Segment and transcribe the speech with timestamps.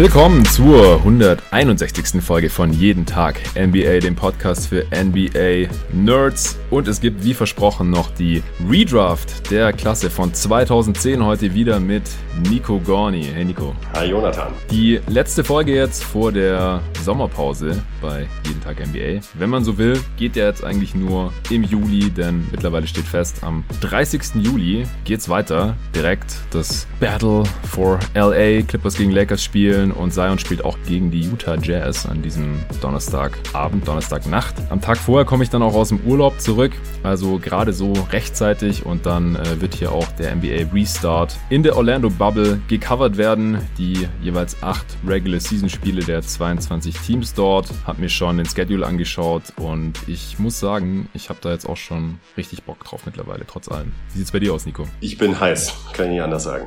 [0.00, 2.22] Willkommen zur 161.
[2.22, 6.58] Folge von Jeden Tag NBA, dem Podcast für NBA Nerds.
[6.70, 12.04] Und es gibt wie versprochen noch die Redraft der Klasse von 2010 heute wieder mit
[12.48, 13.24] Nico Gorni.
[13.24, 13.74] Hey Nico.
[13.92, 14.54] Hi Jonathan.
[14.70, 19.20] Die letzte Folge jetzt vor der Sommerpause bei Jeden Tag NBA.
[19.34, 23.42] Wenn man so will, geht der jetzt eigentlich nur im Juli, denn mittlerweile steht fest,
[23.42, 24.36] am 30.
[24.36, 25.76] Juli geht's weiter.
[25.94, 31.20] Direkt das Battle for LA, Clippers gegen Lakers spielen und Zion spielt auch gegen die
[31.20, 34.54] Utah Jazz an diesem Donnerstagabend, Donnerstagnacht.
[34.70, 36.72] Am Tag vorher komme ich dann auch aus dem Urlaub zurück,
[37.02, 41.76] also gerade so rechtzeitig und dann äh, wird hier auch der NBA Restart in der
[41.76, 43.58] Orlando Bubble gecovert werden.
[43.78, 47.70] Die jeweils acht Regular Season Spiele der 22 Teams dort.
[47.86, 51.76] Hab mir schon den Schedule angeschaut und ich muss sagen, ich habe da jetzt auch
[51.76, 53.92] schon richtig Bock drauf mittlerweile, trotz allem.
[54.12, 54.86] Wie sieht's bei dir aus, Nico?
[55.00, 56.66] Ich bin heiß, kann ich nicht anders sagen.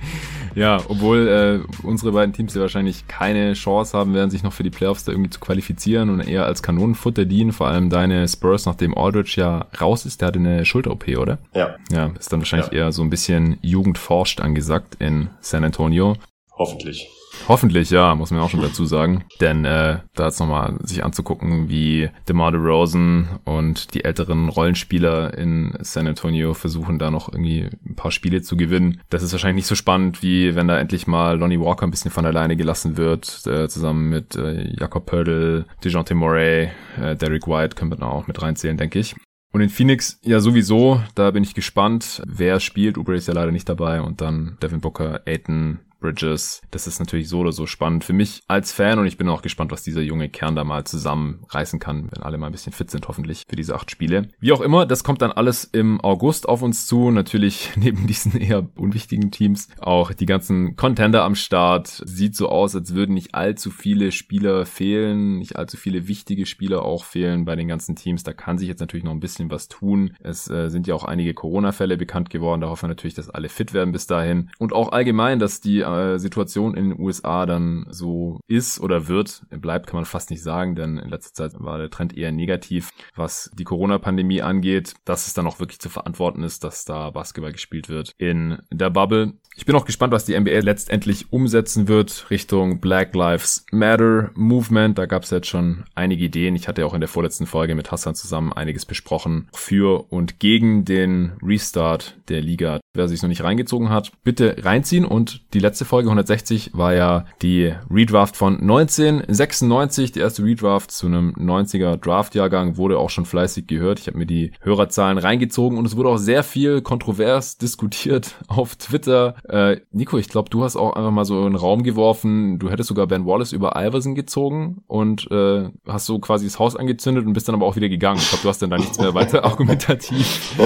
[0.54, 4.62] ja, obwohl äh, unsere beiden Teams ja wahrscheinlich keine Chance haben werden, sich noch für
[4.62, 7.52] die Playoffs da irgendwie zu qualifizieren und eher als Kanonenfutter dienen.
[7.52, 11.38] Vor allem deine Spurs, nachdem Aldridge ja raus ist, der hatte eine Schulter-OP, oder?
[11.54, 11.76] Ja.
[11.90, 12.84] Ja, ist dann wahrscheinlich ja.
[12.84, 16.16] eher so ein bisschen Jugendforscht angesagt in San Antonio.
[16.52, 17.08] Hoffentlich.
[17.48, 19.24] Hoffentlich, ja, muss man auch schon dazu sagen.
[19.40, 25.72] Denn äh, da jetzt nochmal sich anzugucken, wie DeMar DeRozan und die älteren Rollenspieler in
[25.80, 29.00] San Antonio versuchen, da noch irgendwie ein paar Spiele zu gewinnen.
[29.08, 32.10] Das ist wahrscheinlich nicht so spannend, wie wenn da endlich mal Lonnie Walker ein bisschen
[32.10, 36.68] von alleine gelassen wird, äh, zusammen mit äh, Jakob Pördl, DeJounte Murray,
[37.00, 39.16] äh, Derek White können wir da auch mit reinzählen, denke ich.
[39.54, 42.98] Und in Phoenix, ja sowieso, da bin ich gespannt, wer spielt.
[42.98, 46.62] Uber ist ja leider nicht dabei und dann Devin Booker, Aiton, Bridges.
[46.70, 49.42] Das ist natürlich so oder so spannend für mich als Fan und ich bin auch
[49.42, 52.90] gespannt, was dieser junge Kern da mal zusammenreißen kann, wenn alle mal ein bisschen fit
[52.90, 54.28] sind, hoffentlich für diese acht Spiele.
[54.40, 57.10] Wie auch immer, das kommt dann alles im August auf uns zu.
[57.10, 62.02] Natürlich neben diesen eher unwichtigen Teams auch die ganzen Contender am Start.
[62.04, 66.82] Sieht so aus, als würden nicht allzu viele Spieler fehlen, nicht allzu viele wichtige Spieler
[66.82, 68.22] auch fehlen bei den ganzen Teams.
[68.22, 70.14] Da kann sich jetzt natürlich noch ein bisschen was tun.
[70.20, 72.60] Es äh, sind ja auch einige Corona-Fälle bekannt geworden.
[72.60, 74.50] Da hoffen wir natürlich, dass alle fit werden bis dahin.
[74.58, 79.42] Und auch allgemein, dass die äh, Situation in den USA dann so ist oder wird,
[79.50, 82.90] bleibt, kann man fast nicht sagen, denn in letzter Zeit war der Trend eher negativ,
[83.14, 87.52] was die Corona-Pandemie angeht, dass es dann auch wirklich zu verantworten ist, dass da Basketball
[87.52, 89.34] gespielt wird in der Bubble.
[89.58, 94.96] Ich bin auch gespannt, was die NBA letztendlich umsetzen wird Richtung Black Lives Matter Movement.
[94.96, 96.54] Da gab es jetzt schon einige Ideen.
[96.54, 100.84] Ich hatte auch in der vorletzten Folge mit Hassan zusammen einiges besprochen für und gegen
[100.84, 102.78] den Restart der Liga.
[102.94, 105.04] Wer sich noch nicht reingezogen hat, bitte reinziehen.
[105.04, 110.12] Und die letzte Folge 160 war ja die Redraft von 1996.
[110.12, 114.00] Die erste Redraft zu einem 90er Draftjahrgang wurde auch schon fleißig gehört.
[114.00, 118.76] Ich habe mir die Hörerzahlen reingezogen und es wurde auch sehr viel kontrovers diskutiert auf
[118.76, 122.58] Twitter äh, Nico, ich glaube, du hast auch einfach mal so in den Raum geworfen,
[122.58, 126.76] du hättest sogar Ben Wallace über Iverson gezogen und äh, hast so quasi das Haus
[126.76, 128.18] angezündet und bist dann aber auch wieder gegangen.
[128.20, 130.56] Ich glaube, du hast dann da nichts mehr weiter argumentativ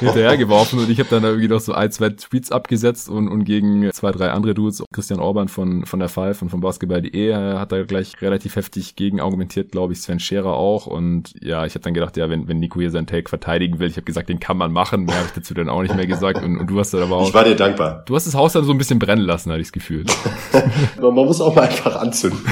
[0.00, 3.44] hinterhergeworfen und ich habe dann da irgendwie noch so ein, zwei Tweets abgesetzt und, und
[3.44, 7.58] gegen zwei, drei andere Dudes, Christian Orban von, von der Five und von Basketball.de äh,
[7.58, 11.74] hat da gleich relativ heftig gegen argumentiert, glaube ich, Sven Scherer auch und ja, ich
[11.74, 14.28] habe dann gedacht, ja, wenn, wenn Nico hier seinen Take verteidigen will, ich habe gesagt,
[14.28, 16.68] den kann man machen, mehr habe ich dazu dann auch nicht mehr gesagt und, und
[16.68, 17.28] du hast dann aber auch...
[17.28, 18.02] Ich war dir dankbar.
[18.06, 20.04] Du hast hast das Haus dann so ein bisschen brennen lassen, hatte ich das Gefühl.
[21.00, 22.40] Man muss auch mal einfach anzünden.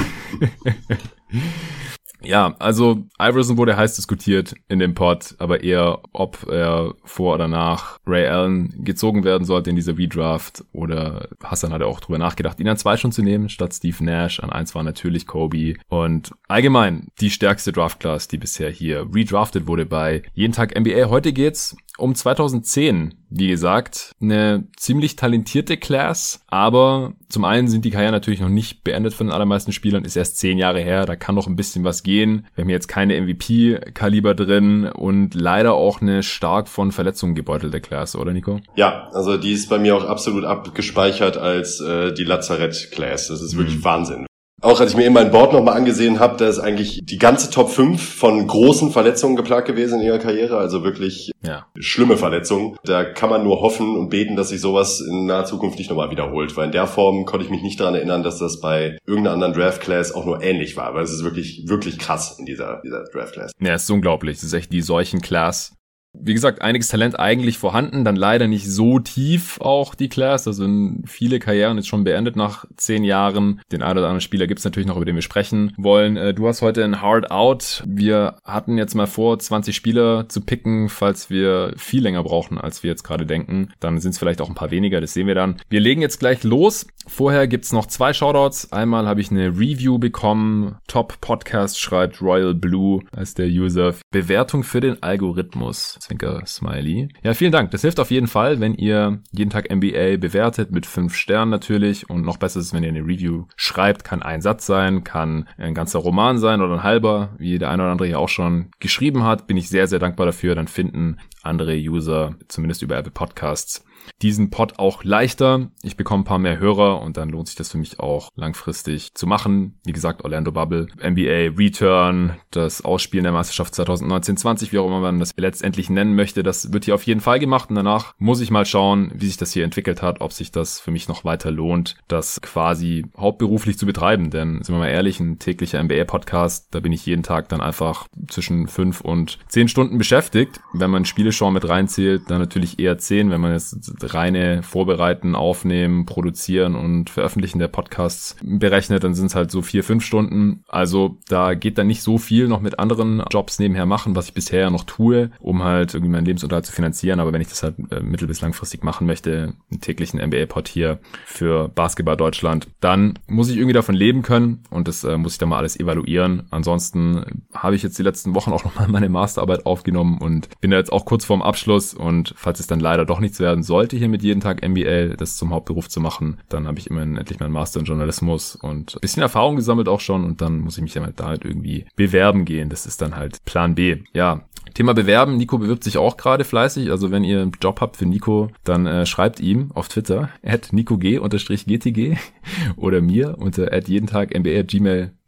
[2.25, 7.47] Ja, also Iverson wurde heiß diskutiert in dem Pod, aber eher, ob er vor oder
[7.47, 12.17] nach Ray Allen gezogen werden sollte in dieser Redraft oder Hassan hat er auch drüber
[12.17, 14.39] nachgedacht, ihn an zwei schon zu nehmen, statt Steve Nash.
[14.39, 19.85] An eins war natürlich Kobe und allgemein die stärkste Draftclass, die bisher hier redraftet wurde
[19.85, 21.09] bei Jeden Tag NBA.
[21.09, 27.91] Heute geht's um 2010, wie gesagt, eine ziemlich talentierte Class, aber zum einen sind die
[27.91, 31.15] Karriere natürlich noch nicht beendet von den allermeisten Spielern, ist erst zehn Jahre her, da
[31.15, 32.47] kann noch ein bisschen was gehen.
[32.55, 38.15] Wir haben jetzt keine MVP-Kaliber drin und leider auch eine stark von Verletzungen gebeutelte Class,
[38.15, 38.59] oder Nico?
[38.75, 43.27] Ja, also die ist bei mir auch absolut abgespeichert als äh, die Lazarett-Class.
[43.27, 43.83] Das ist wirklich mhm.
[43.83, 44.25] Wahnsinn.
[44.63, 47.49] Auch als ich mir eben mein Board nochmal angesehen habe, da ist eigentlich die ganze
[47.49, 51.65] Top 5 von großen Verletzungen geplagt gewesen in ihrer Karriere, also wirklich ja.
[51.77, 52.77] schlimme Verletzungen.
[52.85, 56.11] Da kann man nur hoffen und beten, dass sich sowas in naher Zukunft nicht nochmal
[56.11, 59.33] wiederholt, weil in der Form konnte ich mich nicht daran erinnern, dass das bei irgendeiner
[59.33, 63.03] anderen Draft-Class auch nur ähnlich war, weil es ist wirklich, wirklich krass in dieser, dieser
[63.03, 63.51] Draft-Class.
[63.59, 64.37] Ja, es ist unglaublich.
[64.37, 65.73] Es ist echt die Seuchen-Class
[66.13, 70.43] wie gesagt, einiges Talent eigentlich vorhanden, dann leider nicht so tief auch die Class.
[70.43, 73.61] Da sind viele Karrieren jetzt schon beendet nach zehn Jahren.
[73.71, 76.15] Den einen oder anderen Spieler gibt's natürlich noch, über den wir sprechen wollen.
[76.15, 77.83] Äh, du hast heute ein Hard Out.
[77.87, 82.83] Wir hatten jetzt mal vor, 20 Spieler zu picken, falls wir viel länger brauchen, als
[82.83, 83.73] wir jetzt gerade denken.
[83.79, 85.57] Dann sind es vielleicht auch ein paar weniger, das sehen wir dann.
[85.69, 86.85] Wir legen jetzt gleich los.
[87.07, 88.71] Vorher gibt's noch zwei Shoutouts.
[88.71, 90.77] Einmal habe ich eine Review bekommen.
[90.87, 93.95] Top Podcast schreibt Royal Blue als der User.
[94.11, 95.99] Bewertung für den Algorithmus.
[96.03, 97.09] Zwinker Smiley.
[97.23, 97.71] Ja, vielen Dank.
[97.71, 102.09] Das hilft auf jeden Fall, wenn ihr jeden Tag NBA bewertet mit fünf Sternen natürlich.
[102.09, 104.03] Und noch besser ist es, wenn ihr eine Review schreibt.
[104.03, 107.83] Kann ein Satz sein, kann ein ganzer Roman sein oder ein halber, wie der eine
[107.83, 109.47] oder andere hier auch schon geschrieben hat.
[109.47, 110.55] Bin ich sehr, sehr dankbar dafür.
[110.55, 113.85] Dann finden andere User, zumindest über Apple Podcasts,
[114.21, 115.71] diesen Pod auch leichter.
[115.81, 119.13] Ich bekomme ein paar mehr Hörer und dann lohnt sich das für mich auch langfristig
[119.13, 119.79] zu machen.
[119.85, 125.19] Wie gesagt, Orlando Bubble, NBA Return, das Ausspielen der Meisterschaft 2019-20, wie auch immer man
[125.19, 128.51] das letztendlich nennen möchte, das wird hier auf jeden Fall gemacht und danach muss ich
[128.51, 131.51] mal schauen, wie sich das hier entwickelt hat, ob sich das für mich noch weiter
[131.51, 134.29] lohnt, das quasi hauptberuflich zu betreiben.
[134.29, 138.07] Denn sind wir mal ehrlich, ein täglicher NBA-Podcast, da bin ich jeden Tag dann einfach
[138.27, 140.61] zwischen fünf und zehn Stunden beschäftigt.
[140.73, 146.05] Wenn man Spieleshow mit reinzählt, dann natürlich eher zehn, wenn man jetzt reine Vorbereiten, Aufnehmen,
[146.05, 150.63] Produzieren und Veröffentlichen der Podcasts berechnet, dann sind es halt so vier, fünf Stunden.
[150.67, 154.33] Also da geht dann nicht so viel noch mit anderen Jobs nebenher machen, was ich
[154.33, 157.19] bisher noch tue, um halt irgendwie meinen Lebensunterhalt zu finanzieren.
[157.19, 160.99] Aber wenn ich das halt äh, mittel- bis langfristig machen möchte, einen täglichen NBA-Pod hier
[161.25, 165.37] für Basketball Deutschland, dann muss ich irgendwie davon leben können und das äh, muss ich
[165.37, 166.43] dann mal alles evaluieren.
[166.49, 170.77] Ansonsten habe ich jetzt die letzten Wochen auch nochmal meine Masterarbeit aufgenommen und bin da
[170.77, 173.97] jetzt auch kurz vorm Abschluss und falls es dann leider doch nichts werden soll, sollte
[173.97, 177.41] hier mit jeden Tag MBA das zum Hauptberuf zu machen, dann habe ich immerhin endlich
[177.41, 180.93] meinen Master in Journalismus und bisschen Erfahrung gesammelt auch schon und dann muss ich mich
[180.93, 182.69] dann halt halt irgendwie bewerben gehen.
[182.69, 183.97] Das ist dann halt Plan B.
[184.13, 185.35] Ja, Thema Bewerben.
[185.35, 186.91] Nico bewirbt sich auch gerade fleißig.
[186.91, 190.71] Also wenn ihr einen Job habt für Nico, dann äh, schreibt ihm auf Twitter at
[190.71, 192.17] NicoG-GTG
[192.77, 194.33] oder mir unter at jeden Tag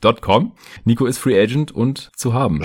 [0.05, 0.51] gmail.com.
[0.83, 2.61] Nico ist Free Agent und zu haben.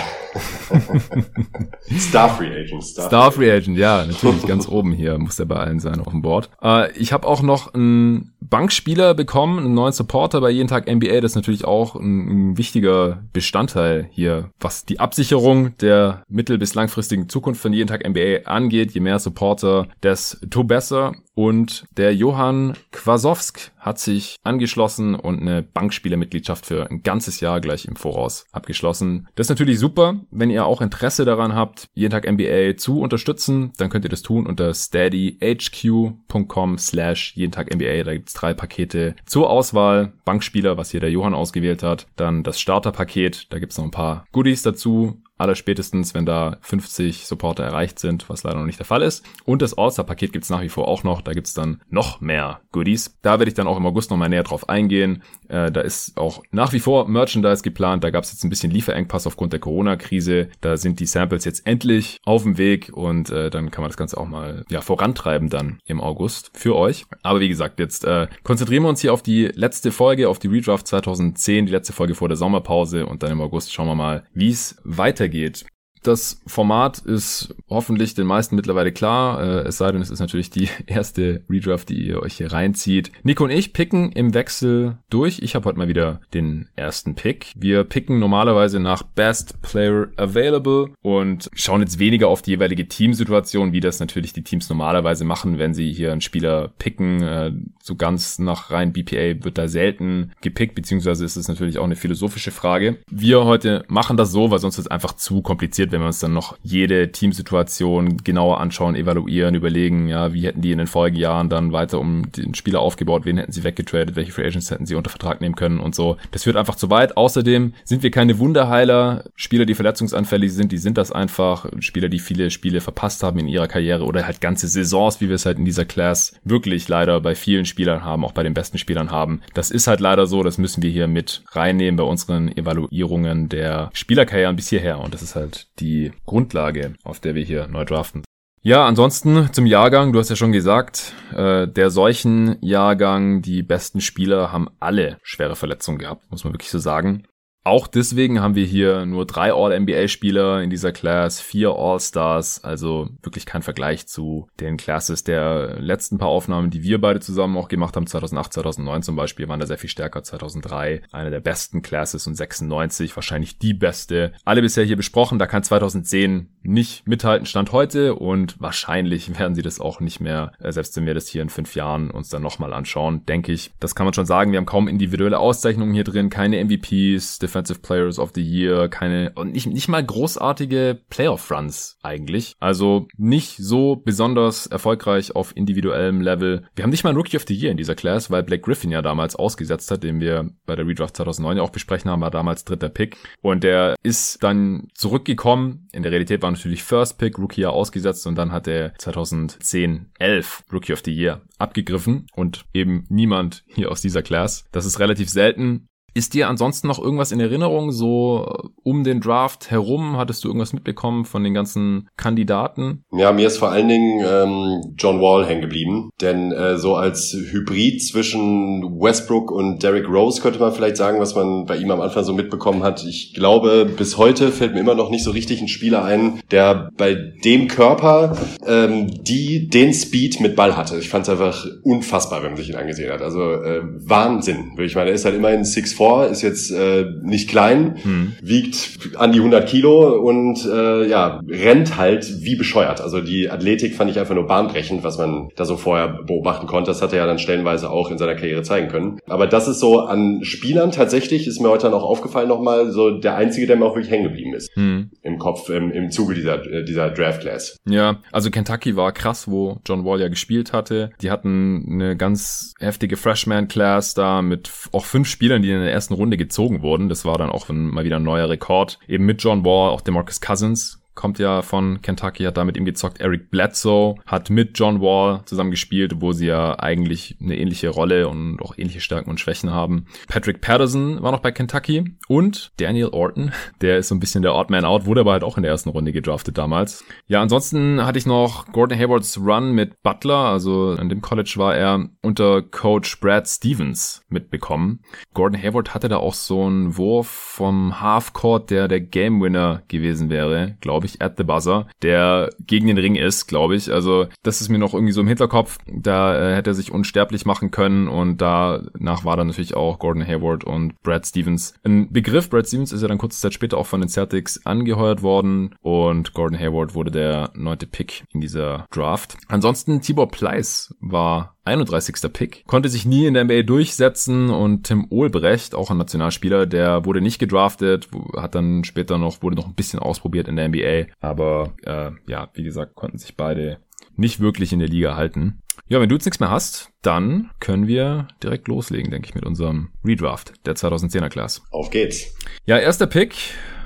[1.98, 2.84] Star Free Agent.
[2.84, 6.12] Star, Star Free Agent, ja, natürlich ganz oben hier muss er bei allen sein auf
[6.12, 6.50] dem Board.
[6.62, 11.20] Äh, ich habe auch noch einen Bankspieler bekommen, einen neuen Supporter bei jeden Tag NBA.
[11.20, 16.74] Das ist natürlich auch ein, ein wichtiger Bestandteil hier, was die Absicherung der mittel- bis
[16.74, 18.92] langfristigen Zukunft von jeden Tag NBA angeht.
[18.92, 21.14] Je mehr Supporter, desto besser.
[21.40, 27.86] Und der Johann Kwasowsk hat sich angeschlossen und eine Bankspielermitgliedschaft für ein ganzes Jahr gleich
[27.86, 29.26] im Voraus abgeschlossen.
[29.36, 30.20] Das ist natürlich super.
[30.30, 34.20] Wenn ihr auch Interesse daran habt, jeden Tag NBA zu unterstützen, dann könnt ihr das
[34.20, 38.02] tun unter steadyhq.com slash jeden Tag NBA.
[38.02, 40.12] Da gibt's drei Pakete zur Auswahl.
[40.26, 42.06] Bankspieler, was hier der Johann ausgewählt hat.
[42.16, 43.50] Dann das Starterpaket.
[43.50, 48.28] Da gibt's noch ein paar Goodies dazu aller spätestens, wenn da 50 Supporter erreicht sind,
[48.28, 49.24] was leider noch nicht der Fall ist.
[49.44, 51.22] Und das All-Star-Paket gibt's nach wie vor auch noch.
[51.22, 53.16] Da gibt's dann noch mehr Goodies.
[53.22, 55.22] Da werde ich dann auch im August nochmal näher drauf eingehen.
[55.48, 58.04] Äh, da ist auch nach wie vor Merchandise geplant.
[58.04, 60.48] Da gab's jetzt ein bisschen Lieferengpass aufgrund der Corona-Krise.
[60.60, 63.96] Da sind die Samples jetzt endlich auf dem Weg und äh, dann kann man das
[63.96, 67.06] Ganze auch mal ja, vorantreiben dann im August für euch.
[67.22, 70.48] Aber wie gesagt, jetzt äh, konzentrieren wir uns hier auf die letzte Folge, auf die
[70.48, 74.24] Redraft 2010, die letzte Folge vor der Sommerpause und dann im August schauen wir mal,
[74.34, 75.64] wie es weitergeht weitergeht.
[76.02, 80.50] Das Format ist hoffentlich den meisten mittlerweile klar, äh, es sei denn, es ist natürlich
[80.50, 83.12] die erste Redraft, die ihr euch hier reinzieht.
[83.22, 85.40] Nico und ich picken im Wechsel durch.
[85.42, 87.52] Ich habe heute mal wieder den ersten Pick.
[87.54, 93.72] Wir picken normalerweise nach Best Player Available und schauen jetzt weniger auf die jeweilige Teamsituation,
[93.72, 97.22] wie das natürlich die Teams normalerweise machen, wenn sie hier einen Spieler picken.
[97.22, 97.52] Äh,
[97.82, 101.96] so ganz nach rein BPA wird da selten gepickt, beziehungsweise ist es natürlich auch eine
[101.96, 102.98] philosophische Frage.
[103.10, 106.20] Wir heute machen das so, weil sonst ist es einfach zu kompliziert wenn wir uns
[106.20, 111.48] dann noch jede Teamsituation genauer anschauen, evaluieren, überlegen, ja, wie hätten die in den Folgejahren
[111.48, 114.94] dann weiter um den Spieler aufgebaut, wen hätten sie weggetradet, welche Free Agents hätten sie
[114.94, 116.16] unter Vertrag nehmen können und so.
[116.30, 117.16] Das führt einfach zu weit.
[117.16, 119.24] Außerdem sind wir keine Wunderheiler.
[119.36, 121.66] Spieler, die verletzungsanfällig sind, die sind das einfach.
[121.80, 125.36] Spieler, die viele Spiele verpasst haben in ihrer Karriere oder halt ganze Saisons, wie wir
[125.36, 128.78] es halt in dieser Class wirklich leider bei vielen Spielern haben, auch bei den besten
[128.78, 129.40] Spielern haben.
[129.54, 133.90] Das ist halt leider so, das müssen wir hier mit reinnehmen bei unseren Evaluierungen der
[133.92, 138.22] Spielerkarrieren bis hierher und das ist halt die Grundlage, auf der wir hier neu draften.
[138.62, 144.02] Ja, ansonsten zum Jahrgang, du hast ja schon gesagt, äh, der solchen Jahrgang, die besten
[144.02, 147.24] Spieler haben alle schwere Verletzungen gehabt, muss man wirklich so sagen.
[147.62, 153.44] Auch deswegen haben wir hier nur drei All-NBA-Spieler in dieser Class, vier All-Stars, also wirklich
[153.44, 157.96] kein Vergleich zu den Classes der letzten paar Aufnahmen, die wir beide zusammen auch gemacht
[157.96, 158.06] haben.
[158.06, 160.22] 2008, 2009 zum Beispiel waren da sehr viel stärker.
[160.22, 164.32] 2003 eine der besten Classes und 96 wahrscheinlich die beste.
[164.46, 169.62] Alle bisher hier besprochen, da kann 2010 nicht mithalten Stand heute und wahrscheinlich werden sie
[169.62, 172.42] das auch nicht mehr, äh, selbst wenn wir das hier in fünf Jahren uns dann
[172.42, 173.70] nochmal anschauen, denke ich.
[173.80, 174.52] Das kann man schon sagen.
[174.52, 179.32] Wir haben kaum individuelle Auszeichnungen hier drin, keine MVPs, Defensive Players of the Year, keine
[179.34, 182.54] und nicht, nicht mal großartige Playoff-Runs eigentlich.
[182.60, 186.62] Also nicht so besonders erfolgreich auf individuellem Level.
[186.76, 189.02] Wir haben nicht mal Rookie of the Year in dieser Class, weil Blake Griffin ja
[189.02, 192.64] damals ausgesetzt hat, den wir bei der Redraft 2009 ja auch besprechen haben, war damals
[192.64, 193.16] dritter Pick.
[193.42, 195.88] Und der ist dann zurückgekommen.
[195.92, 200.12] In der Realität war natürlich First Pick, Rookie ja ausgesetzt und dann hat er 2010,
[200.20, 204.64] 11 Rookie of the Year abgegriffen und eben niemand hier aus dieser Class.
[204.70, 205.88] Das ist relativ selten.
[206.12, 210.16] Ist dir ansonsten noch irgendwas in Erinnerung, so äh, um den Draft herum?
[210.16, 213.04] Hattest du irgendwas mitbekommen von den ganzen Kandidaten?
[213.12, 216.10] Ja, mir ist vor allen Dingen ähm, John Wall hängen geblieben.
[216.20, 221.34] Denn äh, so als Hybrid zwischen Westbrook und Derrick Rose könnte man vielleicht sagen, was
[221.34, 223.04] man bei ihm am Anfang so mitbekommen hat.
[223.04, 226.90] Ich glaube, bis heute fällt mir immer noch nicht so richtig ein Spieler ein, der
[226.96, 227.14] bei
[227.44, 228.36] dem Körper
[228.66, 230.98] ähm, die den Speed mit Ball hatte.
[230.98, 233.22] Ich fand es einfach unfassbar, wenn man sich ihn angesehen hat.
[233.22, 234.72] Also äh, Wahnsinn.
[234.78, 238.32] Ich meine, er ist halt immerhin 6 vor, ist jetzt äh, nicht klein, hm.
[238.40, 243.02] wiegt an die 100 Kilo und äh, ja, rennt halt wie bescheuert.
[243.02, 246.90] Also die Athletik fand ich einfach nur bahnbrechend, was man da so vorher beobachten konnte.
[246.90, 249.18] Das hat er ja dann stellenweise auch in seiner Karriere zeigen können.
[249.28, 253.10] Aber das ist so an Spielern tatsächlich, ist mir heute dann auch aufgefallen nochmal, so
[253.10, 254.74] der einzige, der mir auch wirklich hängen geblieben ist.
[254.76, 255.10] Hm.
[255.20, 257.76] Im Kopf, im, im Zuge dieser, äh, dieser Draft Class.
[257.86, 261.10] Ja, also Kentucky war krass, wo John Wall ja gespielt hatte.
[261.20, 265.89] Die hatten eine ganz heftige Freshman Class da mit auch fünf Spielern, die in der
[265.90, 267.08] der ersten Runde gezogen wurden.
[267.08, 268.98] Das war dann auch mal wieder ein neuer Rekord.
[269.08, 272.84] Eben mit John Wall, auch Demarcus Cousins kommt ja von Kentucky, hat da mit ihm
[272.84, 273.20] gezockt.
[273.20, 278.28] Eric Bledsoe hat mit John Wall zusammen gespielt, wo sie ja eigentlich eine ähnliche Rolle
[278.28, 280.06] und auch ähnliche Stärken und Schwächen haben.
[280.28, 284.54] Patrick Patterson war noch bei Kentucky und Daniel Orton, der ist so ein bisschen der
[284.54, 287.04] Odd Man Out, wurde aber halt auch in der ersten Runde gedraftet damals.
[287.26, 291.76] Ja, ansonsten hatte ich noch Gordon Haywards Run mit Butler, also an dem College war
[291.76, 295.00] er unter Coach Brad Stevens mitbekommen.
[295.34, 300.30] Gordon Hayward hatte da auch so einen Wurf vom Halfcourt, der der Game Winner gewesen
[300.30, 303.92] wäre, glaube ich ich, at the buzzer, der gegen den Ring ist, glaube ich.
[303.92, 305.78] Also das ist mir noch irgendwie so im Hinterkopf.
[305.86, 310.26] Da äh, hätte er sich unsterblich machen können und danach war dann natürlich auch Gordon
[310.26, 312.50] Hayward und Brad Stevens ein Begriff.
[312.50, 316.32] Brad Stevens ist ja dann kurze Zeit später auch von den Celtics angeheuert worden und
[316.32, 319.36] Gordon Hayward wurde der neunte Pick in dieser Draft.
[319.48, 322.32] Ansonsten Tibor Pleiss war 31.
[322.32, 327.04] Pick, konnte sich nie in der NBA durchsetzen und Tim Olbrecht, auch ein Nationalspieler, der
[327.04, 331.12] wurde nicht gedraftet, hat dann später noch, wurde noch ein bisschen ausprobiert in der NBA,
[331.20, 333.78] aber äh, ja, wie gesagt, konnten sich beide
[334.16, 335.62] nicht wirklich in der Liga halten.
[335.88, 339.44] Ja, wenn du jetzt nichts mehr hast, dann können wir direkt loslegen, denke ich, mit
[339.44, 341.62] unserem Redraft der 2010er Class.
[341.70, 342.34] Auf geht's.
[342.64, 343.34] Ja, erster Pick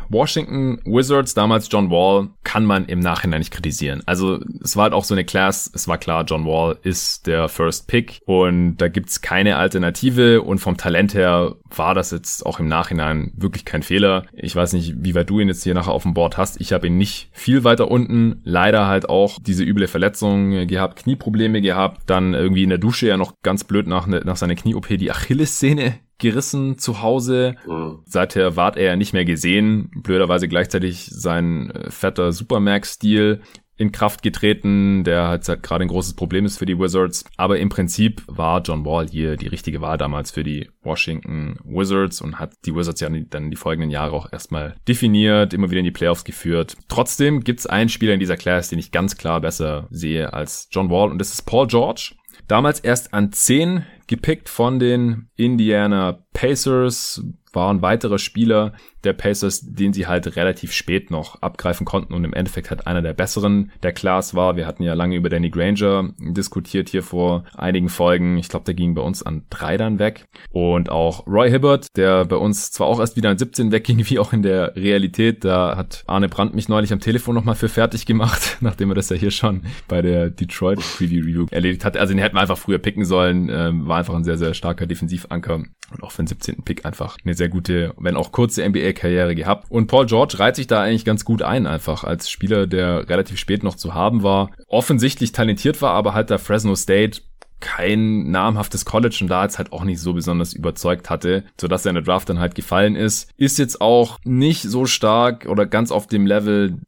[0.08, 4.02] Washington Wizards, damals John Wall, kann man im Nachhinein nicht kritisieren.
[4.06, 7.48] Also es war halt auch so eine Class, es war klar, John Wall ist der
[7.48, 12.60] First Pick und da gibt's keine Alternative und vom Talent her war das jetzt auch
[12.60, 14.24] im Nachhinein wirklich kein Fehler.
[14.32, 16.60] Ich weiß nicht, wie weit du ihn jetzt hier nachher auf dem Board hast.
[16.60, 18.40] Ich habe ihn nicht viel weiter unten.
[18.44, 23.16] Leider halt auch diese üble Verletzung gehabt, Knieprobleme gehabt, dann irgendwie in der Dusche ja
[23.16, 27.56] noch ganz blöd nach, nach seiner Knie-OP die Achillessehne gerissen zu Hause.
[27.66, 28.00] Mhm.
[28.06, 29.90] Seither ward er nicht mehr gesehen.
[30.02, 33.40] Blöderweise gleichzeitig sein äh, fetter Supermax-Stil
[33.76, 37.24] in Kraft getreten, der halt gerade ein großes Problem ist für die Wizards.
[37.36, 42.20] Aber im Prinzip war John Wall hier die richtige Wahl damals für die Washington Wizards
[42.20, 45.84] und hat die Wizards ja dann die folgenden Jahre auch erstmal definiert, immer wieder in
[45.84, 46.76] die Playoffs geführt.
[46.88, 50.90] Trotzdem gibt's einen Spieler in dieser Class, den ich ganz klar besser sehe als John
[50.90, 52.14] Wall und das ist Paul George.
[52.46, 57.22] Damals erst an 10 gepickt von den Indiana Pacers,
[57.52, 58.74] war ein weiterer Spieler
[59.04, 63.02] der Pacers, den sie halt relativ spät noch abgreifen konnten und im Endeffekt halt einer
[63.02, 64.56] der besseren der Class war.
[64.56, 68.36] Wir hatten ja lange über Danny Granger diskutiert hier vor einigen Folgen.
[68.38, 70.26] Ich glaube, der ging bei uns an drei dann weg.
[70.50, 74.18] Und auch Roy Hibbert, der bei uns zwar auch erst wieder an 17 wegging, wie
[74.18, 75.44] auch in der Realität.
[75.44, 79.10] Da hat Arne Brandt mich neulich am Telefon nochmal für fertig gemacht, nachdem er das
[79.10, 81.96] ja hier schon bei der Detroit Preview Review erledigt hat.
[81.96, 83.48] Also den hätten wir einfach früher picken sollen.
[83.50, 86.62] Ähm, war einfach ein sehr, sehr starker Defensivanker und auch für den 17.
[86.64, 89.70] Pick einfach eine sehr gute, wenn auch kurze NBA-Karriere gehabt.
[89.70, 93.38] Und Paul George reiht sich da eigentlich ganz gut ein, einfach als Spieler, der relativ
[93.38, 97.20] spät noch zu haben war, offensichtlich talentiert war, aber halt da Fresno State
[97.60, 101.90] kein namhaftes College und da jetzt halt auch nicht so besonders überzeugt hatte, sodass er
[101.90, 103.30] in der Draft dann halt gefallen ist.
[103.38, 106.78] Ist jetzt auch nicht so stark oder ganz auf dem Level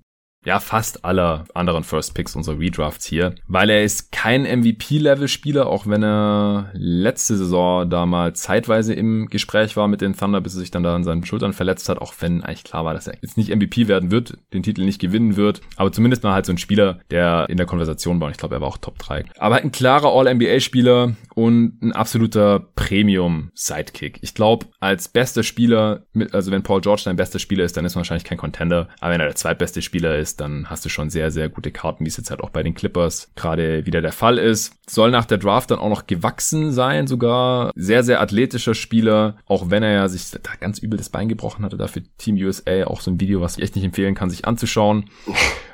[0.47, 5.87] ja fast aller anderen First Picks unserer Redrafts hier, weil er ist kein MVP-Level-Spieler, auch
[5.89, 10.61] wenn er letzte Saison da mal zeitweise im Gespräch war mit den Thunder, bis er
[10.61, 13.15] sich dann da an seinen Schultern verletzt hat, auch wenn eigentlich klar war, dass er
[13.21, 16.53] jetzt nicht MVP werden wird, den Titel nicht gewinnen wird, aber zumindest mal halt so
[16.53, 19.25] ein Spieler, der in der Konversation war und ich glaube, er war auch Top 3.
[19.39, 24.21] Aber ein klarer All-NBA-Spieler und ein absoluter Premium-Sidekick.
[24.23, 27.97] Ich glaube, als bester Spieler, also wenn Paul George dein bester Spieler ist, dann ist
[27.97, 31.11] er wahrscheinlich kein Contender, aber wenn er der zweitbeste Spieler ist, dann hast du schon
[31.11, 34.13] sehr, sehr gute Karten, wie es jetzt halt auch bei den Clippers gerade wieder der
[34.13, 34.75] Fall ist.
[34.89, 39.71] Soll nach der Draft dann auch noch gewachsen sein, sogar sehr, sehr athletischer Spieler, auch
[39.71, 43.01] wenn er ja sich da ganz übel das Bein gebrochen hatte, dafür Team USA auch
[43.01, 45.11] so ein Video, was ich echt nicht empfehlen kann, sich anzuschauen.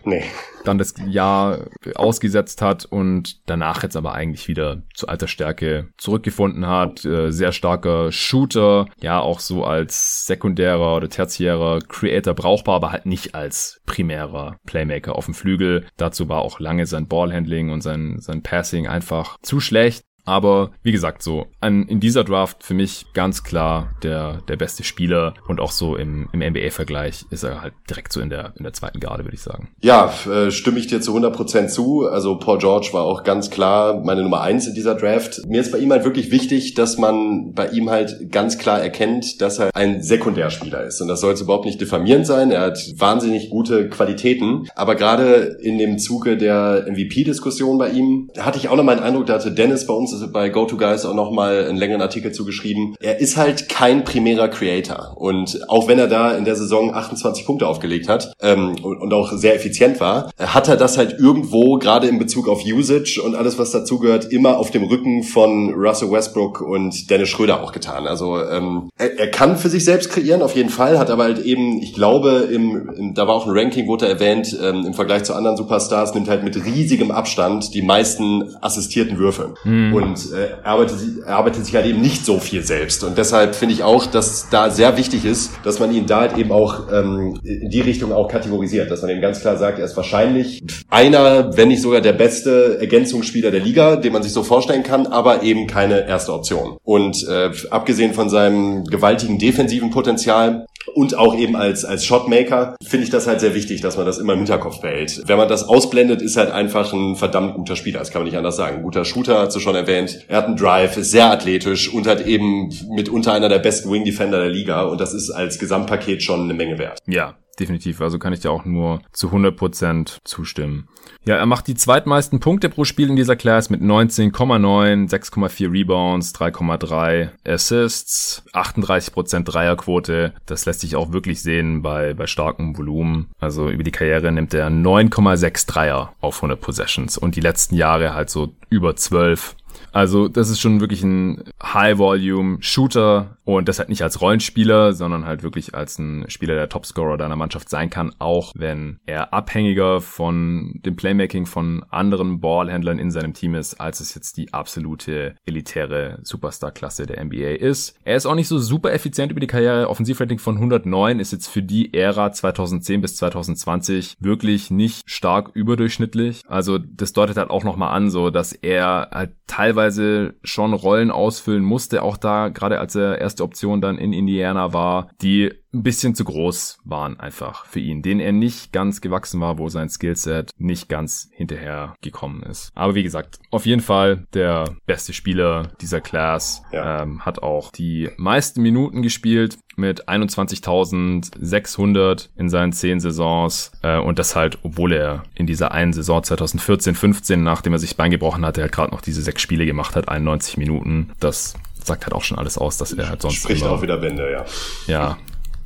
[0.04, 0.24] Nee.
[0.64, 6.66] Dann das Jahr ausgesetzt hat und danach jetzt aber eigentlich wieder zu alter Stärke zurückgefunden
[6.66, 7.04] hat.
[7.04, 13.06] Äh, sehr starker Shooter, ja auch so als sekundärer oder tertiärer Creator brauchbar, aber halt
[13.06, 15.86] nicht als primärer Playmaker auf dem Flügel.
[15.96, 20.04] Dazu war auch lange sein Ballhandling und sein, sein Passing einfach zu schlecht.
[20.24, 24.84] Aber wie gesagt, so an, in dieser Draft für mich ganz klar der, der beste
[24.84, 28.62] Spieler und auch so im, im NBA-Vergleich ist er halt direkt so in der, in
[28.62, 29.70] der zweiten Garde, würde ich sagen.
[29.82, 32.06] Ja, äh, stimme ich dir zu 100% zu.
[32.06, 35.40] Also Paul George war auch ganz klar meine Nummer eins in dieser Draft.
[35.46, 39.40] Mir ist bei ihm halt wirklich wichtig, dass man bei ihm halt ganz klar erkennt,
[39.40, 41.00] dass er ein Sekundärspieler ist.
[41.00, 42.50] Und das soll jetzt überhaupt nicht diffamierend sein.
[42.50, 44.68] Er hat wahnsinnig gute Qualitäten.
[44.76, 49.04] Aber gerade in dem Zuge der MVP-Diskussion bei ihm hatte ich auch noch mal den
[49.04, 52.96] Eindruck, da hatte Dennis bei uns bei GoToGuys auch nochmal einen längeren Artikel zugeschrieben.
[53.00, 55.14] Er ist halt kein primärer Creator.
[55.16, 59.32] Und auch wenn er da in der Saison 28 Punkte aufgelegt hat ähm, und, auch
[59.32, 63.58] sehr effizient war, hat er das halt irgendwo, gerade in Bezug auf Usage und alles,
[63.58, 68.06] was dazugehört, immer auf dem Rücken von Russell Westbrook und Dennis Schröder auch getan.
[68.06, 71.44] Also ähm, er, er kann für sich selbst kreieren, auf jeden Fall, hat aber halt
[71.44, 75.24] eben, ich glaube, im, im, da war auch ein Ranking, wurde erwähnt, ähm, im Vergleich
[75.24, 79.54] zu anderen Superstars, nimmt halt mit riesigem Abstand die meisten assistierten Würfe.
[79.64, 83.04] Mhm und äh, arbeitet, arbeitet sich halt eben nicht so viel selbst.
[83.04, 86.36] Und deshalb finde ich auch, dass da sehr wichtig ist, dass man ihn da halt
[86.36, 89.84] eben auch ähm, in die Richtung auch kategorisiert, dass man eben ganz klar sagt, er
[89.84, 94.42] ist wahrscheinlich einer, wenn nicht sogar der beste Ergänzungsspieler der Liga, den man sich so
[94.42, 96.76] vorstellen kann, aber eben keine erste Option.
[96.82, 103.04] Und äh, abgesehen von seinem gewaltigen defensiven Potenzial und auch eben als, als Shotmaker finde
[103.04, 105.22] ich das halt sehr wichtig, dass man das immer im Hinterkopf behält.
[105.26, 108.00] Wenn man das ausblendet, ist halt einfach ein verdammt guter Spieler.
[108.00, 108.78] Das kann man nicht anders sagen.
[108.78, 109.91] Ein guter Shooter, hast du schon erwähnt.
[109.92, 114.04] Er hat einen Drive, ist sehr athletisch und hat eben mitunter einer der besten Wing
[114.04, 114.82] Defender der Liga.
[114.82, 116.98] Und das ist als Gesamtpaket schon eine Menge wert.
[117.06, 118.00] Ja, definitiv.
[118.00, 120.88] Also kann ich dir auch nur zu 100% zustimmen.
[121.24, 126.34] Ja, er macht die zweitmeisten Punkte pro Spiel in dieser Class mit 19,9, 6,4 Rebounds,
[126.34, 130.32] 3,3 Assists, 38% Dreierquote.
[130.46, 133.30] Das lässt sich auch wirklich sehen bei, bei starkem Volumen.
[133.38, 138.14] Also über die Karriere nimmt er 9,6 Dreier auf 100 Possessions und die letzten Jahre
[138.14, 139.54] halt so über 12
[139.92, 145.42] also das ist schon wirklich ein High-Volume-Shooter und das halt nicht als Rollenspieler, sondern halt
[145.42, 150.80] wirklich als ein Spieler, der Topscorer deiner Mannschaft sein kann, auch wenn er abhängiger von
[150.84, 156.18] dem Playmaking von anderen Ballhändlern in seinem Team ist, als es jetzt die absolute elitäre
[156.22, 157.96] Superstar-Klasse der NBA ist.
[158.04, 159.88] Er ist auch nicht so super effizient über die Karriere.
[159.88, 166.42] Offensivrating von 109 ist jetzt für die Ära 2010 bis 2020 wirklich nicht stark überdurchschnittlich.
[166.46, 171.64] Also das deutet halt auch nochmal an, so dass er halt teilweise schon Rollen ausfüllen
[171.64, 176.14] musste, auch da, gerade als er erste Option dann in Indiana war, die ein bisschen
[176.14, 180.50] zu groß waren einfach für ihn, den er nicht ganz gewachsen war, wo sein Skillset
[180.58, 182.70] nicht ganz hinterher gekommen ist.
[182.74, 187.04] Aber wie gesagt, auf jeden Fall der beste Spieler dieser Class, ja.
[187.04, 194.18] ähm, hat auch die meisten Minuten gespielt mit 21.600 in seinen zehn Saisons äh, und
[194.18, 198.44] das halt, obwohl er in dieser einen Saison 2014, 15, nachdem er sich Bein gebrochen
[198.44, 201.12] hatte, halt gerade noch diese sechs Spiele gemacht hat, 91 Minuten.
[201.18, 201.54] Das
[201.86, 204.30] sagt halt auch schon alles aus, dass er halt sonst spricht immer, auch wieder Wände,
[204.30, 204.44] ja.
[204.86, 205.18] Ja,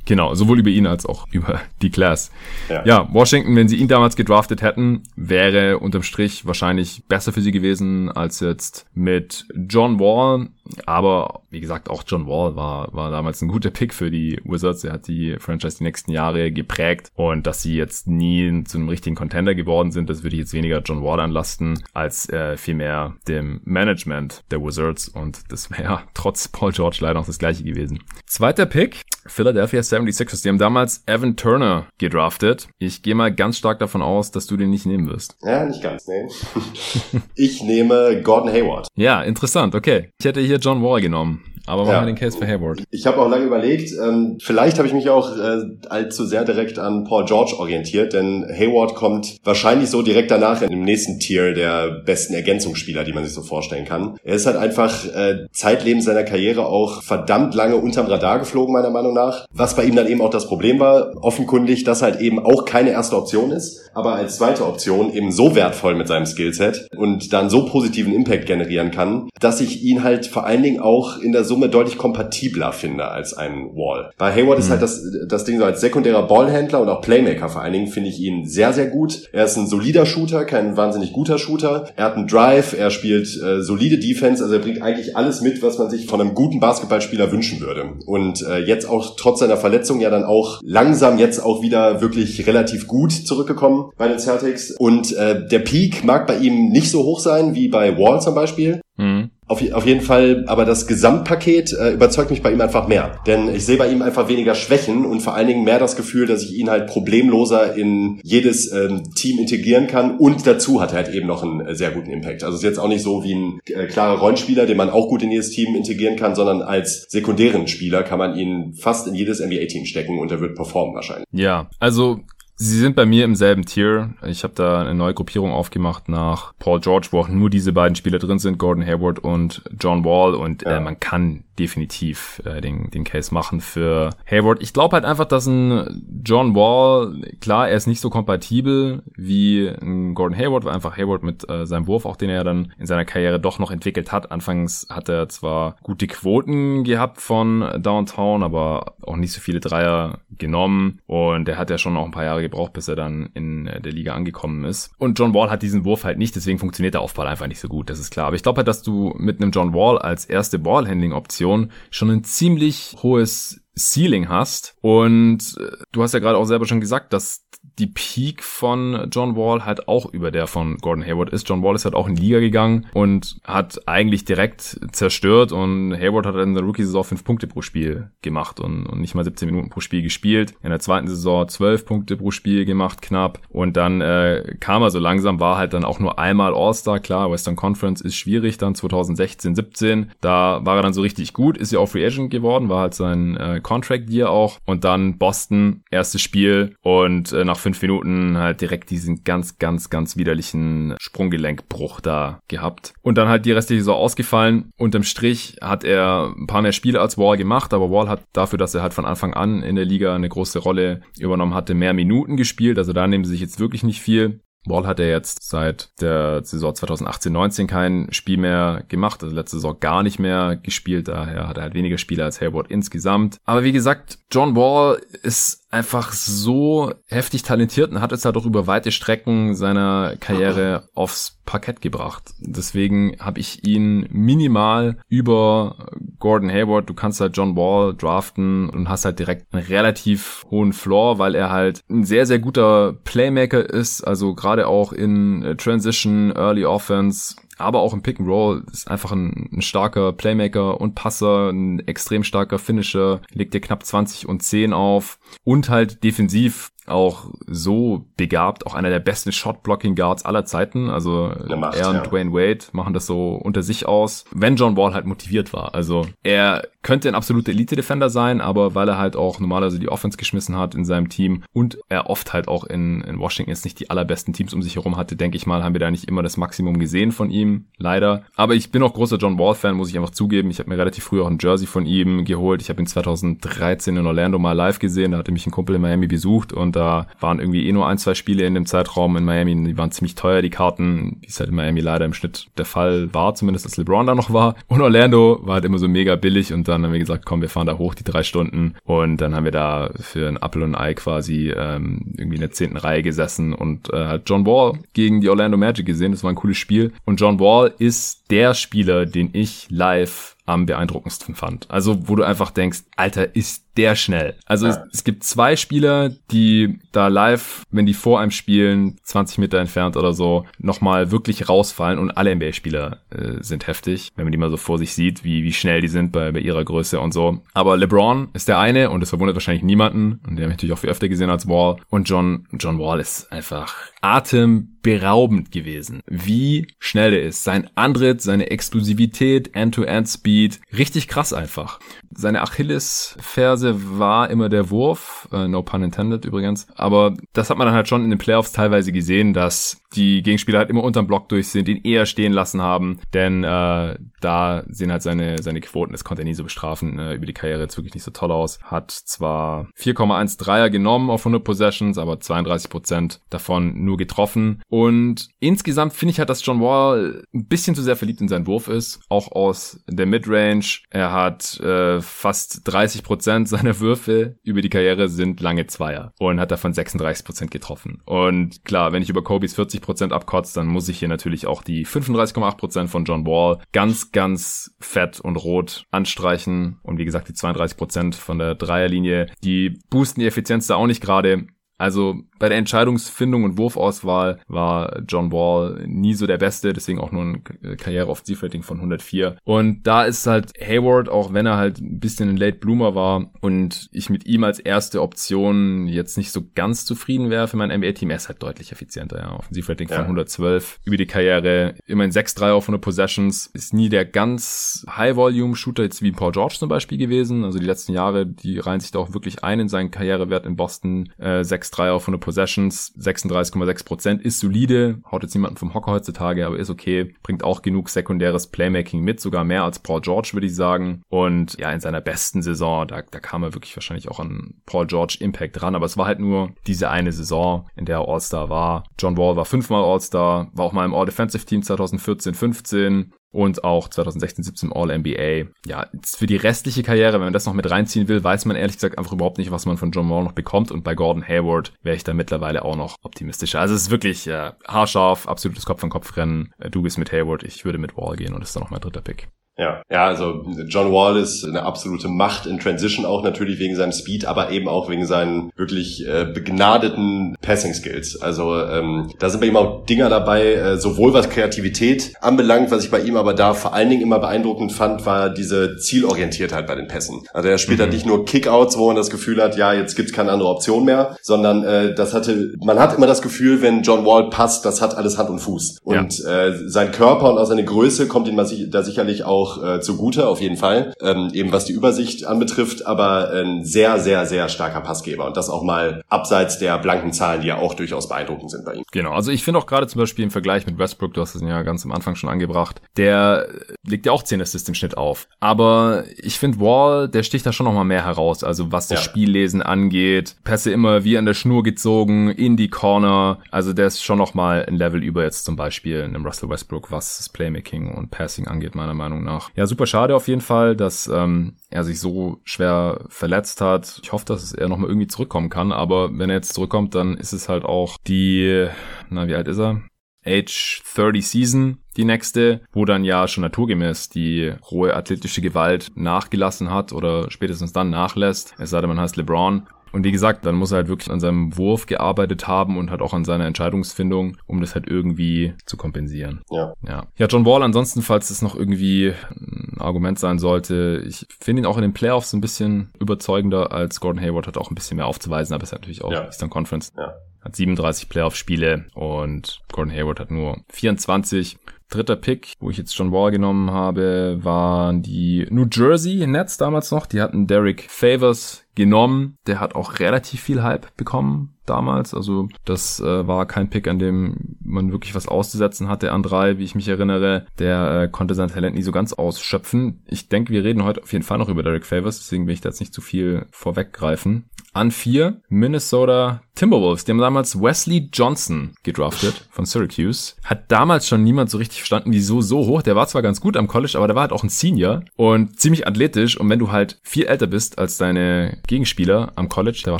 [0.07, 2.31] Genau, sowohl über ihn als auch über die Class.
[2.69, 2.85] Ja.
[2.85, 3.09] ja.
[3.11, 8.09] Washington, wenn sie ihn damals gedraftet hätten, wäre unterm Strich wahrscheinlich besser für sie gewesen
[8.09, 10.47] als jetzt mit John Wall.
[10.85, 14.83] Aber wie gesagt, auch John Wall war, war damals ein guter Pick für die Wizards.
[14.83, 17.11] Er hat die Franchise die nächsten Jahre geprägt.
[17.15, 20.53] Und dass sie jetzt nie zu einem richtigen Contender geworden sind, das würde ich jetzt
[20.53, 25.09] weniger John Wall anlasten, als äh, vielmehr dem Management der Wizards.
[25.09, 27.99] Und das wäre trotz Paul George leider noch das gleiche gewesen.
[28.25, 30.43] Zweiter Pick, Philadelphia 76ers.
[30.43, 32.67] Die haben damals Evan Turner gedraftet.
[32.79, 35.37] Ich gehe mal ganz stark davon aus, dass du den nicht nehmen wirst.
[35.41, 36.27] Ja, nicht ganz, nee.
[37.35, 38.87] ich nehme Gordon Hayward.
[38.95, 40.09] Ja, interessant, okay.
[40.19, 42.01] Ich hätte hier John Wall genommen Aber machen ja.
[42.01, 42.81] wir den Case für Hayward.
[42.91, 46.79] Ich habe auch lange überlegt, ähm, vielleicht habe ich mich auch äh, allzu sehr direkt
[46.79, 51.53] an Paul George orientiert, denn Hayward kommt wahrscheinlich so direkt danach in dem nächsten Tier
[51.53, 54.17] der besten Ergänzungsspieler, die man sich so vorstellen kann.
[54.23, 58.89] Er ist halt einfach äh, zeitlebens seiner Karriere auch verdammt lange unterm Radar geflogen, meiner
[58.89, 59.45] Meinung nach.
[59.53, 62.91] Was bei ihm dann eben auch das Problem war, offenkundig, dass halt eben auch keine
[62.91, 67.49] erste Option ist, aber als zweite Option eben so wertvoll mit seinem Skillset und dann
[67.49, 71.43] so positiven Impact generieren kann, dass ich ihn halt vor allen Dingen auch in der
[71.57, 74.11] Summe deutlich kompatibler finde als ein Wall.
[74.19, 74.63] Bei Hayward mhm.
[74.63, 77.87] ist halt das, das Ding so als sekundärer Ballhändler und auch Playmaker vor allen Dingen
[77.87, 79.23] finde ich ihn sehr, sehr gut.
[79.31, 81.87] Er ist ein solider Shooter, kein wahnsinnig guter Shooter.
[81.95, 85.63] Er hat einen Drive, er spielt äh, solide Defense, also er bringt eigentlich alles mit,
[85.63, 87.93] was man sich von einem guten Basketballspieler wünschen würde.
[88.05, 92.45] Und äh, jetzt auch trotz seiner Verletzung ja dann auch langsam jetzt auch wieder wirklich
[92.45, 94.75] relativ gut zurückgekommen bei den Celtics.
[94.77, 98.35] Und äh, der Peak mag bei ihm nicht so hoch sein wie bei Wall zum
[98.35, 98.79] Beispiel.
[98.97, 99.31] Mhm.
[99.47, 103.19] Auf, auf jeden Fall, aber das Gesamtpaket äh, überzeugt mich bei ihm einfach mehr.
[103.25, 106.27] Denn ich sehe bei ihm einfach weniger Schwächen und vor allen Dingen mehr das Gefühl,
[106.27, 110.17] dass ich ihn halt problemloser in jedes ähm, Team integrieren kann.
[110.17, 112.43] Und dazu hat er halt eben noch einen äh, sehr guten Impact.
[112.43, 115.23] Also ist jetzt auch nicht so wie ein äh, klarer Rollenspieler, den man auch gut
[115.23, 119.39] in jedes Team integrieren kann, sondern als sekundären Spieler kann man ihn fast in jedes
[119.39, 121.25] NBA-Team stecken und er wird performen wahrscheinlich.
[121.31, 122.19] Ja, also
[122.59, 124.15] Sie sind bei mir im selben Tier.
[124.25, 127.95] Ich habe da eine neue Gruppierung aufgemacht nach Paul George, wo auch nur diese beiden
[127.95, 130.33] Spieler drin sind, Gordon Hayward und John Wall.
[130.33, 130.77] Und äh, ja.
[130.77, 134.61] äh, man kann definitiv äh, den, den Case machen für Hayward.
[134.61, 139.67] Ich glaube halt einfach, dass ein John Wall, klar, er ist nicht so kompatibel wie
[139.67, 142.85] ein Gordon Hayward, weil einfach Hayward mit äh, seinem Wurf, auch den er dann in
[142.85, 144.31] seiner Karriere doch noch entwickelt hat.
[144.31, 150.19] Anfangs hat er zwar gute Quoten gehabt von Downtown, aber auch nicht so viele Dreier
[150.37, 150.99] genommen.
[151.07, 153.91] Und er hat ja schon noch ein paar Jahre gebraucht, bis er dann in der
[153.91, 154.91] Liga angekommen ist.
[154.97, 157.67] Und John Wall hat diesen Wurf halt nicht, deswegen funktioniert der Aufbau einfach nicht so
[157.67, 158.27] gut, das ist klar.
[158.27, 161.46] Aber ich glaube halt, dass du mit einem John Wall als erste Ballhandling-Option
[161.89, 164.75] schon ein ziemlich hohes Ceiling hast.
[164.81, 167.47] Und äh, du hast ja gerade auch selber schon gesagt, dass
[167.79, 171.47] die Peak von John Wall halt auch über der von Gordon Hayward ist.
[171.47, 175.93] John Wall ist halt auch in die Liga gegangen und hat eigentlich direkt zerstört und
[175.93, 179.47] Hayward hat in der Rookie-Saison fünf Punkte pro Spiel gemacht und, und nicht mal 17
[179.47, 180.55] Minuten pro Spiel gespielt.
[180.63, 183.41] In der zweiten Saison zwölf Punkte pro Spiel gemacht, knapp.
[183.49, 186.99] Und dann äh, kam er so langsam, war halt dann auch nur einmal All-Star.
[186.99, 190.11] Klar, Western Conference ist schwierig dann 2016, 17.
[190.19, 192.95] Da war er dann so richtig gut, ist ja auch Free Agent geworden, war halt
[192.95, 194.59] sein äh, Contract Year auch.
[194.65, 199.89] Und dann Boston, erstes Spiel und äh, nach fünf Minuten halt direkt diesen ganz, ganz,
[199.89, 202.93] ganz widerlichen Sprunggelenkbruch da gehabt.
[203.01, 204.71] Und dann halt die restliche Saison ausgefallen.
[204.77, 208.57] Unterm Strich hat er ein paar mehr Spiele als Wall gemacht, aber Wall hat dafür,
[208.57, 211.93] dass er halt von Anfang an in der Liga eine große Rolle übernommen hatte, mehr
[211.93, 212.77] Minuten gespielt.
[212.77, 214.39] Also da nehmen sie sich jetzt wirklich nicht viel.
[214.69, 219.79] Wall hat er jetzt seit der Saison 2018-19 kein Spiel mehr gemacht, also letzte Saison
[219.79, 223.37] gar nicht mehr gespielt, daher hat er halt weniger Spiele als Hayward insgesamt.
[223.45, 228.45] Aber wie gesagt, John Wall ist einfach so heftig talentiert und hat es halt auch
[228.45, 232.33] über weite Strecken seiner Karriere aufs Parkett gebracht.
[232.39, 236.89] Deswegen habe ich ihn minimal über Gordon Hayward.
[236.89, 241.35] Du kannst halt John Wall draften und hast halt direkt einen relativ hohen Floor, weil
[241.35, 244.01] er halt ein sehr, sehr guter Playmaker ist.
[244.01, 249.11] Also gerade auch in Transition, Early Offense aber auch im Pick and Roll ist einfach
[249.11, 254.43] ein, ein, starker Playmaker und Passer, ein extrem starker Finisher, legt dir knapp 20 und
[254.43, 260.89] 10 auf und halt defensiv auch so begabt, auch einer der besten Shot-Blocking-Guards aller Zeiten.
[260.89, 262.03] Also Macht, er und ja.
[262.03, 265.75] Dwayne Wade machen das so unter sich aus, wenn John Wall halt motiviert war.
[265.75, 270.17] Also er könnte ein absoluter Elite-Defender sein, aber weil er halt auch normalerweise die Offense
[270.17, 273.81] geschmissen hat in seinem Team und er oft halt auch in, in Washington jetzt nicht
[273.81, 276.23] die allerbesten Teams um sich herum hatte, denke ich mal, haben wir da nicht immer
[276.23, 278.23] das Maximum gesehen von ihm, leider.
[278.37, 280.49] Aber ich bin auch großer John Wall-Fan, muss ich einfach zugeben.
[280.49, 282.61] Ich habe mir relativ früh auch ein Jersey von ihm geholt.
[282.61, 285.81] Ich habe ihn 2013 in Orlando mal live gesehen, da hatte mich ein Kumpel in
[285.81, 289.25] Miami besucht und da waren irgendwie eh nur ein, zwei Spiele in dem Zeitraum in
[289.25, 289.61] Miami.
[289.65, 292.63] Die waren ziemlich teuer, die Karten, wie es halt in Miami leider im Schnitt der
[292.63, 294.55] Fall war, zumindest als LeBron da noch war.
[294.67, 297.49] Und Orlando war halt immer so mega billig und dann haben wir gesagt, komm, wir
[297.49, 298.75] fahren da hoch, die drei Stunden.
[298.83, 302.51] Und dann haben wir da für ein Apple und Ei quasi ähm, irgendwie in der
[302.51, 306.11] zehnten Reihe gesessen und äh, John Wall gegen die Orlando Magic gesehen.
[306.11, 306.93] Das war ein cooles Spiel.
[307.05, 311.69] Und John Wall ist der Spieler, den ich live am beeindruckendsten fand.
[311.69, 314.35] Also wo du einfach denkst, Alter, ist der schnell.
[314.45, 314.71] Also ja.
[314.71, 319.59] es, es, gibt zwei Spieler, die da live, wenn die vor einem spielen, 20 Meter
[319.59, 324.37] entfernt oder so, nochmal wirklich rausfallen und alle NBA-Spieler äh, sind heftig, wenn man die
[324.37, 327.13] mal so vor sich sieht, wie, wie schnell die sind bei, bei ihrer Größe und
[327.13, 327.43] so.
[327.53, 330.73] Aber LeBron ist der eine und das verwundert wahrscheinlich niemanden und der habe ich natürlich
[330.73, 335.99] auch viel öfter gesehen als Wall und John, John Wall ist einfach Atem beraubend gewesen,
[336.07, 337.43] wie schnell er ist.
[337.43, 341.81] Sein Antritt, seine Exklusivität, End-to-End-Speed, richtig krass einfach.
[342.15, 347.67] Seine Achillesferse war immer der Wurf, äh, no pun intended übrigens, aber das hat man
[347.67, 351.29] dann halt schon in den Playoffs teilweise gesehen, dass die Gegenspieler halt immer unterm Block
[351.29, 355.91] durch sind, ihn eher stehen lassen haben, denn äh, da sehen halt seine, seine Quoten,
[355.91, 358.31] das konnte er nie so bestrafen, äh, über die Karriere jetzt wirklich nicht so toll
[358.31, 358.59] aus.
[358.63, 364.61] Hat zwar 4,1 Dreier genommen auf 100 Possessions, aber 32 Prozent davon nur getroffen.
[364.69, 368.47] Und insgesamt finde ich halt, dass John Wall ein bisschen zu sehr verliebt in seinen
[368.47, 370.79] Wurf ist, auch aus der Midrange.
[370.89, 376.39] Er hat äh, fast 30 Prozent seiner Würfe über die Karriere sind lange Zweier und
[376.39, 378.01] hat davon 36 Prozent getroffen.
[378.05, 381.63] Und klar, wenn ich über Kobe's 40 Prozent abkotze, dann muss ich hier natürlich auch
[381.63, 386.79] die 35,8 Prozent von John Wall ganz, ganz fett und rot anstreichen.
[386.83, 390.87] Und wie gesagt, die 32 Prozent von der Dreierlinie, die boosten die Effizienz da auch
[390.87, 391.47] nicht gerade.
[391.77, 397.11] Also bei der Entscheidungsfindung und Wurfauswahl war John Wall nie so der Beste, deswegen auch
[397.11, 399.37] nur ein Karriere-Offensivrating von 104.
[399.43, 403.31] Und da ist halt Hayward, auch wenn er halt ein bisschen ein Late Bloomer war
[403.41, 407.71] und ich mit ihm als erste Option jetzt nicht so ganz zufrieden wäre für mein
[407.71, 409.35] NBA-Team, er ist halt deutlich effizienter, ja.
[409.37, 409.95] Offensivrating ja.
[409.95, 415.83] von 112 über die Karriere, immerhin 6-3 auf 100 Possessions, ist nie der ganz High-Volume-Shooter
[415.83, 417.43] jetzt wie Paul George zum Beispiel gewesen.
[417.43, 420.55] Also die letzten Jahre, die reihen sich da auch wirklich ein in seinen Karrierewert in
[420.55, 425.91] Boston, äh, 6-3 auf 100 Possessions, 36,6 Prozent, ist solide, haut jetzt niemanden vom Hocker
[425.91, 430.29] heutzutage, aber ist okay, bringt auch genug sekundäres Playmaking mit, sogar mehr als Paul George,
[430.33, 431.01] würde ich sagen.
[431.09, 434.87] Und ja, in seiner besten Saison, da, da kam er wirklich wahrscheinlich auch an Paul
[434.87, 438.49] George Impact ran, aber es war halt nur diese eine Saison, in der er All-Star
[438.49, 438.83] war.
[438.99, 443.89] John Wall war fünfmal All-Star, war auch mal im All-Defensive Team 2014, 15, und auch
[443.89, 445.49] 2016, 17 All-NBA.
[445.65, 448.77] Ja, für die restliche Karriere, wenn man das noch mit reinziehen will, weiß man ehrlich
[448.77, 451.73] gesagt einfach überhaupt nicht, was man von John Wall noch bekommt und bei Gordon Hayward
[451.81, 453.59] wäre ich da mittlerweile auch noch optimistischer.
[453.59, 456.53] Also es ist wirklich äh, haarscharf, absolutes Kopf-an-Kopf-Rennen.
[456.57, 458.81] Äh, du bist mit Hayward, ich würde mit Wall gehen und ist dann noch mein
[458.81, 459.29] dritter Pick.
[459.57, 463.91] Ja, ja, also John Wall ist eine absolute Macht in Transition auch natürlich wegen seinem
[463.91, 468.21] Speed, aber eben auch wegen seinen wirklich äh, begnadeten Passing Skills.
[468.21, 472.83] Also ähm, da sind bei ihm auch Dinger dabei, äh, sowohl was Kreativität anbelangt, was
[472.83, 476.75] ich bei ihm aber da vor allen Dingen immer beeindruckend fand, war diese Zielorientiertheit bei
[476.75, 477.23] den Pässen.
[477.33, 477.83] Also er spielt mhm.
[477.83, 480.85] halt nicht nur Kickouts, wo man das Gefühl hat, ja, jetzt gibt's keine andere Option
[480.85, 484.81] mehr, sondern äh, das hatte, man hat immer das Gefühl, wenn John Wall passt, das
[484.83, 485.79] hat alles Hand und Fuß.
[485.83, 486.47] Und ja.
[486.47, 490.27] äh, sein Körper und auch seine Größe kommt ihm da sicherlich auch auch äh, zugute,
[490.27, 494.81] auf jeden Fall, ähm, eben was die Übersicht anbetrifft, aber ein sehr, sehr, sehr starker
[494.81, 498.65] Passgeber und das auch mal abseits der blanken Zahlen, die ja auch durchaus beeindruckend sind
[498.65, 498.83] bei ihm.
[498.91, 501.41] Genau, also ich finde auch gerade zum Beispiel im Vergleich mit Westbrook, du hast es
[501.41, 503.47] ja ganz am Anfang schon angebracht, der
[503.85, 507.53] legt ja auch 10 Assists im Schnitt auf, aber ich finde Wall, der sticht da
[507.53, 509.03] schon nochmal mehr heraus, also was das ja.
[509.03, 514.03] Spiellesen angeht, Pässe immer wie an der Schnur gezogen, in die Corner, also der ist
[514.03, 518.11] schon nochmal ein Level über jetzt zum Beispiel einem Russell Westbrook, was das Playmaking und
[518.11, 519.51] Passing angeht, meiner Meinung nach nach.
[519.55, 523.99] Ja, super schade auf jeden Fall, dass ähm, er sich so schwer verletzt hat.
[524.03, 527.33] Ich hoffe, dass er nochmal irgendwie zurückkommen kann, aber wenn er jetzt zurückkommt, dann ist
[527.33, 528.67] es halt auch die,
[529.09, 529.81] na, wie alt ist er?
[530.25, 536.69] Age 30 Season, die nächste, wo dann ja schon naturgemäß die rohe athletische Gewalt nachgelassen
[536.69, 538.53] hat oder spätestens dann nachlässt.
[538.57, 539.67] Es sei denn, man heißt LeBron.
[539.97, 543.01] Und wie gesagt, dann muss er halt wirklich an seinem Wurf gearbeitet haben und halt
[543.01, 546.43] auch an seiner Entscheidungsfindung, um das halt irgendwie zu kompensieren.
[546.51, 546.75] Ja.
[546.87, 551.63] Ja, ja John Wall ansonsten, falls es noch irgendwie ein Argument sein sollte, ich finde
[551.63, 554.97] ihn auch in den Playoffs ein bisschen überzeugender als Gordon Hayward, hat auch ein bisschen
[554.97, 556.25] mehr aufzuweisen, aber ist natürlich auch ja.
[556.25, 556.93] Eastern Conference.
[556.95, 557.15] Ja.
[557.41, 561.57] Hat 37 Playoff-Spiele und Gordon Hayward hat nur 24.
[561.89, 566.91] Dritter Pick, wo ich jetzt John Wall genommen habe, waren die New Jersey Nets damals
[566.91, 567.07] noch.
[567.07, 569.35] Die hatten Derek Favors genommen.
[569.47, 572.13] Der hat auch relativ viel Hype bekommen damals.
[572.13, 576.59] Also das äh, war kein Pick, an dem man wirklich was auszusetzen hatte an drei,
[576.59, 577.47] wie ich mich erinnere.
[577.59, 580.03] Der äh, konnte sein Talent nie so ganz ausschöpfen.
[580.05, 582.61] Ich denke, wir reden heute auf jeden Fall noch über Derek Favors, deswegen will ich
[582.61, 584.45] da jetzt nicht zu viel vorweggreifen.
[584.73, 587.05] An vier Minnesota Timberwolves.
[587.05, 590.33] Die haben damals Wesley Johnson gedraftet von Syracuse.
[590.43, 592.81] Hat damals schon niemand so richtig verstanden, wieso so hoch.
[592.81, 595.59] Der war zwar ganz gut am College, aber der war halt auch ein Senior und
[595.59, 596.37] ziemlich athletisch.
[596.39, 599.99] Und wenn du halt viel älter bist als deine Gegenspieler am College, der war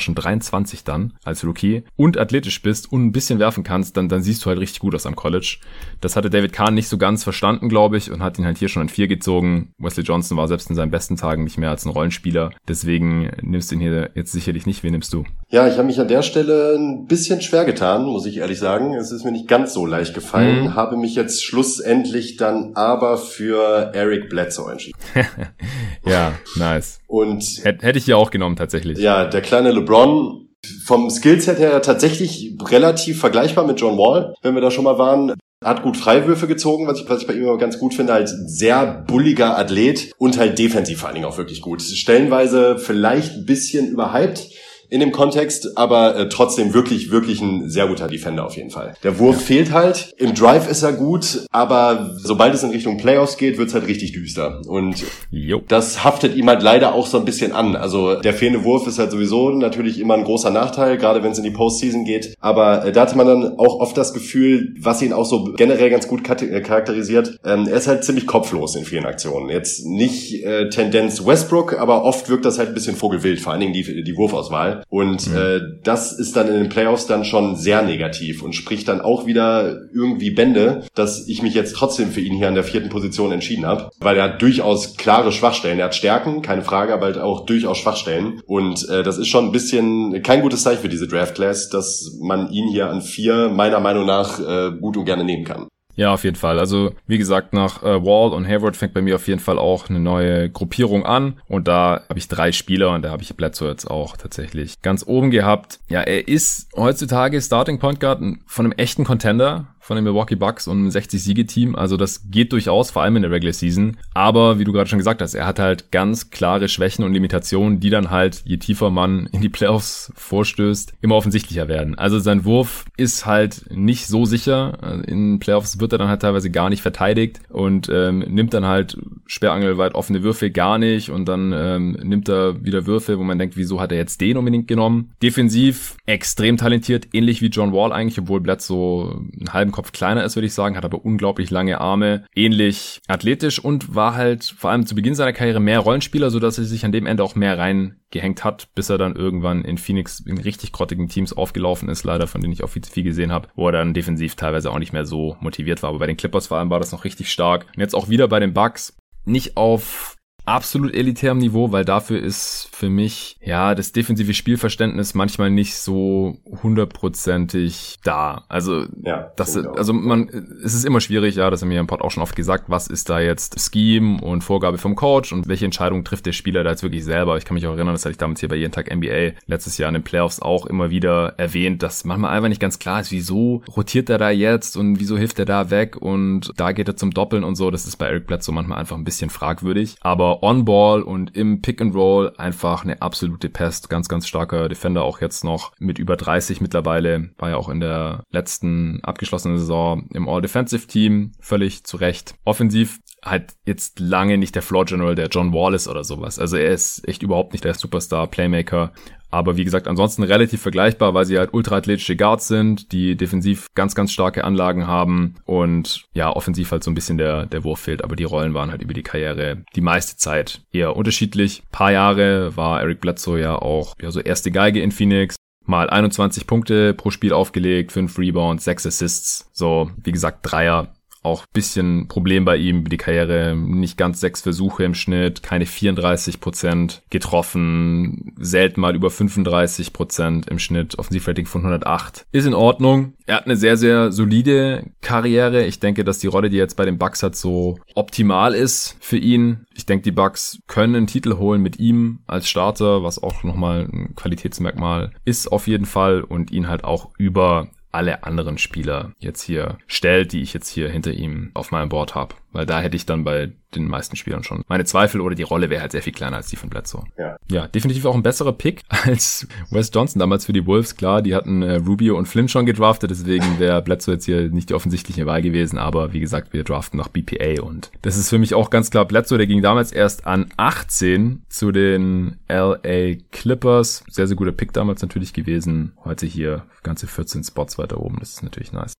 [0.00, 4.22] schon 23 dann als Rookie und athletisch bist und ein bisschen werfen kannst, dann, dann
[4.22, 5.58] siehst du halt richtig gut aus am College.
[6.00, 8.68] Das hatte David Kahn nicht so ganz verstanden, glaube ich, und hat ihn halt hier
[8.68, 9.72] schon an vier gezogen.
[9.78, 12.50] Wesley Johnson war selbst in seinen besten Tagen nicht mehr als ein Rollenspieler.
[12.66, 14.82] Deswegen nimmst du ihn hier jetzt sicherlich nicht.
[14.82, 15.22] Wen nimmst du?
[15.50, 18.94] Ja, ich habe mich an der Stelle ein bisschen schwer getan, muss ich ehrlich sagen.
[18.94, 20.64] Es ist mir nicht ganz so leicht gefallen.
[20.64, 20.74] Mhm.
[20.74, 24.98] Habe mich jetzt schlussendlich dann aber für Eric Bledsoe entschieden.
[26.06, 27.00] ja, nice.
[27.06, 28.98] Und hätte ich ja auch genommen tatsächlich.
[28.98, 30.48] Ja, der kleine LeBron
[30.84, 35.34] vom Skillset her tatsächlich relativ vergleichbar mit John Wall, wenn wir da schon mal waren.
[35.64, 38.30] Hat gut Freiwürfe gezogen, was ich, was ich bei ihm immer ganz gut finde, als
[38.46, 41.82] sehr bulliger Athlet und halt defensiv vor allen Dingen auch wirklich gut.
[41.82, 44.50] Stellenweise vielleicht ein bisschen überhyped,
[44.90, 48.94] in dem Kontext, aber äh, trotzdem wirklich, wirklich ein sehr guter Defender auf jeden Fall.
[49.02, 49.42] Der Wurf ja.
[49.42, 53.74] fehlt halt, im Drive ist er gut, aber sobald es in Richtung Playoffs geht, wird's
[53.74, 54.62] halt richtig düster.
[54.66, 55.62] Und jo.
[55.68, 57.76] das haftet ihm halt leider auch so ein bisschen an.
[57.76, 61.38] Also der fehlende Wurf ist halt sowieso natürlich immer ein großer Nachteil, gerade wenn es
[61.38, 62.34] in die Postseason geht.
[62.40, 65.90] Aber äh, da hatte man dann auch oft das Gefühl, was ihn auch so generell
[65.90, 69.50] ganz gut äh, charakterisiert, ähm, er ist halt ziemlich kopflos in vielen Aktionen.
[69.50, 73.60] Jetzt nicht äh, Tendenz Westbrook, aber oft wirkt das halt ein bisschen vogelwild, vor allen
[73.60, 74.77] Dingen die, die Wurfauswahl.
[74.88, 75.36] Und mhm.
[75.36, 79.26] äh, das ist dann in den Playoffs dann schon sehr negativ und spricht dann auch
[79.26, 83.32] wieder irgendwie Bände, dass ich mich jetzt trotzdem für ihn hier an der vierten Position
[83.32, 85.78] entschieden habe, weil er hat durchaus klare Schwachstellen.
[85.78, 88.40] Er hat Stärken, keine Frage, aber halt auch durchaus Schwachstellen.
[88.46, 92.16] Und äh, das ist schon ein bisschen kein gutes Zeichen für diese Draft Class, dass
[92.20, 95.68] man ihn hier an vier meiner Meinung nach äh, gut und gerne nehmen kann.
[95.98, 96.60] Ja, auf jeden Fall.
[96.60, 99.90] Also wie gesagt, nach äh, Wall und Hayward fängt bei mir auf jeden Fall auch
[99.90, 101.40] eine neue Gruppierung an.
[101.48, 105.04] Und da habe ich drei Spieler und da habe ich Bledsoe jetzt auch tatsächlich ganz
[105.04, 105.80] oben gehabt.
[105.88, 110.68] Ja, er ist heutzutage Starting Point Guard von einem echten Contender von den Milwaukee Bucks
[110.68, 111.74] und einem 60-Siege-Team.
[111.74, 113.96] Also das geht durchaus, vor allem in der Regular Season.
[114.12, 117.80] Aber wie du gerade schon gesagt hast, er hat halt ganz klare Schwächen und Limitationen,
[117.80, 121.98] die dann halt, je tiefer man in die Playoffs vorstößt, immer offensichtlicher werden.
[121.98, 125.02] Also sein Wurf ist halt nicht so sicher.
[125.06, 128.98] In Playoffs wird er dann halt teilweise gar nicht verteidigt und ähm, nimmt dann halt
[129.24, 133.56] sperrangelweit offene Würfe gar nicht und dann ähm, nimmt er wieder Würfe, wo man denkt,
[133.56, 135.12] wieso hat er jetzt den unbedingt genommen?
[135.22, 140.24] Defensiv extrem talentiert, ähnlich wie John Wall eigentlich, obwohl Blatt so einen halben Kopf kleiner
[140.24, 144.70] ist, würde ich sagen, hat aber unglaublich lange Arme, ähnlich athletisch und war halt vor
[144.70, 147.56] allem zu Beginn seiner Karriere mehr Rollenspieler, so er sich an dem Ende auch mehr
[147.56, 152.26] reingehängt hat, bis er dann irgendwann in Phoenix in richtig grottigen Teams aufgelaufen ist, leider,
[152.26, 154.80] von denen ich auch viel zu viel gesehen habe, wo er dann defensiv teilweise auch
[154.80, 155.90] nicht mehr so motiviert war.
[155.90, 157.66] Aber bei den Clippers vor allem war das noch richtig stark.
[157.76, 158.96] Und jetzt auch wieder bei den Bucks.
[159.26, 160.17] Nicht auf
[160.48, 166.38] absolut elitärem Niveau, weil dafür ist für mich ja das defensive Spielverständnis manchmal nicht so
[166.62, 168.44] hundertprozentig da.
[168.48, 170.28] Also ja, das, also man,
[170.64, 172.86] es ist immer schwierig, ja, das haben wir im Pod auch schon oft gesagt, was
[172.86, 176.70] ist da jetzt Scheme und Vorgabe vom Coach und welche Entscheidung trifft der Spieler da
[176.70, 177.36] jetzt wirklich selber.
[177.36, 179.76] Ich kann mich auch erinnern, das hatte ich damals hier bei jeden Tag NBA letztes
[179.76, 183.12] Jahr in den Playoffs auch immer wieder erwähnt, dass manchmal einfach nicht ganz klar ist,
[183.12, 186.96] wieso rotiert er da jetzt und wieso hilft er da weg und da geht er
[186.96, 187.70] zum Doppeln und so.
[187.70, 189.96] Das ist bei Eric Bledsoe manchmal einfach ein bisschen fragwürdig.
[190.00, 193.88] Aber On-Ball und im Pick-and-Roll einfach eine absolute Pest.
[193.90, 197.30] Ganz, ganz starker Defender auch jetzt noch mit über 30 mittlerweile.
[197.38, 201.32] War ja auch in der letzten abgeschlossenen Saison im All-Defensive-Team.
[201.40, 202.34] Völlig zu Recht.
[202.44, 206.38] Offensiv halt jetzt lange nicht der Floor General der John Wallace oder sowas.
[206.38, 208.92] Also er ist echt überhaupt nicht der Superstar Playmaker.
[209.30, 213.94] Aber wie gesagt, ansonsten relativ vergleichbar, weil sie halt ultraathletische Guards sind, die defensiv ganz,
[213.94, 218.02] ganz starke Anlagen haben und ja, offensiv halt so ein bisschen der, der Wurf fehlt.
[218.02, 221.62] Aber die Rollen waren halt über die Karriere die meiste Zeit eher unterschiedlich.
[221.70, 225.36] paar Jahre war Eric Bledsoe ja auch ja, so erste Geige in Phoenix
[225.68, 229.50] mal 21 Punkte pro Spiel aufgelegt, 5 Rebounds, 6 Assists.
[229.52, 233.56] So, wie gesagt, Dreier auch bisschen Problem bei ihm die Karriere.
[233.56, 240.48] Nicht ganz sechs Versuche im Schnitt, keine 34 Prozent getroffen, selten mal über 35 Prozent
[240.48, 242.26] im Schnitt, Offensivrating von 108.
[242.32, 243.14] Ist in Ordnung.
[243.26, 245.64] Er hat eine sehr, sehr solide Karriere.
[245.66, 248.96] Ich denke, dass die Rolle, die er jetzt bei den Bucks hat, so optimal ist
[249.00, 249.66] für ihn.
[249.74, 253.88] Ich denke, die Bucks können einen Titel holen mit ihm als Starter, was auch nochmal
[253.92, 259.42] ein Qualitätsmerkmal ist auf jeden Fall und ihn halt auch über alle anderen Spieler jetzt
[259.42, 262.34] hier stellt, die ich jetzt hier hinter ihm auf meinem Board habe.
[262.52, 265.68] Weil da hätte ich dann bei den meisten Spielern schon meine Zweifel oder die Rolle
[265.68, 267.04] wäre halt sehr viel kleiner als die von Bledsoe.
[267.18, 267.36] Ja.
[267.50, 270.96] ja, definitiv auch ein besserer Pick als Wes Johnson damals für die Wolves.
[270.96, 274.70] Klar, die hatten äh, Rubio und Flynn schon gedraftet, deswegen wäre Bledsoe jetzt hier nicht
[274.70, 275.78] die offensichtliche Wahl gewesen.
[275.78, 279.04] Aber wie gesagt, wir draften nach BPA und das ist für mich auch ganz klar
[279.04, 279.38] Bledsoe.
[279.38, 284.04] Der ging damals erst an 18 zu den LA Clippers.
[284.08, 285.92] Sehr, sehr guter Pick damals natürlich gewesen.
[286.04, 288.16] Heute hier ganze 14 Spots weiter oben.
[288.20, 288.94] Das ist natürlich nice.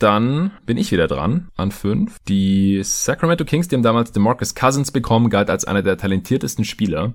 [0.00, 2.16] Dann bin ich wieder dran an fünf.
[2.26, 7.12] Die Sacramento Kings, die haben damals DeMarcus Cousins bekommen, galt als einer der talentiertesten Spieler.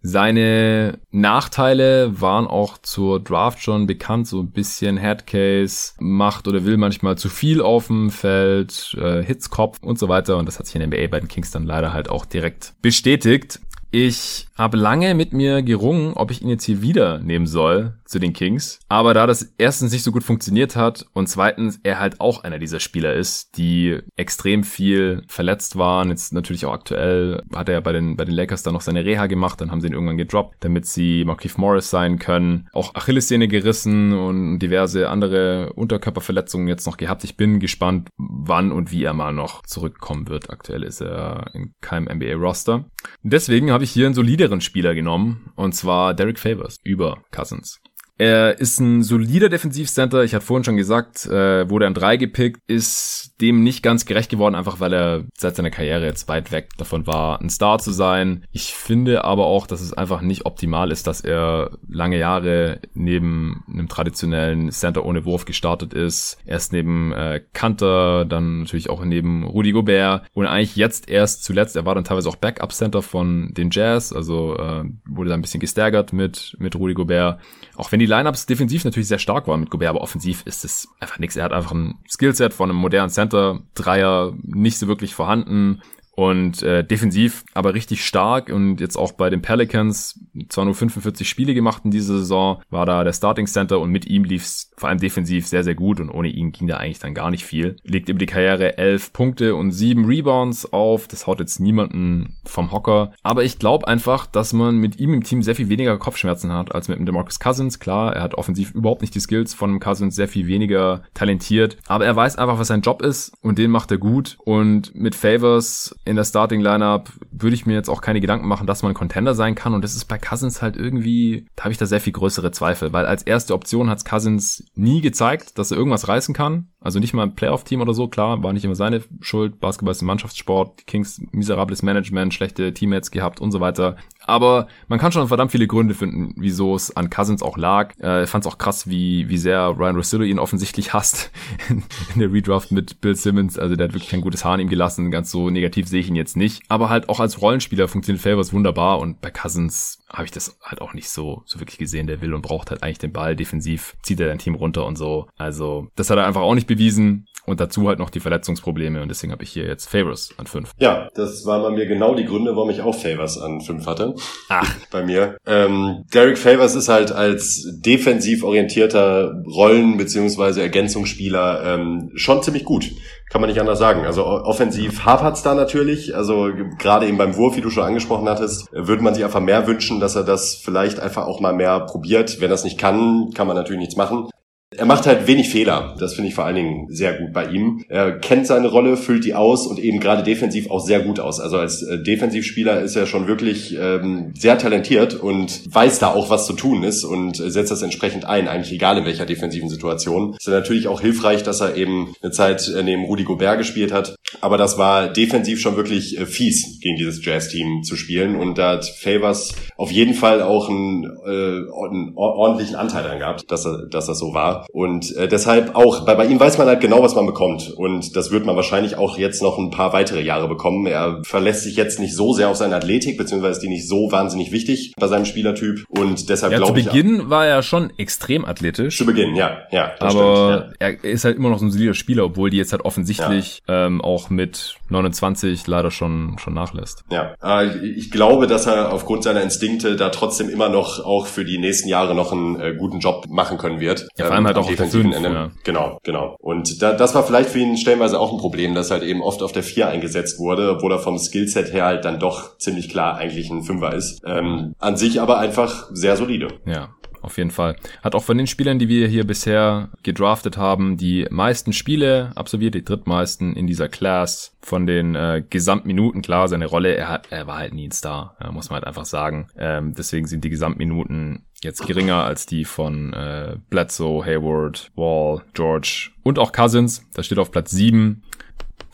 [0.00, 6.78] Seine Nachteile waren auch zur Draft schon bekannt, so ein bisschen Headcase, macht oder will
[6.78, 10.38] manchmal zu viel auf dem Feld, äh, Hitzkopf und so weiter.
[10.38, 12.74] Und das hat sich in der NBA bei den Kings dann leider halt auch direkt
[12.80, 13.60] bestätigt.
[13.90, 18.18] Ich habe lange mit mir gerungen, ob ich ihn jetzt hier wieder nehmen soll zu
[18.18, 18.78] den Kings.
[18.88, 22.58] Aber da das erstens nicht so gut funktioniert hat und zweitens er halt auch einer
[22.58, 26.10] dieser Spieler ist, die extrem viel verletzt waren.
[26.10, 29.26] Jetzt natürlich auch aktuell hat er bei den, bei den Lakers dann noch seine Reha
[29.26, 32.68] gemacht, dann haben sie ihn irgendwann gedroppt, damit sie Marquise Morris sein können.
[32.72, 37.24] Auch Achillessehne gerissen und diverse andere Unterkörperverletzungen jetzt noch gehabt.
[37.24, 40.50] Ich bin gespannt, wann und wie er mal noch zurückkommen wird.
[40.50, 42.86] Aktuell ist er in keinem NBA-Roster.
[43.22, 44.14] Deswegen habe ich hier einen
[44.46, 47.80] solideren Spieler genommen, und zwar Derek Favors über Cousins.
[48.18, 50.24] Er ist ein solider Defensivcenter.
[50.24, 54.30] Ich hatte vorhin schon gesagt, äh, wurde an drei gepickt, ist dem nicht ganz gerecht
[54.30, 57.92] geworden, einfach weil er seit seiner Karriere jetzt weit weg davon war, ein Star zu
[57.92, 58.44] sein.
[58.50, 63.64] Ich finde aber auch, dass es einfach nicht optimal ist, dass er lange Jahre neben
[63.68, 66.38] einem traditionellen Center ohne Wurf gestartet ist.
[66.46, 71.76] Erst neben äh, Kanter, dann natürlich auch neben Rudy Gobert und eigentlich jetzt erst zuletzt,
[71.76, 75.60] er war dann teilweise auch Backup-Center von den Jazz, also äh, wurde da ein bisschen
[75.60, 77.40] gestärkert mit, mit Rudy Gobert.
[77.76, 80.88] Auch wenn die Lineups defensiv natürlich sehr stark waren mit Gobert, aber offensiv ist es
[81.00, 81.36] einfach nichts.
[81.36, 83.25] Er hat einfach ein Skillset von einem modernen Center,
[83.74, 85.82] Dreier nicht so wirklich vorhanden
[86.16, 91.28] und äh, defensiv aber richtig stark und jetzt auch bei den Pelicans zwar nur 45
[91.28, 94.88] Spiele gemacht in dieser Saison, war da der Starting Center und mit ihm lief's vor
[94.88, 97.76] allem defensiv sehr, sehr gut und ohne ihn ging da eigentlich dann gar nicht viel.
[97.84, 102.72] Legt über die Karriere 11 Punkte und 7 Rebounds auf, das haut jetzt niemanden vom
[102.72, 106.50] Hocker, aber ich glaube einfach, dass man mit ihm im Team sehr viel weniger Kopfschmerzen
[106.50, 107.78] hat als mit dem DeMarcus Cousins.
[107.78, 112.06] Klar, er hat offensiv überhaupt nicht die Skills von Cousins, sehr viel weniger talentiert, aber
[112.06, 115.94] er weiß einfach, was sein Job ist und den macht er gut und mit Favors
[116.06, 119.34] in der Starting Lineup würde ich mir jetzt auch keine Gedanken machen, dass man Contender
[119.34, 119.74] sein kann.
[119.74, 122.92] Und das ist bei Cousins halt irgendwie, da habe ich da sehr viel größere Zweifel,
[122.92, 126.68] weil als erste Option hat Cousins nie gezeigt, dass er irgendwas reißen kann.
[126.80, 129.58] Also nicht mal ein Playoff-Team oder so, klar, war nicht immer seine Schuld.
[129.58, 133.96] Basketball ist ein Mannschaftssport, die Kings miserables Management, schlechte Teammates gehabt und so weiter.
[134.26, 137.94] Aber man kann schon verdammt viele Gründe finden, wieso es an Cousins auch lag.
[138.00, 141.30] Äh, ich fand es auch krass, wie, wie sehr Ryan Rossillo ihn offensichtlich hasst
[141.68, 143.58] in, in der Redraft mit Bill Simmons.
[143.58, 145.10] Also der hat wirklich kein gutes Haar an ihm gelassen.
[145.10, 146.62] Ganz so negativ sehe ich ihn jetzt nicht.
[146.68, 150.80] Aber halt auch als Rollenspieler funktioniert Favors wunderbar und bei Cousins habe ich das halt
[150.80, 152.06] auch nicht so, so wirklich gesehen.
[152.06, 153.36] Der will und braucht halt eigentlich den Ball.
[153.36, 155.28] Defensiv zieht er dein Team runter und so.
[155.36, 157.26] Also das hat er einfach auch nicht bewiesen.
[157.46, 160.72] Und dazu halt noch die Verletzungsprobleme und deswegen habe ich hier jetzt Favors an 5.
[160.78, 164.14] Ja, das waren bei mir genau die Gründe, warum ich auch Favors an 5 hatte.
[164.48, 164.74] Ach.
[164.90, 165.36] Bei mir.
[165.46, 170.60] Ähm, Derek Favors ist halt als defensiv orientierter Rollen- bzw.
[170.60, 172.90] Ergänzungsspieler ähm, schon ziemlich gut.
[173.30, 174.06] Kann man nicht anders sagen.
[174.06, 176.14] Also offensiv hapert's da natürlich.
[176.14, 176.48] Also
[176.78, 179.98] gerade eben beim Wurf, wie du schon angesprochen hattest, würde man sich einfach mehr wünschen,
[180.00, 182.40] dass er das vielleicht einfach auch mal mehr probiert.
[182.40, 184.28] Wenn er es nicht kann, kann man natürlich nichts machen.
[184.74, 185.94] Er macht halt wenig Fehler.
[186.00, 187.84] Das finde ich vor allen Dingen sehr gut bei ihm.
[187.88, 191.38] Er kennt seine Rolle, füllt die aus und eben gerade defensiv auch sehr gut aus.
[191.38, 196.30] Also als äh, Defensivspieler ist er schon wirklich ähm, sehr talentiert und weiß da auch,
[196.30, 200.34] was zu tun ist und setzt das entsprechend ein, eigentlich egal in welcher defensiven Situation.
[200.36, 204.16] Ist natürlich auch hilfreich, dass er eben eine Zeit äh, neben Rudi Gobert gespielt hat.
[204.40, 208.34] Aber das war defensiv schon wirklich äh, fies, gegen dieses Jazz-Team zu spielen.
[208.34, 213.44] Und da hat Favors auf jeden Fall auch einen, äh, einen ordentlichen Anteil daran gehabt,
[213.52, 214.55] dass, er, dass das so war.
[214.72, 217.70] Und äh, deshalb auch, bei, bei ihm weiß man halt genau, was man bekommt.
[217.70, 220.86] Und das wird man wahrscheinlich auch jetzt noch ein paar weitere Jahre bekommen.
[220.86, 224.10] Er verlässt sich jetzt nicht so sehr auf seine Athletik, beziehungsweise ist die nicht so
[224.12, 225.84] wahnsinnig wichtig bei seinem Spielertyp.
[225.88, 226.86] Und deshalb ja, glaube ich.
[226.86, 228.98] Zu Beginn ich, war er schon extrem athletisch.
[228.98, 229.62] Zu Beginn, ja.
[229.70, 230.88] ja aber stimmt, ja.
[230.88, 233.86] er ist halt immer noch so ein solider Spieler, obwohl die jetzt halt offensichtlich ja.
[233.86, 237.04] ähm, auch mit 29 leider schon, schon nachlässt.
[237.10, 241.44] Ja, äh, ich glaube, dass er aufgrund seiner Instinkte da trotzdem immer noch auch für
[241.44, 244.08] die nächsten Jahre noch einen äh, guten Job machen können wird.
[244.16, 245.28] Ja, vor allem halt auch defensiven Ende.
[245.28, 245.50] Ja.
[245.64, 246.36] Genau, genau.
[246.40, 249.42] Und da, das war vielleicht für ihn stellenweise auch ein Problem, dass halt eben oft
[249.42, 253.16] auf der 4 eingesetzt wurde, obwohl er vom Skillset her halt dann doch ziemlich klar
[253.16, 254.22] eigentlich ein Fünfer ist.
[254.26, 256.48] Ähm, an sich aber einfach sehr solide.
[256.64, 256.90] Ja,
[257.26, 257.74] auf jeden Fall.
[258.02, 262.74] Hat auch von den Spielern, die wir hier bisher gedraftet haben, die meisten Spiele absolviert,
[262.74, 264.56] die drittmeisten in dieser Class.
[264.60, 268.36] Von den äh, Gesamtminuten, klar, seine Rolle, er, hat, er war halt nie ein Star,
[268.52, 269.48] muss man halt einfach sagen.
[269.56, 276.10] Ähm, deswegen sind die Gesamtminuten jetzt geringer als die von äh, Bledsoe, Hayward, Wall, George
[276.22, 277.04] und auch Cousins.
[277.14, 278.22] Das steht auf Platz 7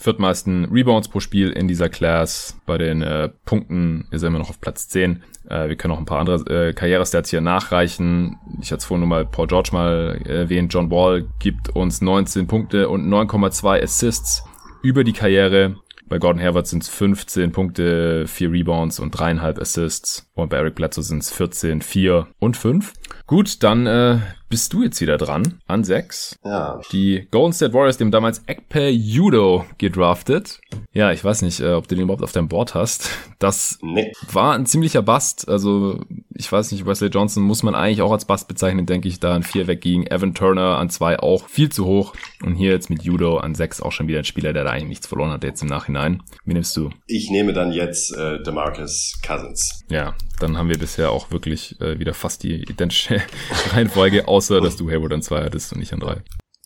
[0.03, 2.59] viertmeisten Rebounds pro Spiel in dieser Class.
[2.67, 5.23] Bei den äh, Punkten ist er immer noch auf Platz 10.
[5.49, 8.37] Äh, wir können auch ein paar andere äh, Karrierestats hier nachreichen.
[8.61, 10.75] Ich hatte es vorhin nur mal Paul George mal erwähnt.
[10.75, 14.45] John Wall gibt uns 19 Punkte und 9,2 Assists
[14.83, 15.77] über die Karriere.
[16.13, 20.31] Bei Gordon Hayward sind es 15 Punkte, 4 Rebounds und 3,5 Assists.
[20.35, 22.93] Und bei Eric Bledsoe sind es 14, 4 und 5.
[23.27, 24.19] Gut, dann äh,
[24.53, 26.39] bist du jetzt wieder dran an sechs.
[26.45, 26.79] Ja.
[26.93, 30.61] Die Golden State Warriors, dem damals Ekpe Judo gedraftet.
[30.93, 33.09] Ja, ich weiß nicht, äh, ob du den überhaupt auf deinem Board hast.
[33.39, 34.13] Das Nee.
[34.31, 35.49] war ein ziemlicher Bust.
[35.49, 36.01] Also
[36.35, 39.35] ich weiß nicht, Wesley Johnson muss man eigentlich auch als Bust bezeichnen, denke ich, da
[39.35, 40.07] an vier wegging.
[40.09, 42.13] Evan Turner an zwei auch viel zu hoch.
[42.45, 44.89] Und hier jetzt mit Judo an sechs auch schon wieder ein Spieler, der da eigentlich
[44.89, 46.23] nichts verloren hat jetzt im Nachhinein.
[46.45, 46.91] Wie nimmst du?
[47.07, 49.83] Ich nehme dann jetzt äh, DeMarcus Cousins.
[49.89, 53.23] Ja, dann haben wir bisher auch wirklich äh, wieder fast die identische
[53.73, 56.23] Reihenfolge, außer dass du Hayward an zwei hattest und ich an drei.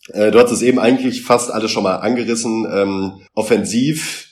[0.09, 2.67] Äh, du hast es eben eigentlich fast alles schon mal angerissen.
[2.71, 4.26] Ähm, offensiv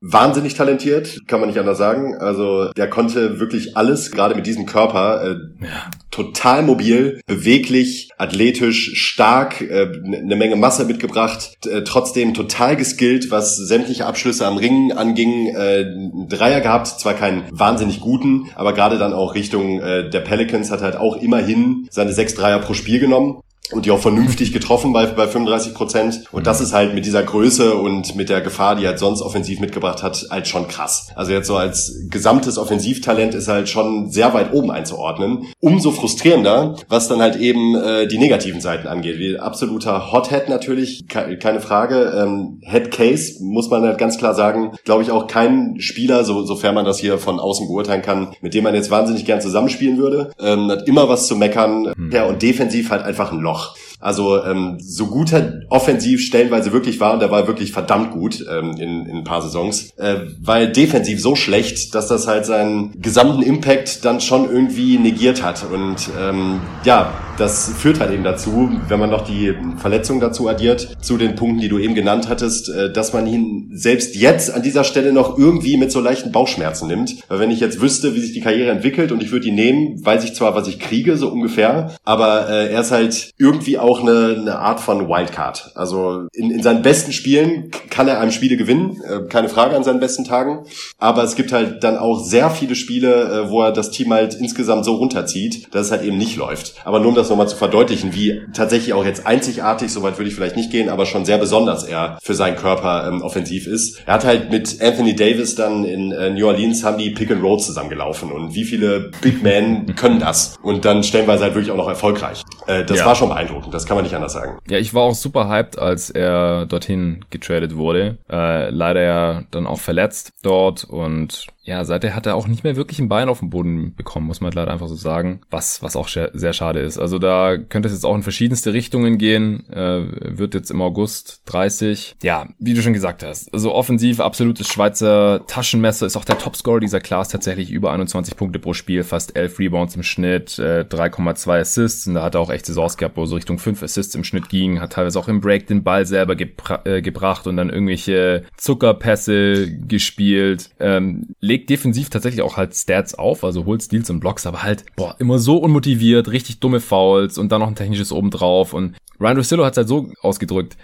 [0.00, 2.14] wahnsinnig talentiert, kann man nicht anders sagen.
[2.16, 8.92] Also der konnte wirklich alles, gerade mit diesem Körper, äh, Ja, total mobil, beweglich, athletisch,
[8.94, 14.92] stark, äh, eine Menge Masse mitgebracht, äh, trotzdem total geskillt, was sämtliche Abschlüsse am Ring
[14.92, 15.54] anging.
[15.54, 15.84] Äh,
[16.28, 20.80] Dreier gehabt, zwar keinen wahnsinnig guten, aber gerade dann auch Richtung äh, der Pelicans hat
[20.80, 23.40] halt auch immerhin seine sechs Dreier pro Spiel genommen.
[23.72, 26.24] Und die auch vernünftig getroffen bei, bei 35 Prozent.
[26.32, 29.22] Und das ist halt mit dieser Größe und mit der Gefahr, die er halt sonst
[29.22, 31.08] offensiv mitgebracht hat, halt schon krass.
[31.16, 35.46] Also jetzt so als gesamtes Offensivtalent ist halt schon sehr weit oben einzuordnen.
[35.60, 39.18] Umso frustrierender, was dann halt eben äh, die negativen Seiten angeht.
[39.18, 42.12] Wie absoluter Hothead natürlich, ke keine Frage.
[42.16, 46.44] Ähm, Head Case muss man halt ganz klar sagen, glaube ich auch kein Spieler, so,
[46.44, 49.98] sofern man das hier von außen beurteilen kann, mit dem man jetzt wahnsinnig gern zusammenspielen
[49.98, 50.30] würde.
[50.40, 51.92] Ähm, hat immer was zu meckern.
[52.12, 53.55] Ja, und defensiv halt einfach ein Loch.
[53.56, 58.12] noch Also ähm, so gut er offensiv stellenweise wirklich war, und der war wirklich verdammt
[58.12, 62.46] gut ähm, in, in ein paar Saisons, äh, weil defensiv so schlecht, dass das halt
[62.46, 65.66] seinen gesamten Impact dann schon irgendwie negiert hat.
[65.72, 70.96] Und ähm, ja, das führt halt eben dazu, wenn man noch die Verletzung dazu addiert,
[71.00, 74.62] zu den Punkten, die du eben genannt hattest, äh, dass man ihn selbst jetzt an
[74.62, 77.16] dieser Stelle noch irgendwie mit so leichten Bauchschmerzen nimmt.
[77.28, 80.04] Weil wenn ich jetzt wüsste, wie sich die Karriere entwickelt und ich würde ihn nehmen,
[80.04, 83.95] weiß ich zwar, was ich kriege, so ungefähr, aber äh, er ist halt irgendwie auch
[84.00, 85.72] eine, eine Art von Wildcard.
[85.74, 89.84] Also in, in seinen besten Spielen kann er einem Spiele gewinnen, äh, keine Frage an
[89.84, 90.66] seinen besten Tagen,
[90.98, 94.34] aber es gibt halt dann auch sehr viele Spiele, äh, wo er das Team halt
[94.34, 96.74] insgesamt so runterzieht, dass es halt eben nicht läuft.
[96.84, 100.34] Aber nur um das nochmal zu verdeutlichen, wie tatsächlich auch jetzt einzigartig, soweit würde ich
[100.34, 104.02] vielleicht nicht gehen, aber schon sehr besonders er für seinen Körper ähm, offensiv ist.
[104.06, 107.42] Er hat halt mit Anthony Davis dann in äh, New Orleans haben die Pick and
[107.42, 110.56] Roll zusammengelaufen und wie viele Big Men können das?
[110.62, 112.42] Und dann stellenweise halt wirklich auch noch erfolgreich.
[112.66, 113.06] Äh, das Ja.
[113.06, 114.58] war schon beeindruckend, das kann man nicht anders sagen.
[114.68, 118.18] Ja, ich war auch super hyped, als er dorthin getradet wurde.
[118.30, 122.76] Äh, leider ja dann auch verletzt dort und ja, seither hat er auch nicht mehr
[122.76, 125.40] wirklich ein Bein auf den Boden bekommen, muss man leider einfach so sagen.
[125.50, 126.96] Was, was auch sehr, schade ist.
[126.96, 129.68] Also da könnte es jetzt auch in verschiedenste Richtungen gehen.
[129.68, 132.16] Äh, wird jetzt im August 30.
[132.22, 133.52] Ja, wie du schon gesagt hast.
[133.52, 136.06] Also offensiv absolutes Schweizer Taschenmesser.
[136.06, 139.02] Ist auch der Topscorer dieser Class tatsächlich über 21 Punkte pro Spiel.
[139.02, 142.06] Fast 11 Rebounds im Schnitt, äh, 3,2 Assists.
[142.06, 144.48] Und da hat er auch echt Saisons gehabt, wo so Richtung 5 Assists im Schnitt
[144.48, 144.80] ging.
[144.80, 149.76] Hat teilweise auch im Break den Ball selber gebra äh, gebracht und dann irgendwelche Zuckerpässe
[149.76, 150.70] gespielt.
[150.78, 154.84] Ähm, legt defensiv tatsächlich auch halt Stats auf, also holt Steals und Blocks, aber halt,
[154.94, 158.74] boah, immer so unmotiviert, richtig dumme Fouls und dann noch ein technisches obendrauf.
[158.74, 160.76] Und Ryan Russillo hat es halt so ausgedrückt,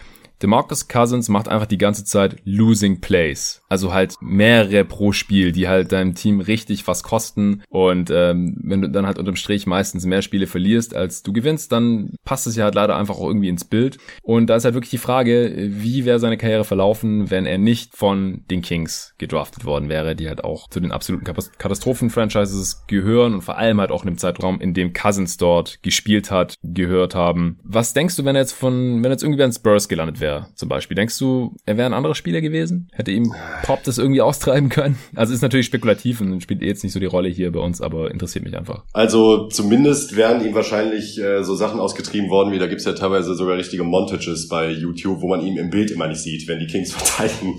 [0.42, 3.61] DeMarcus Cousins macht einfach die ganze Zeit losing plays.
[3.72, 7.62] Also halt mehrere pro Spiel, die halt deinem Team richtig was kosten.
[7.70, 11.72] Und ähm, wenn du dann halt unterm Strich meistens mehr Spiele verlierst, als du gewinnst,
[11.72, 13.96] dann passt es ja halt leider einfach auch irgendwie ins Bild.
[14.20, 17.96] Und da ist halt wirklich die Frage, wie wäre seine Karriere verlaufen, wenn er nicht
[17.96, 23.40] von den Kings gedraftet worden wäre, die halt auch zu den absoluten Katastrophen-Franchises gehören und
[23.40, 27.58] vor allem halt auch in dem Zeitraum, in dem Cousins dort gespielt hat, gehört haben.
[27.64, 30.20] Was denkst du, wenn er jetzt von, wenn er jetzt irgendwie bei den Spurs gelandet
[30.20, 30.94] wäre, zum Beispiel?
[30.94, 32.90] Denkst du, er wäre ein anderer Spieler gewesen?
[32.92, 33.32] Hätte ihm
[33.62, 34.98] Pop das irgendwie austreiben können?
[35.14, 37.80] Also ist natürlich spekulativ und spielt eh jetzt nicht so die Rolle hier bei uns,
[37.80, 38.84] aber interessiert mich einfach.
[38.92, 43.34] Also zumindest wären ihm wahrscheinlich äh, so Sachen ausgetrieben worden, wie da gibt's ja teilweise
[43.34, 46.66] sogar richtige Montages bei YouTube, wo man ihn im Bild immer nicht sieht, wenn die
[46.66, 47.58] Kings verteidigen.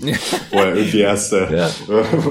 [0.50, 1.70] wo er irgendwie erst, äh, Ja.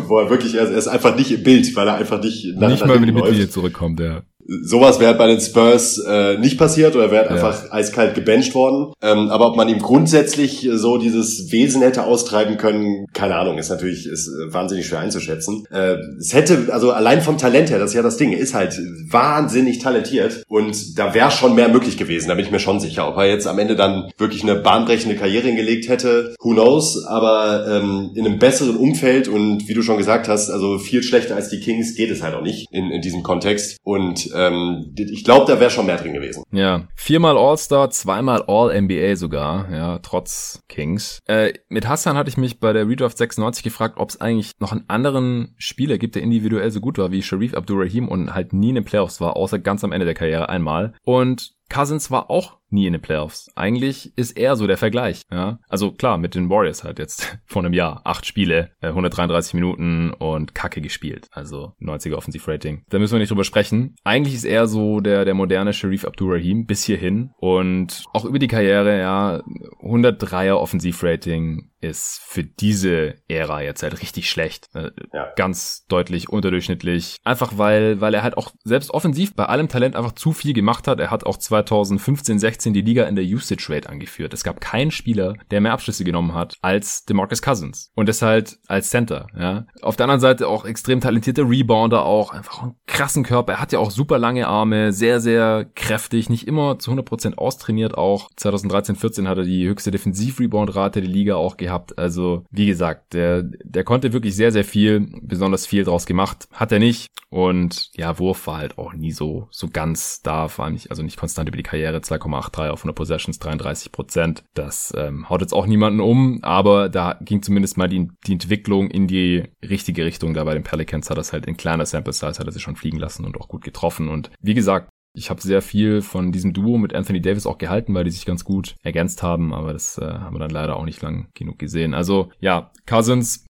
[0.07, 2.69] wo er wirklich erst, er ist einfach nicht im Bild, weil er einfach nicht nach,
[2.69, 3.11] nicht mal, wenn die.
[3.11, 4.21] Mitglieder zurückkommt, ja.
[4.45, 7.31] Sowas wäre bei den Spurs äh, nicht passiert oder wäre Ja.
[7.31, 8.93] einfach eiskalt gebencht worden.
[9.01, 13.57] Ähm, aber ob man ihm grundsätzlich äh, so dieses Wesen hätte austreiben können, keine Ahnung,
[13.57, 15.65] ist natürlich ist äh, wahnsinnig schwer einzuschätzen.
[15.71, 18.53] Äh, es hätte, also allein vom Talent her, das ist ja das Ding, er ist
[18.53, 18.79] halt
[19.09, 23.07] wahnsinnig talentiert und da wäre schon mehr möglich gewesen, da bin ich mir schon sicher.
[23.07, 27.65] Ob er jetzt am Ende dann wirklich eine bahnbrechende Karriere hingelegt hätte, who knows, aber
[27.67, 31.49] ähm, in einem besseren Umfeld und wie du schon gesagt hast, also viel schlechter als
[31.49, 33.77] die Kings geht es halt auch nicht in, in diesem Kontext.
[33.83, 36.43] Und ähm, ich glaube, da wäre schon mehr drin gewesen.
[36.51, 41.19] Ja, viermal All-Star, zweimal All-NBA sogar, ja, trotz Kings.
[41.25, 44.71] Äh, mit Hassan hatte ich mich bei der Redraft 96 gefragt, ob es eigentlich noch
[44.71, 48.69] einen anderen Spieler gibt, der individuell so gut war wie Sharif Abdurrahim und halt nie
[48.69, 50.93] in den Playoffs war, außer ganz am Ende der Karriere einmal.
[51.03, 53.49] Und Cousins war auch nie in den Playoffs.
[53.55, 55.21] Eigentlich ist er so der Vergleich.
[55.31, 55.59] Ja?
[55.69, 58.01] Also klar, mit den Warriors halt jetzt vor einem Jahr.
[58.03, 61.27] Acht Spiele, 133 äh, Minuten und Kacke gespielt.
[61.31, 62.83] Also 90er Offensivrating.
[62.89, 63.95] Da müssen wir nicht drüber sprechen.
[64.03, 67.31] Eigentlich ist er so der, der moderne Sharif Abdurrahim bis hierhin.
[67.37, 69.43] Und auch über die Karriere, ja,
[69.81, 74.69] 103er Offensivrating ist für diese Ära jetzt halt richtig schlecht.
[74.73, 75.31] Äh, ja.
[75.35, 77.17] Ganz deutlich unterdurchschnittlich.
[77.23, 80.87] Einfach weil, weil er halt auch selbst offensiv bei allem Talent einfach zu viel gemacht
[80.87, 80.99] hat.
[80.99, 84.33] Er hat auch 2015, 16 die Liga in der Usage Rate angeführt.
[84.33, 87.91] Es gab keinen Spieler, der mehr Abschlüsse genommen hat als DeMarcus Cousins.
[87.95, 89.65] Und das halt als Center, ja.
[89.81, 92.31] Auf der anderen Seite auch extrem talentierter Rebounder auch.
[92.31, 93.53] Einfach einen krassen Körper.
[93.53, 94.93] Er hat ja auch super lange Arme.
[94.93, 96.29] Sehr, sehr kräftig.
[96.29, 98.29] Nicht immer zu 100% austrainiert auch.
[98.37, 101.97] 2013, 14 hat er die höchste Defensiv-Rebound-Rate der Liga auch gehabt gehabt.
[101.97, 106.47] Also, wie gesagt, der, der konnte wirklich sehr, sehr viel, besonders viel draus gemacht.
[106.51, 107.07] Hat er nicht.
[107.29, 111.01] Und ja, Wurf war halt auch nie so, so ganz da, vor allem nicht, also
[111.01, 111.97] nicht konstant über die Karriere.
[111.97, 114.43] 2,83 auf 100 Possessions, 33 Prozent.
[114.53, 118.91] Das ähm, haut jetzt auch niemanden um, aber da ging zumindest mal die, die Entwicklung
[118.91, 120.35] in die richtige Richtung.
[120.35, 122.75] Da bei den Pelicans hat das halt in kleiner Sample Size hat er sich schon
[122.75, 124.09] fliegen lassen und auch gut getroffen.
[124.09, 127.93] Und wie gesagt, ich habe sehr viel von diesem Duo mit Anthony Davis auch gehalten,
[127.93, 130.85] weil die sich ganz gut ergänzt haben, aber das äh, haben wir dann leider auch
[130.85, 131.93] nicht lang genug gesehen.
[131.93, 133.45] Also ja, Cousins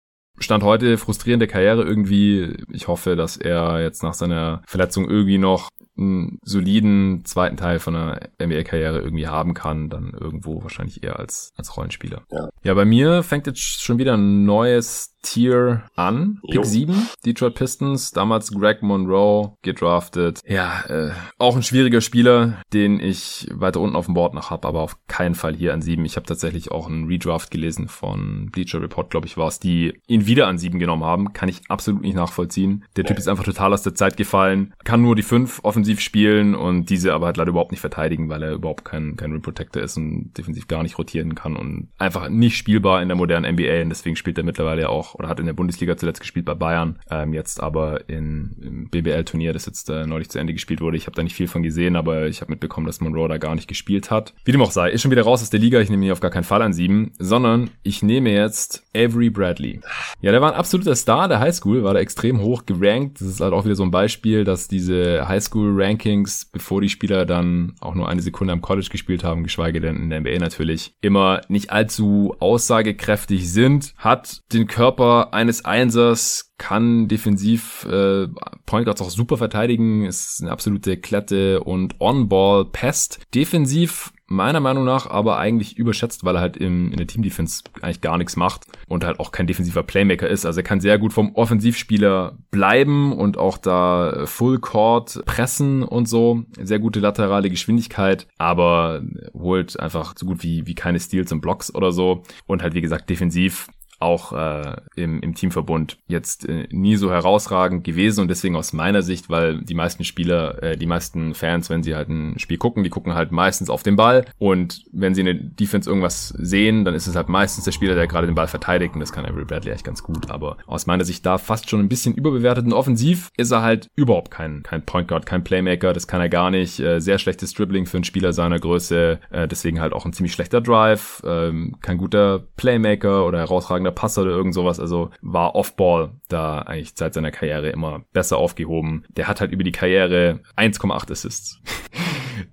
[0.42, 2.56] Stand heute frustrierende Karriere irgendwie.
[2.72, 7.94] Ich hoffe, dass er jetzt nach seiner Verletzung irgendwie noch einen soliden zweiten Teil von
[7.94, 12.22] einer NBA-Karriere irgendwie haben kann, dann irgendwo wahrscheinlich eher als, als Rollenspieler.
[12.30, 12.48] Ja.
[12.62, 16.40] ja, bei mir fängt jetzt schon wieder ein neues Tier an.
[16.46, 16.62] Pick jo.
[16.62, 20.40] 7, Detroit Pistons, damals Greg Monroe gedraftet.
[20.46, 24.66] Ja, äh, auch ein schwieriger Spieler, den ich weiter unten auf dem Board noch habe,
[24.66, 26.04] aber auf keinen Fall hier an 7.
[26.04, 30.00] Ich habe tatsächlich auch einen Redraft gelesen von Bleacher Report, glaube ich, war es, die
[30.06, 31.32] ihn wieder an 7 genommen haben.
[31.32, 32.84] Kann ich absolut nicht nachvollziehen.
[32.96, 36.54] Der Typ ist einfach total aus der Zeit gefallen, kann nur die 5 offensiv spielen
[36.54, 39.82] und diese aber halt leider überhaupt nicht verteidigen, weil er überhaupt kein, kein Rim Protector
[39.82, 43.82] ist und defensiv gar nicht rotieren kann und einfach nicht spielbar in der modernen NBA
[43.82, 46.98] und deswegen spielt er mittlerweile auch oder hat in der Bundesliga zuletzt gespielt bei Bayern,
[47.10, 50.96] ähm, jetzt aber in, im BBL-Turnier, das jetzt äh, neulich zu Ende gespielt wurde.
[50.96, 53.54] Ich habe da nicht viel von gesehen, aber ich habe mitbekommen, dass Monroe da gar
[53.54, 54.34] nicht gespielt hat.
[54.44, 55.80] Wie dem auch sei, ist schon wieder raus aus der Liga.
[55.80, 59.80] Ich nehme ihn auf gar keinen Fall an sieben, sondern ich nehme jetzt Avery Bradley.
[60.20, 63.20] Ja, der war ein absoluter Star der Highschool, war da extrem hoch gerankt.
[63.20, 67.74] Das ist halt auch wieder so ein Beispiel, dass diese Highschool-Rankings, bevor die Spieler dann
[67.80, 71.40] auch nur eine Sekunde am College gespielt haben, geschweige denn in der NBA natürlich, immer
[71.48, 78.28] nicht allzu aussagekräftig sind, hat den Körper Körper eines Einsers, kann defensiv äh,
[78.66, 83.18] Point Guards auch super verteidigen, ist eine absolute Klette und On-Ball Pest.
[83.34, 88.02] Defensiv meiner Meinung nach aber eigentlich überschätzt, weil er halt im, in der Team-Defense eigentlich
[88.02, 90.44] gar nichts macht und halt auch kein defensiver Playmaker ist.
[90.44, 96.08] Also er kann sehr gut vom Offensivspieler bleiben und auch da Full Court pressen und
[96.08, 96.44] so.
[96.60, 101.74] Sehr gute laterale Geschwindigkeit, aber holt einfach so gut wie, wie keine Steals und Blocks
[101.74, 102.22] oder so.
[102.46, 103.66] Und halt wie gesagt defensiv
[104.00, 109.02] auch äh, im, im Teamverbund jetzt äh, nie so herausragend gewesen und deswegen aus meiner
[109.02, 112.82] Sicht, weil die meisten Spieler, äh, die meisten Fans, wenn sie halt ein Spiel gucken,
[112.82, 116.86] die gucken halt meistens auf den Ball und wenn sie in der Defense irgendwas sehen,
[116.86, 119.26] dann ist es halt meistens der Spieler, der gerade den Ball verteidigt und das kann
[119.26, 122.64] Avery Bradley echt ganz gut, aber aus meiner Sicht da fast schon ein bisschen überbewertet
[122.64, 126.30] und offensiv ist er halt überhaupt kein, kein Point Guard, kein Playmaker, das kann er
[126.30, 130.06] gar nicht, äh, sehr schlechtes Dribbling für einen Spieler seiner Größe, äh, deswegen halt auch
[130.06, 134.80] ein ziemlich schlechter Drive, äh, kein guter Playmaker oder herausragender oder Pass oder irgend sowas.
[134.80, 139.04] Also war Offball da eigentlich seit seiner Karriere immer besser aufgehoben.
[139.08, 141.60] Der hat halt über die Karriere 1,8 Assists.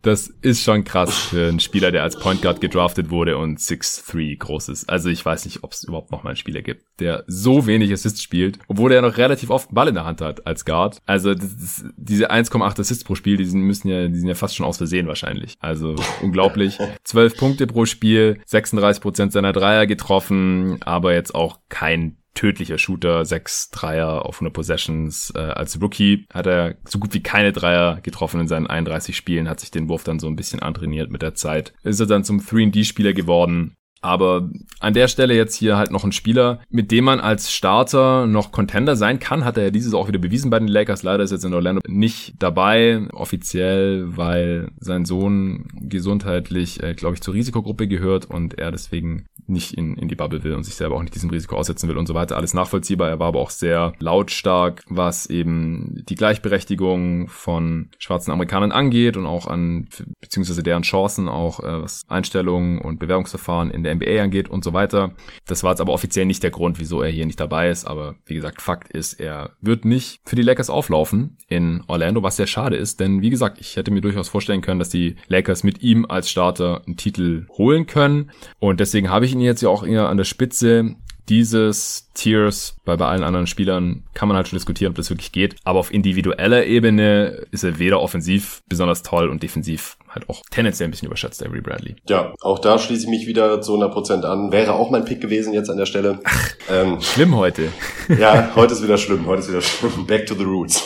[0.02, 4.38] Das ist schon krass für einen Spieler, der als Point Guard gedraftet wurde und 6'3
[4.38, 4.90] groß ist.
[4.90, 7.92] Also ich weiß nicht, ob es überhaupt noch mal einen Spieler gibt, der so wenig
[7.92, 10.66] Assists spielt, obwohl er ja noch relativ oft einen Ball in der Hand hat als
[10.66, 11.02] Guard.
[11.06, 14.56] Also das, diese 1,8 Assists pro Spiel, die sind, müssen ja, die sind ja fast
[14.56, 15.56] schon aus Versehen wahrscheinlich.
[15.60, 16.78] Also unglaublich.
[17.04, 23.26] 12 Punkte pro Spiel, 36 Prozent seiner Dreier getroffen, aber jetzt auch kein tödlicher Shooter,
[23.26, 25.34] sechs Dreier auf 100 Possessions.
[25.36, 29.50] Äh, als Rookie hat er so gut wie keine Dreier getroffen in seinen 31 Spielen,
[29.50, 31.74] hat sich den Wurf dann so ein bisschen antrainiert mit der Zeit.
[31.84, 33.76] Ist er dann zum 3D-Spieler geworden.
[34.02, 38.28] Aber an der Stelle jetzt hier halt noch ein Spieler, mit dem man als Starter
[38.28, 41.04] noch Contender sein kann, hat er ja dieses auch wieder bewiesen bei den Lakers.
[41.04, 47.22] Leider ist jetzt in Orlando nicht dabei, offiziell, weil sein Sohn gesundheitlich, äh, glaube ich,
[47.22, 50.96] zur Risikogruppe gehört und er deswegen nicht in, in die Bubble will und sich selber
[50.96, 52.36] auch nicht diesem Risiko aussetzen will und so weiter.
[52.38, 53.10] Alles nachvollziehbar.
[53.10, 59.26] Er war aber auch sehr lautstark, was eben die Gleichberechtigung von schwarzen Amerikanern angeht und
[59.26, 59.88] auch an,
[60.22, 64.74] beziehungsweise deren Chancen auch, äh, was Einstellungen und Bewerbungsverfahren in der NBA angeht und so
[64.74, 65.14] weiter.
[65.46, 67.86] Das war jetzt aber offiziell nicht der Grund, wieso er hier nicht dabei ist.
[67.86, 72.38] Aber wie gesagt, Fakt ist, er wird nicht für die Lakers auflaufen in Orlando, was
[72.38, 73.00] sehr schade ist.
[73.00, 76.30] Denn wie gesagt, ich hätte mir durchaus vorstellen können, dass die Lakers mit ihm als
[76.30, 78.32] Starter einen Titel holen können.
[78.60, 80.96] Und deswegen habe ich ihn jetzt ja auch eher an der Spitze
[81.30, 85.32] dieses Tiers, weil bei allen anderen Spielern kann man halt schon diskutieren, ob das wirklich
[85.32, 85.56] geht.
[85.64, 90.88] Aber auf individueller Ebene ist er weder offensiv besonders toll und defensiv halt auch tendenziell
[90.88, 91.96] ein bisschen überschätzt, Avery Bradley.
[92.10, 94.52] Ja, auch da schließe ich mich wieder zu 100% an.
[94.52, 96.20] Wäre auch mein Pick gewesen jetzt an der Stelle.
[96.24, 97.70] Ach, ähm, schlimm heute.
[98.20, 100.06] ja, heute ist wieder schlimm, heute ist wieder schlimm.
[100.08, 100.84] Back to the roots.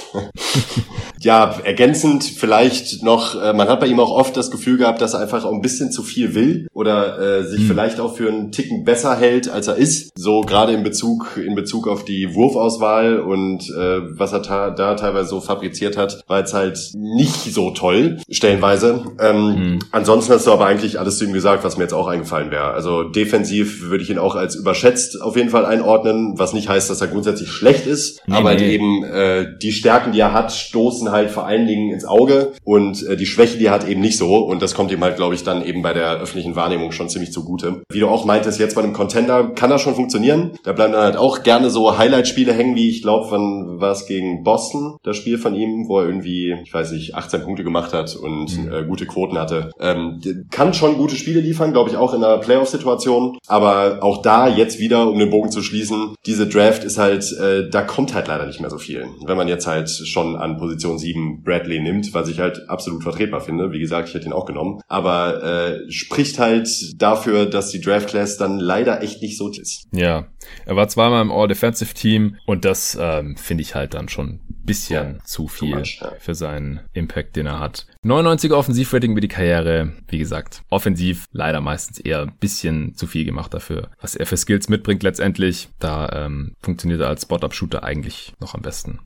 [1.19, 5.13] ja, ergänzend vielleicht noch, äh, man hat bei ihm auch oft das Gefühl gehabt, dass
[5.13, 7.67] er einfach auch ein bisschen zu viel will oder äh, sich hm.
[7.67, 10.11] vielleicht auch für einen Ticken besser hält, als er ist.
[10.17, 15.29] So gerade in Bezug, in Bezug auf die Wurfauswahl und äh, was er da teilweise
[15.29, 19.05] so fabriziert hat, war jetzt halt nicht so toll, stellenweise.
[19.21, 19.79] Ähm, mhm.
[19.91, 22.71] Ansonsten hast du aber eigentlich alles zu ihm gesagt, was mir jetzt auch eingefallen wäre.
[22.71, 26.89] Also defensiv würde ich ihn auch als überschätzt auf jeden Fall einordnen, was nicht heißt,
[26.89, 28.73] dass er grundsätzlich schlecht ist, nee, aber nee.
[28.73, 33.05] eben äh, die Stärken, die er hat, stoßen halt vor allen Dingen ins Auge und
[33.07, 35.35] äh, die Schwäche, die er hat, eben nicht so und das kommt ihm halt, glaube
[35.35, 37.83] ich, dann eben bei der öffentlichen Wahrnehmung schon ziemlich zugute.
[37.91, 40.51] Wie du auch meintest, jetzt bei einem Contender kann das schon funktionieren.
[40.63, 44.05] Da bleiben dann halt auch gerne so Highlight-Spiele hängen, wie ich glaube, wann war es
[44.07, 47.93] gegen Boston, das Spiel von ihm, wo er irgendwie, ich weiß nicht, 18 Punkte gemacht
[47.93, 48.73] hat und mhm.
[48.73, 49.71] äh, gute Quoten hatte.
[49.79, 53.37] Ähm, kann schon gute Spiele liefern, glaube ich, auch in einer Playoff-Situation.
[53.47, 57.69] Aber auch da jetzt wieder, um den Bogen zu schließen, diese Draft ist halt, äh,
[57.69, 59.05] da kommt halt leider nicht mehr so viel.
[59.25, 63.41] Wenn man jetzt halt schon an Position 7 Bradley nimmt, was ich halt absolut vertretbar
[63.41, 63.71] finde.
[63.71, 64.81] Wie gesagt, ich hätte ihn auch genommen.
[64.87, 66.69] Aber äh, spricht halt
[67.01, 69.87] dafür, dass die Draft-Class dann leider echt nicht so ist.
[69.91, 70.27] Ja,
[70.65, 75.23] er war zweimal im All-Defensive-Team und das ähm, finde ich halt dann schon bisschen ja,
[75.23, 76.13] zu viel much, ja.
[76.19, 77.87] für seinen Impact, den er hat.
[78.05, 79.93] 99er Offensivrating über die Karriere.
[80.07, 84.37] Wie gesagt, offensiv leider meistens eher ein bisschen zu viel gemacht dafür, was er für
[84.37, 85.69] Skills mitbringt letztendlich.
[85.79, 88.99] Da ähm, funktioniert er als Spot-Up-Shooter eigentlich noch am besten.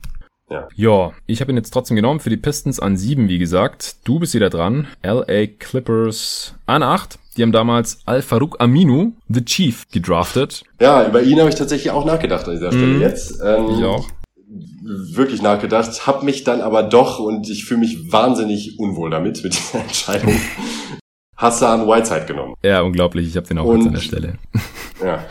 [0.48, 0.68] Ja.
[0.76, 3.96] ja, ich habe ihn jetzt trotzdem genommen für die Pistons an 7, wie gesagt.
[4.04, 4.86] Du bist wieder dran.
[5.02, 7.18] LA Clippers an 8.
[7.36, 10.62] Die haben damals Al-Farouk Aminu, The Chief, gedraftet.
[10.80, 13.40] Ja, über ihn habe ich tatsächlich auch nachgedacht an dieser Stelle mm, jetzt.
[13.44, 14.06] Ähm, ich auch
[14.82, 19.54] wirklich nachgedacht, habe mich dann aber doch, und ich fühle mich wahnsinnig unwohl damit, mit
[19.54, 20.38] dieser Entscheidung,
[21.36, 22.54] Hassan Whiteside genommen.
[22.62, 24.38] Ja, unglaublich, ich habe den auch und, an der Stelle.
[25.02, 25.24] Ja.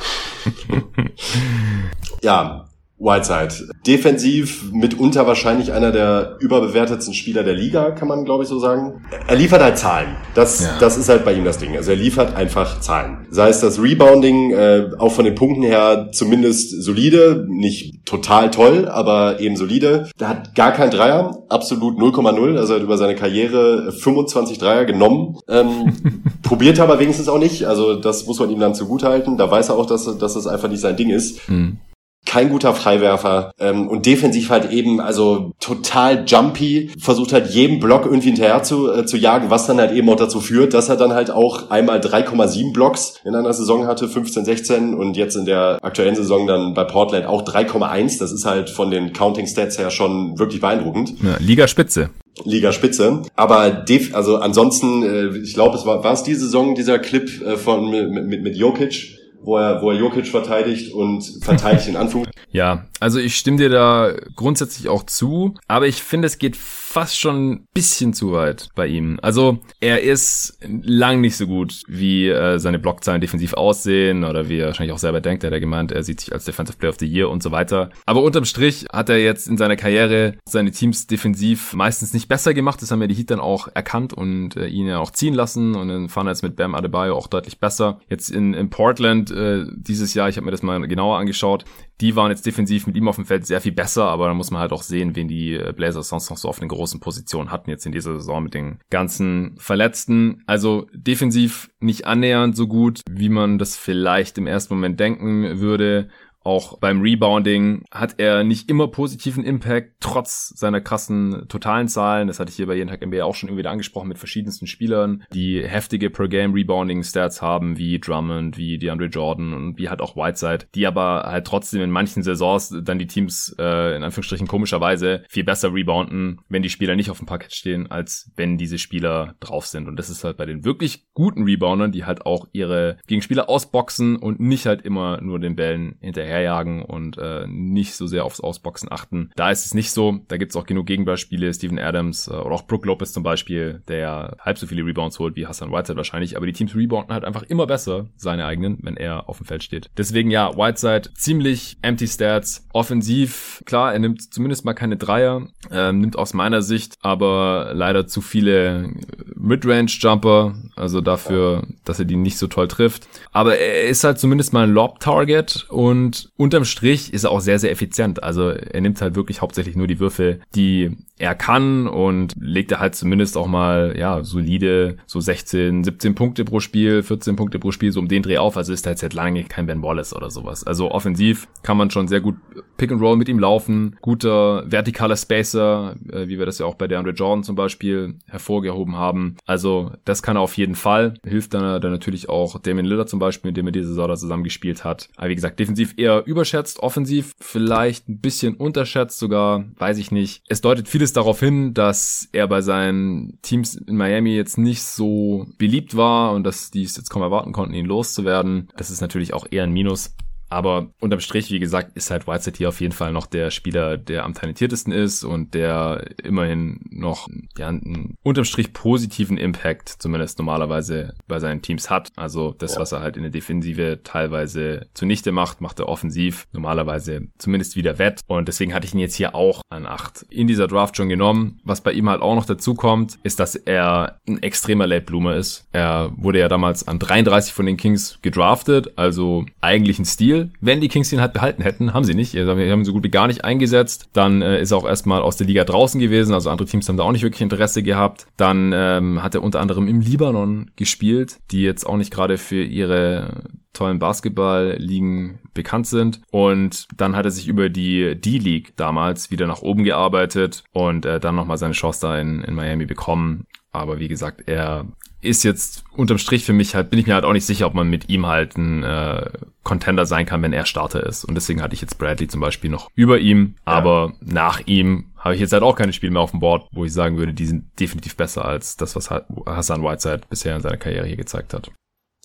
[2.21, 2.67] ja,
[2.97, 3.73] Whiteside.
[3.85, 9.05] Defensiv mitunter wahrscheinlich einer der überbewertetsten Spieler der Liga, kann man glaube ich so sagen.
[9.27, 10.15] Er liefert halt Zahlen.
[10.33, 10.77] Das, ja.
[10.79, 11.75] das ist halt bei ihm das Ding.
[11.75, 13.27] Also er liefert einfach Zahlen.
[13.29, 18.87] Sei es das Rebounding, äh, auch von den Punkten her zumindest solide, nicht total toll,
[18.87, 20.09] aber eben solide.
[20.17, 22.57] Er hat gar kein Dreier, absolut 0,0.
[22.57, 25.37] Also er hat über seine Karriere 25 Dreier genommen.
[25.49, 27.65] Ähm, probiert aber wenigstens auch nicht.
[27.65, 29.37] Also das muss man ihm dann zugutehalten.
[29.37, 31.49] Da weiß er auch, dass, dass das einfach nicht sein Ding ist.
[31.49, 31.77] Mhm
[32.25, 38.05] kein guter Freiwerfer ähm, und defensiv halt eben also total jumpy, versucht halt jedem Block
[38.05, 40.97] irgendwie hinterher zu, äh, zu jagen, was dann halt eben auch dazu führt, dass er
[40.97, 45.45] dann halt auch einmal 3,7 Blocks in einer Saison hatte, 15, 16 und jetzt in
[45.45, 48.19] der aktuellen Saison dann bei Portland auch 3,1.
[48.19, 51.13] Das ist halt von den Counting Stats her schon wirklich beeindruckend.
[51.23, 52.09] Ja, Liga Spitze.
[52.43, 53.21] Liga Spitze.
[53.35, 57.29] Aber def also ansonsten, äh, ich glaube, es war, war es die Saison, dieser Clip
[57.41, 61.95] äh, von mit, mit, mit Jokic, wo er, wo er Jokic verteidigt und verteidigt in
[61.95, 62.41] Anführungszeichen.
[62.51, 67.19] Ja, also ich stimme dir da grundsätzlich auch zu, aber ich finde, es geht fast
[67.19, 69.19] schon ein bisschen zu weit bei ihm.
[69.21, 74.57] Also er ist lang nicht so gut, wie äh, seine Blockzahlen defensiv aussehen oder wie
[74.57, 75.43] er wahrscheinlich auch selber denkt.
[75.43, 77.51] Er hat ja gemeint, er sieht sich als Defensive Player of the Year und so
[77.51, 77.91] weiter.
[78.07, 82.55] Aber unterm Strich hat er jetzt in seiner Karriere seine Teams defensiv meistens nicht besser
[82.55, 82.81] gemacht.
[82.81, 85.75] Das haben ja die Heat dann auch erkannt und äh, ihn ja auch ziehen lassen
[85.75, 87.99] und dann fahren jetzt mit Bam Adebayo auch deutlich besser.
[88.09, 91.65] Jetzt in, in Portland äh, dieses Jahr, ich habe mir das mal genauer angeschaut,
[92.01, 94.51] die waren jetzt defensiv mit ihm auf dem Feld sehr viel besser, aber da muss
[94.51, 97.51] man halt auch sehen, wen die äh, Blazers sonst noch so auf den großen Positionen
[97.51, 100.43] hatten jetzt in dieser Saison mit den ganzen Verletzten.
[100.45, 106.09] Also defensiv nicht annähernd so gut, wie man das vielleicht im ersten Moment denken würde.
[106.45, 112.27] Auch beim Rebounding hat er nicht immer positiven Impact, trotz seiner krassen totalen Zahlen.
[112.27, 115.23] Das hatte ich hier bei jeden Tag NBA auch schon irgendwie angesprochen mit verschiedensten Spielern,
[115.33, 120.85] die heftige Per-Game-Rebounding-Stats haben, wie Drummond, wie DeAndre Jordan und wie halt auch Whiteside, die
[120.85, 125.73] aber halt trotzdem in manchen Saisons dann die Teams äh, in Anführungsstrichen komischerweise viel besser
[125.73, 129.87] rebounden, wenn die Spieler nicht auf dem Parkett stehen, als wenn diese Spieler drauf sind.
[129.87, 134.17] Und das ist halt bei den wirklich guten Reboundern, die halt auch ihre Gegenspieler ausboxen
[134.17, 135.97] und nicht halt immer nur den Bällen
[136.35, 139.31] hinterherjagen und äh, nicht so sehr aufs Ausboxen achten.
[139.35, 140.19] Da ist es nicht so.
[140.27, 141.53] Da gibt's auch genug Gegenbeispiele.
[141.53, 145.35] Steven Adams äh, oder auch Brook Lopez zum Beispiel, der halb so viele Rebounds holt
[145.35, 146.37] wie Hassan Whiteside wahrscheinlich.
[146.37, 149.63] Aber die Teams rebounden halt einfach immer besser seine eigenen, wenn er auf dem Feld
[149.63, 149.89] steht.
[149.97, 152.67] Deswegen ja, Whiteside ziemlich empty Stats.
[152.73, 155.47] Offensiv, klar, er nimmt zumindest mal keine Dreier.
[155.71, 158.91] Ähm, nimmt aus meiner Sicht aber leider zu viele
[159.35, 160.55] Midrange-Jumper.
[160.75, 163.07] Also dafür, dass er die nicht so toll trifft.
[163.31, 167.59] Aber er ist halt zumindest mal ein Lob-Target und unterm Strich ist er auch sehr,
[167.59, 168.23] sehr effizient.
[168.23, 172.79] Also er nimmt halt wirklich hauptsächlich nur die Würfel, die er kann und legt er
[172.79, 177.71] halt zumindest auch mal, ja, solide, so 16, 17 Punkte pro Spiel, 14 Punkte pro
[177.71, 178.57] Spiel, so um den Dreh auf.
[178.57, 180.65] Also ist er jetzt seit lange kein Ben Wallace oder sowas.
[180.65, 182.35] Also offensiv kann man schon sehr gut
[182.77, 183.95] Pick and Roll mit ihm laufen.
[184.01, 188.97] Guter vertikaler Spacer, äh, wie wir das ja auch bei DeAndre Jordan zum Beispiel hervorgehoben
[188.97, 189.37] haben.
[189.45, 191.13] Also das kann er auf jeden Fall.
[191.25, 194.15] Hilft dann, dann natürlich auch Damien Lillard zum Beispiel, mit dem er diese Saison da
[194.15, 195.09] zusammen gespielt hat.
[195.15, 200.43] Aber wie gesagt, defensiv eher überschätzt, offensiv vielleicht ein bisschen unterschätzt sogar, weiß ich nicht.
[200.47, 205.47] Es deutet vieles darauf hin, dass er bei seinen Teams in Miami jetzt nicht so
[205.57, 208.69] beliebt war und dass die es jetzt kaum erwarten konnten, ihn loszuwerden.
[208.77, 210.15] Das ist natürlich auch eher ein Minus.
[210.55, 213.97] Aber unterm Strich, wie gesagt, ist halt Whiteside hier auf jeden Fall noch der Spieler,
[213.97, 217.27] der am talentiertesten ist und der immerhin noch
[217.57, 222.13] ja, einen unterm Strich positiven Impact zumindest normalerweise bei seinen Teams hat.
[222.15, 222.79] Also das, ja.
[222.79, 227.99] was er halt in der Defensive teilweise zunichte macht, macht er offensiv normalerweise zumindest wieder
[227.99, 228.21] wett.
[228.27, 231.59] Und deswegen hatte ich ihn jetzt hier auch an acht in dieser Draft schon genommen.
[231.65, 235.35] Was bei ihm halt auch noch dazu kommt, ist, dass er ein extremer Late Bloomer
[235.35, 235.67] ist.
[235.73, 240.81] Er wurde ja damals an 33 von den Kings gedraftet, also eigentlich ein Stil Wenn
[240.81, 242.33] die Kings ihn halt behalten hätten, haben sie nicht.
[242.33, 244.09] Wir haben ihn so gut wie gar nicht eingesetzt.
[244.13, 246.33] Dann äh, ist er auch erstmal aus der Liga draußen gewesen.
[246.33, 248.27] Also andere Teams haben da auch nicht wirklich Interesse gehabt.
[248.37, 252.63] Dann ähm, hat er unter anderem im Libanon gespielt, die jetzt auch nicht gerade für
[252.63, 253.43] ihre
[253.73, 256.21] tollen Basketball-Ligen bekannt sind.
[256.31, 261.19] Und dann hat er sich über die D-League damals wieder nach oben gearbeitet und äh,
[261.19, 263.45] dann nochmal seine Chance da in, in Miami bekommen.
[263.71, 264.85] Aber wie gesagt, er
[265.25, 267.73] ist jetzt unterm Strich für mich halt, bin ich mir halt auch nicht sicher, ob
[267.73, 269.29] man mit ihm halt ein äh,
[269.63, 271.25] Contender sein kann, wenn er Starter ist.
[271.25, 273.73] Und deswegen hatte ich jetzt Bradley zum Beispiel noch über ihm, ja.
[273.73, 276.85] aber nach ihm habe ich jetzt halt auch keine Spiele mehr auf dem Board, wo
[276.85, 280.77] ich sagen würde, die sind definitiv besser als das, was Hassan Whiteside bisher in seiner
[280.77, 281.71] Karriere hier gezeigt hat.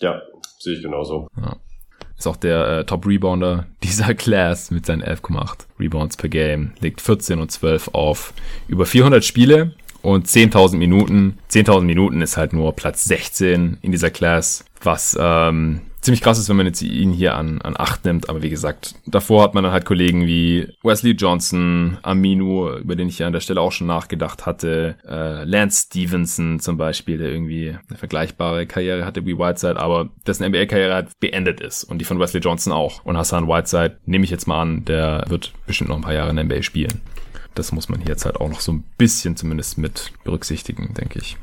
[0.00, 0.20] Ja,
[0.58, 1.28] sehe ich genauso.
[1.36, 1.56] Ja.
[2.20, 6.72] Ist auch der äh, Top-Rebounder dieser Class mit seinen 11,8 Rebounds per Game.
[6.80, 8.34] Legt 14 und 12 auf
[8.68, 11.38] über 400 Spiele und 10.000 Minuten.
[11.50, 16.48] 10.000 Minuten ist halt nur Platz 16 in dieser Class, was ähm, ziemlich krass ist,
[16.48, 18.28] wenn man jetzt ihn hier an, an acht nimmt.
[18.28, 23.08] Aber wie gesagt, davor hat man dann halt Kollegen wie Wesley Johnson, Aminu, über den
[23.08, 27.30] ich ja an der Stelle auch schon nachgedacht hatte, äh, Lance Stevenson zum Beispiel, der
[27.30, 31.84] irgendwie eine vergleichbare Karriere hatte wie Whiteside, aber dessen NBA-Karriere halt beendet ist.
[31.84, 33.04] Und die von Wesley Johnson auch.
[33.04, 36.30] Und Hassan Whiteside, nehme ich jetzt mal an, der wird bestimmt noch ein paar Jahre
[36.30, 37.00] in der NBA spielen.
[37.54, 41.18] Das muss man hier jetzt halt auch noch so ein bisschen zumindest mit berücksichtigen, denke
[41.18, 41.36] ich.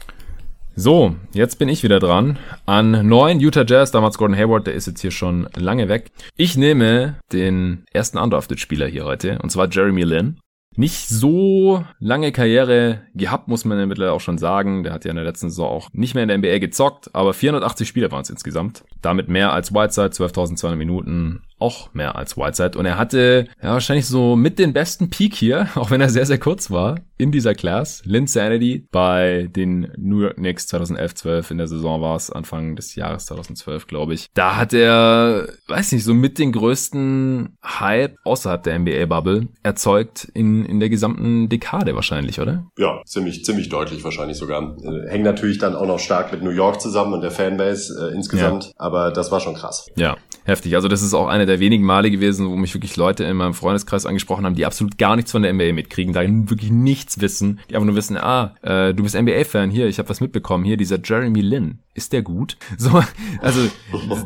[0.80, 2.38] So, jetzt bin ich wieder dran.
[2.68, 6.12] An neun Utah Jazz, damals Gordon Hayward, der ist jetzt hier schon lange weg.
[6.36, 10.39] Ich nehme den ersten Undrafted-Spieler hier heute, und zwar Jeremy Lin.
[10.76, 14.84] Nicht so lange Karriere gehabt, muss man ja mittlerweile auch schon sagen.
[14.84, 17.34] Der hat ja in der letzten Saison auch nicht mehr in der NBA gezockt, aber
[17.34, 18.84] 480 Spiele waren es insgesamt.
[19.01, 22.78] Damit mehr als Whiteside, 12.200 Minuten, auch mehr als Whiteside.
[22.78, 26.26] Und er hatte ja wahrscheinlich so mit den besten Peak hier, auch wenn er sehr,
[26.26, 28.03] sehr kurz war, in dieser Class.
[28.05, 32.95] Lynn Sanity bei den New York Knicks 2011-12 in der Saison war es, Anfang des
[32.95, 34.28] Jahres 2012, glaube ich.
[34.34, 40.64] Da hat er, weiß nicht, so mit den größten Hype außerhalb der NBA-Bubble erzeugt in,
[40.66, 42.68] in der gesamten Dekade wahrscheinlich, oder?
[42.78, 44.78] Ja, ziemlich, ziemlich deutlich wahrscheinlich sogar.
[44.84, 48.16] Äh, hängt natürlich dann auch noch stark mit New York zusammen und der Fanbase äh,
[48.16, 48.72] insgesamt, ja.
[48.78, 49.88] aber das war schon krass.
[49.95, 50.75] Ja, heftig.
[50.75, 53.53] Also das ist auch eine der wenigen Male gewesen, wo mich wirklich Leute in meinem
[53.53, 57.59] Freundeskreis angesprochen haben, die absolut gar nichts von der NBA mitkriegen, da wirklich nichts wissen,
[57.69, 60.77] die einfach nur wissen, ah, äh, du bist NBA-Fan, hier, ich habe was mitbekommen, hier,
[60.77, 62.57] dieser Jeremy Lin ist der gut?
[62.79, 63.01] So,
[63.41, 63.67] also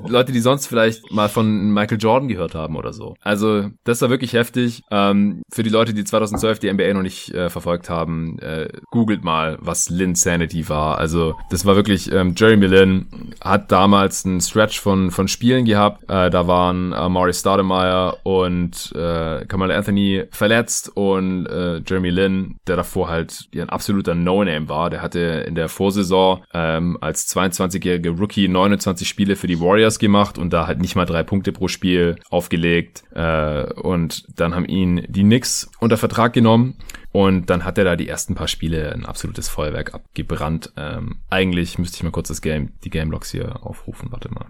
[0.07, 3.15] Leute, die sonst vielleicht mal von Michael Jordan gehört haben oder so.
[3.21, 4.81] Also das war wirklich heftig.
[4.91, 9.23] Ähm, für die Leute, die 2012 die NBA noch nicht äh, verfolgt haben, äh, googelt
[9.23, 10.97] mal, was Lin Sanity war.
[10.97, 16.03] Also das war wirklich, ähm, Jeremy Lin hat damals einen Stretch von, von Spielen gehabt.
[16.09, 22.57] Äh, da waren äh, Maurice Stoudemire und äh, Kamala Anthony verletzt und äh, Jeremy Lin,
[22.67, 27.27] der davor halt ein absoluter No-Name war, der hatte in der Vorsaison ähm, als
[27.61, 31.51] 22-jähriger Rookie 29 Spiele für die Warriors gemacht und da halt nicht mal drei Punkte
[31.51, 33.03] pro Spiel aufgelegt.
[33.13, 36.75] Äh, und dann haben ihn die Knicks unter Vertrag genommen
[37.11, 40.71] und dann hat er da die ersten paar Spiele ein absolutes Feuerwerk abgebrannt.
[40.77, 44.11] Ähm, eigentlich müsste ich mal kurz das Game, die Game Logs hier aufrufen.
[44.11, 44.47] Warte mal.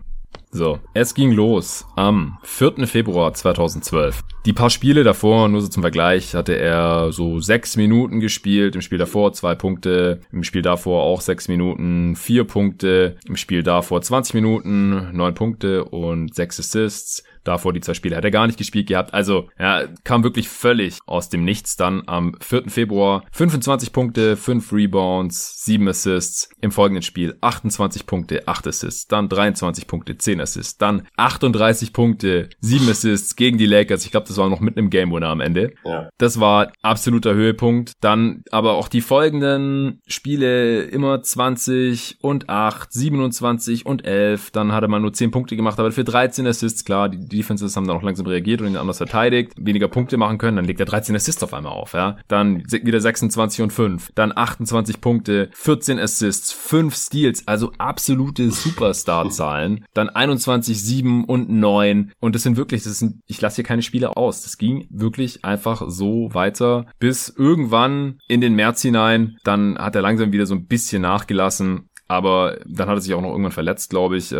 [0.53, 2.85] So, es ging los am 4.
[2.85, 4.21] Februar 2012.
[4.45, 8.75] Die paar Spiele davor, nur so zum Vergleich, hatte er so sechs Minuten gespielt.
[8.75, 13.63] Im Spiel davor zwei Punkte, im Spiel davor auch sechs Minuten, vier Punkte, im Spiel
[13.63, 17.23] davor 20 Minuten, neun Punkte und sechs Assists.
[17.43, 19.13] Davor die zwei Spiele hat er gar nicht gespielt gehabt.
[19.13, 22.69] Also, ja, kam wirklich völlig aus dem Nichts dann am 4.
[22.69, 23.23] Februar.
[23.31, 26.49] 25 Punkte, 5 Rebounds, 7 Assists.
[26.61, 29.07] Im folgenden Spiel 28 Punkte, 8 Assists.
[29.07, 30.77] Dann 23 Punkte, 10 Assists.
[30.77, 34.05] Dann 38 Punkte, 7 Assists gegen die Lakers.
[34.05, 35.73] Ich glaube, das war noch mitten im Game Winner am Ende.
[35.83, 36.09] Ja.
[36.17, 37.93] Das war absoluter Höhepunkt.
[38.01, 44.51] Dann aber auch die folgenden Spiele immer 20 und 8, 27 und 11.
[44.51, 47.87] Dann hatte man nur 10 Punkte gemacht, aber für 13 Assists, klar, die Defenses haben
[47.87, 50.85] dann auch langsam reagiert und ihn anders verteidigt, weniger Punkte machen können, dann legt er
[50.85, 52.17] 13 Assists auf einmal auf, ja.
[52.27, 59.85] Dann wieder 26 und 5, dann 28 Punkte, 14 Assists, 5 Steals, also absolute Superstar-Zahlen,
[59.93, 63.81] dann 21, 7 und 9 und das sind wirklich, das sind, ich lasse hier keine
[63.81, 69.77] Spiele aus, das ging wirklich einfach so weiter, bis irgendwann in den März hinein, dann
[69.77, 73.29] hat er langsam wieder so ein bisschen nachgelassen aber dann hat er sich auch noch
[73.29, 74.33] irgendwann verletzt, glaube ich.
[74.33, 74.35] Äh,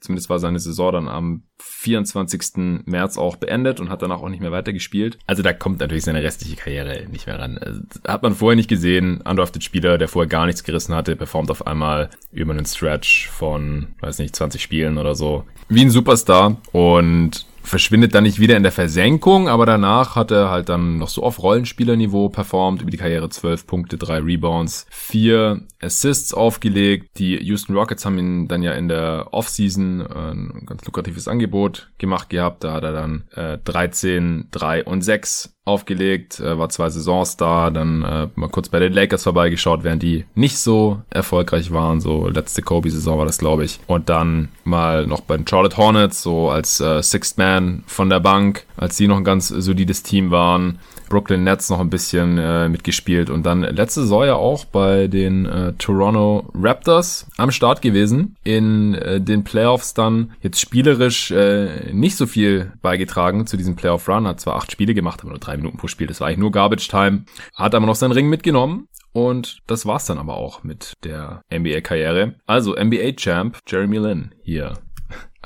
[0.00, 2.82] zumindest war seine Saison dann am 24.
[2.84, 5.16] März auch beendet und hat danach auch nicht mehr weitergespielt.
[5.24, 7.58] Also da kommt natürlich seine restliche Karriere nicht mehr ran.
[7.58, 9.20] Also, hat man vorher nicht gesehen.
[9.20, 13.94] Undrafted Spieler, der vorher gar nichts gerissen hatte, performt auf einmal über einen Stretch von,
[14.00, 15.44] weiß nicht, 20 Spielen oder so.
[15.68, 16.56] Wie ein Superstar.
[16.72, 21.08] Und verschwindet dann nicht wieder in der Versenkung, aber danach hat er halt dann noch
[21.08, 27.18] so auf Rollenspielerniveau performt, über die Karriere 12 Punkte, 3 Rebounds, 4 Assists aufgelegt.
[27.18, 31.90] Die Houston Rockets haben ihn dann ja in der Offseason äh, ein ganz lukratives Angebot
[31.98, 32.64] gemacht gehabt.
[32.64, 37.70] Da hat er dann äh, 13, 3 und 6 aufgelegt, äh, war zwei Saisons da,
[37.70, 42.28] dann äh, mal kurz bei den Lakers vorbeigeschaut, während die nicht so erfolgreich waren, so
[42.28, 43.80] letzte Kobe-Saison war das, glaube ich.
[43.88, 48.20] Und dann mal noch bei den Charlotte Hornets, so als äh, Sixth Man von der
[48.20, 50.78] Bank, als die noch ein ganz solides Team waren.
[51.08, 55.46] Brooklyn Nets noch ein bisschen äh, mitgespielt und dann letzte Saison ja auch bei den
[55.46, 58.36] äh, Toronto Raptors am Start gewesen.
[58.44, 64.08] In äh, den Playoffs dann jetzt spielerisch äh, nicht so viel beigetragen zu diesem Playoff
[64.08, 64.26] Run.
[64.26, 66.06] Hat zwar acht Spiele gemacht, aber nur drei Minuten pro Spiel.
[66.06, 67.24] Das war eigentlich nur Garbage Time.
[67.54, 68.88] Hat aber noch seinen Ring mitgenommen.
[69.12, 72.34] Und das war's dann aber auch mit der NBA-Karriere.
[72.46, 74.74] Also NBA-Champ Jeremy Lin hier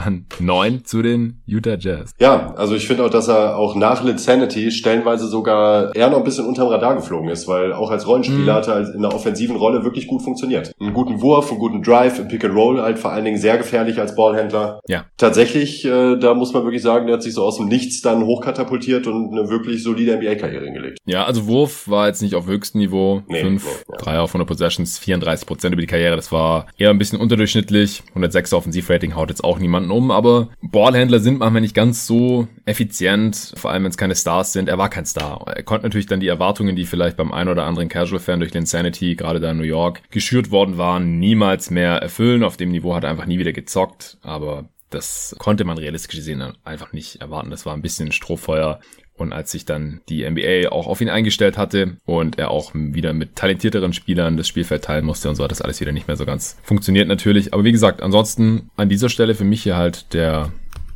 [0.06, 2.12] an neun zu den Utah Jazz.
[2.20, 6.24] Ja, also ich finde auch, dass er auch nach Linsanity stellenweise sogar eher noch ein
[6.24, 8.56] bisschen unterm Radar geflogen ist, weil auch als Rollenspieler mhm.
[8.56, 10.72] hat er in der offensiven Rolle wirklich gut funktioniert.
[10.80, 13.58] Einen guten Wurf, einen guten Drive, im Pick and Roll halt vor allen Dingen sehr
[13.58, 14.80] gefährlich als Ballhändler.
[14.88, 15.06] Ja.
[15.16, 18.24] Tatsächlich, äh, da muss man wirklich sagen, der hat sich so aus dem Nichts dann
[18.24, 20.98] hochkatapultiert und eine wirklich solide NBA-Karriere hingelegt.
[21.06, 23.22] Ja, also Wurf war jetzt nicht auf höchstem Niveau.
[23.28, 26.16] Nee, Fünf, nee, drei auf 100 Possessions, 34 Prozent über die Karriere.
[26.16, 28.02] Das war eher ein bisschen unterdurchschnittlich.
[28.10, 33.52] 106 Offensivrating haut jetzt auch niemanden um, aber Ballhändler sind manchmal nicht ganz so effizient,
[33.56, 34.68] vor allem wenn es keine Stars sind.
[34.68, 35.44] Er war kein Star.
[35.46, 38.66] Er konnte natürlich dann die Erwartungen, die vielleicht beim ein oder anderen Casual-Fan durch den
[38.66, 42.44] Sanity, gerade da in New York, geschürt worden waren, niemals mehr erfüllen.
[42.44, 46.42] Auf dem Niveau hat er einfach nie wieder gezockt, aber das konnte man realistisch gesehen
[46.64, 47.50] einfach nicht erwarten.
[47.50, 48.80] Das war ein bisschen Strohfeuer.
[49.20, 53.12] Und als sich dann die NBA auch auf ihn eingestellt hatte und er auch wieder
[53.12, 56.16] mit talentierteren Spielern das Spielfeld teilen musste und so hat das alles wieder nicht mehr
[56.16, 57.52] so ganz funktioniert natürlich.
[57.52, 60.50] Aber wie gesagt, ansonsten an dieser Stelle für mich hier halt der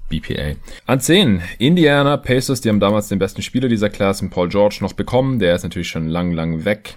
[0.08, 0.54] BPA.
[0.86, 4.94] An 10, Indiana Pacers, die haben damals den besten Spieler dieser Klasse, Paul George, noch
[4.94, 5.38] bekommen.
[5.38, 6.96] Der ist natürlich schon lang, lang weg.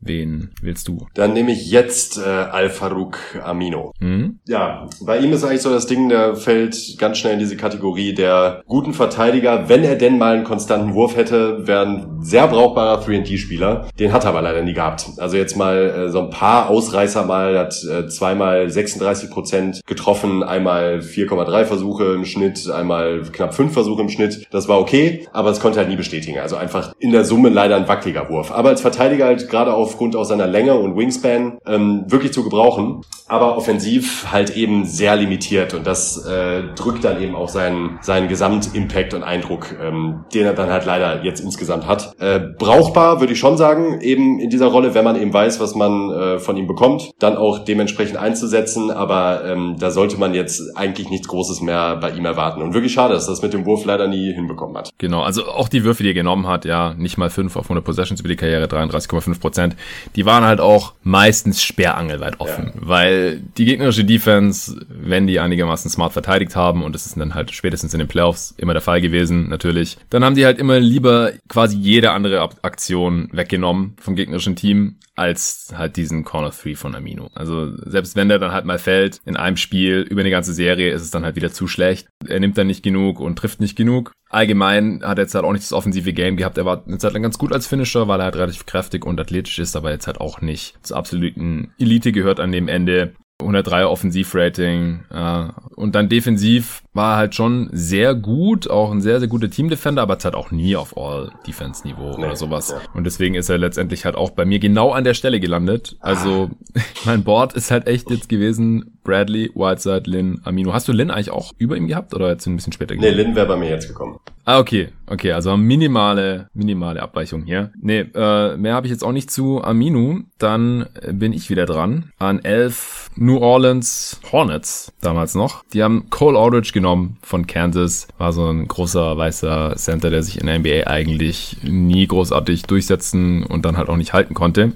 [0.00, 1.06] Wen willst du?
[1.14, 3.92] Dann nehme ich jetzt äh, Al-Farouk Amino.
[3.98, 4.38] Mhm.
[4.46, 8.14] Ja, bei ihm ist eigentlich so das Ding, der fällt ganz schnell in diese Kategorie
[8.14, 9.68] der guten Verteidiger.
[9.68, 13.88] Wenn er denn mal einen konstanten Wurf hätte, wäre ein sehr brauchbarer 3D-Spieler.
[13.98, 15.06] Den hat er aber leider nie gehabt.
[15.18, 20.42] Also jetzt mal äh, so ein paar Ausreißer mal, hat äh, zweimal 36 Prozent getroffen,
[20.42, 24.46] einmal 4,3 Versuche im Schnitt, einmal knapp 5 Versuche im Schnitt.
[24.50, 26.38] Das war okay, aber es konnte halt nie bestätigen.
[26.38, 28.52] Also einfach in der Summe leider ein wackeliger Wurf.
[28.52, 32.42] Aber als Verteidiger halt gerade auch aufgrund auch seiner Länge und Wingspan ähm, wirklich zu
[32.42, 33.02] gebrauchen.
[33.28, 38.28] Aber offensiv halt eben sehr limitiert und das äh, drückt dann eben auch seinen, seinen
[38.28, 42.14] Gesamtimpact und Eindruck, ähm, den er dann halt leider jetzt insgesamt hat.
[42.20, 45.74] Äh, brauchbar würde ich schon sagen, eben in dieser Rolle, wenn man eben weiß, was
[45.74, 48.90] man äh, von ihm bekommt, dann auch dementsprechend einzusetzen.
[48.90, 52.62] Aber ähm, da sollte man jetzt eigentlich nichts Großes mehr bei ihm erwarten.
[52.62, 54.90] Und wirklich schade, dass das mit dem Wurf leider nie hinbekommen hat.
[54.98, 57.84] Genau, also auch die Würfe, die er genommen hat, ja, nicht mal 5 auf 100
[57.84, 59.75] Possessions über die Karriere, 33,5 Prozent,
[60.14, 62.80] die waren halt auch meistens sperrangelweit offen, ja.
[62.80, 67.52] weil die gegnerische Defense, wenn die einigermaßen smart verteidigt haben, und das ist dann halt
[67.52, 71.32] spätestens in den Playoffs immer der Fall gewesen, natürlich, dann haben die halt immer lieber
[71.48, 77.28] quasi jede andere Aktion weggenommen vom gegnerischen Team, als halt diesen Corner 3 von Amino.
[77.34, 80.92] Also selbst wenn der dann halt mal fällt in einem Spiel über eine ganze Serie,
[80.92, 82.08] ist es dann halt wieder zu schlecht.
[82.26, 84.12] Er nimmt dann nicht genug und trifft nicht genug.
[84.28, 86.58] Allgemein hat er jetzt halt auch nicht das offensive Game gehabt.
[86.58, 89.18] Er war eine Zeit lang ganz gut als Finisher, weil er halt relativ kräftig und
[89.18, 93.14] athletisch ist, aber jetzt halt auch nicht zur absoluten Elite gehört an dem Ende.
[93.40, 99.28] 103er Offensivrating äh, und dann defensiv war halt schon sehr gut, auch ein sehr, sehr
[99.28, 102.70] guter Team-Defender, aber es hat auch nie auf All-Defense-Niveau nee, oder sowas.
[102.70, 102.80] Ja.
[102.94, 105.96] Und deswegen ist er letztendlich halt auch bei mir genau an der Stelle gelandet.
[106.00, 106.80] Also ah.
[107.04, 110.72] mein Board ist halt echt jetzt gewesen Bradley, Whiteside, Lin, Amino.
[110.72, 113.14] Hast du Lin eigentlich auch über ihm gehabt oder jetzt ein bisschen später gekommen?
[113.14, 114.18] Nee, Lin wäre bei mir jetzt gekommen.
[114.48, 114.90] Ah, okay.
[115.08, 117.72] Okay, also minimale, minimale Abweichung hier.
[117.80, 120.20] Nee, äh, mehr habe ich jetzt auch nicht zu Aminu.
[120.38, 122.12] Dann bin ich wieder dran.
[122.18, 125.64] An 11 New Orleans Hornets damals noch.
[125.72, 128.06] Die haben Cole Aldridge genommen von Kansas.
[128.18, 133.42] War so ein großer weißer Center, der sich in der NBA eigentlich nie großartig durchsetzen
[133.42, 134.72] und dann halt auch nicht halten konnte.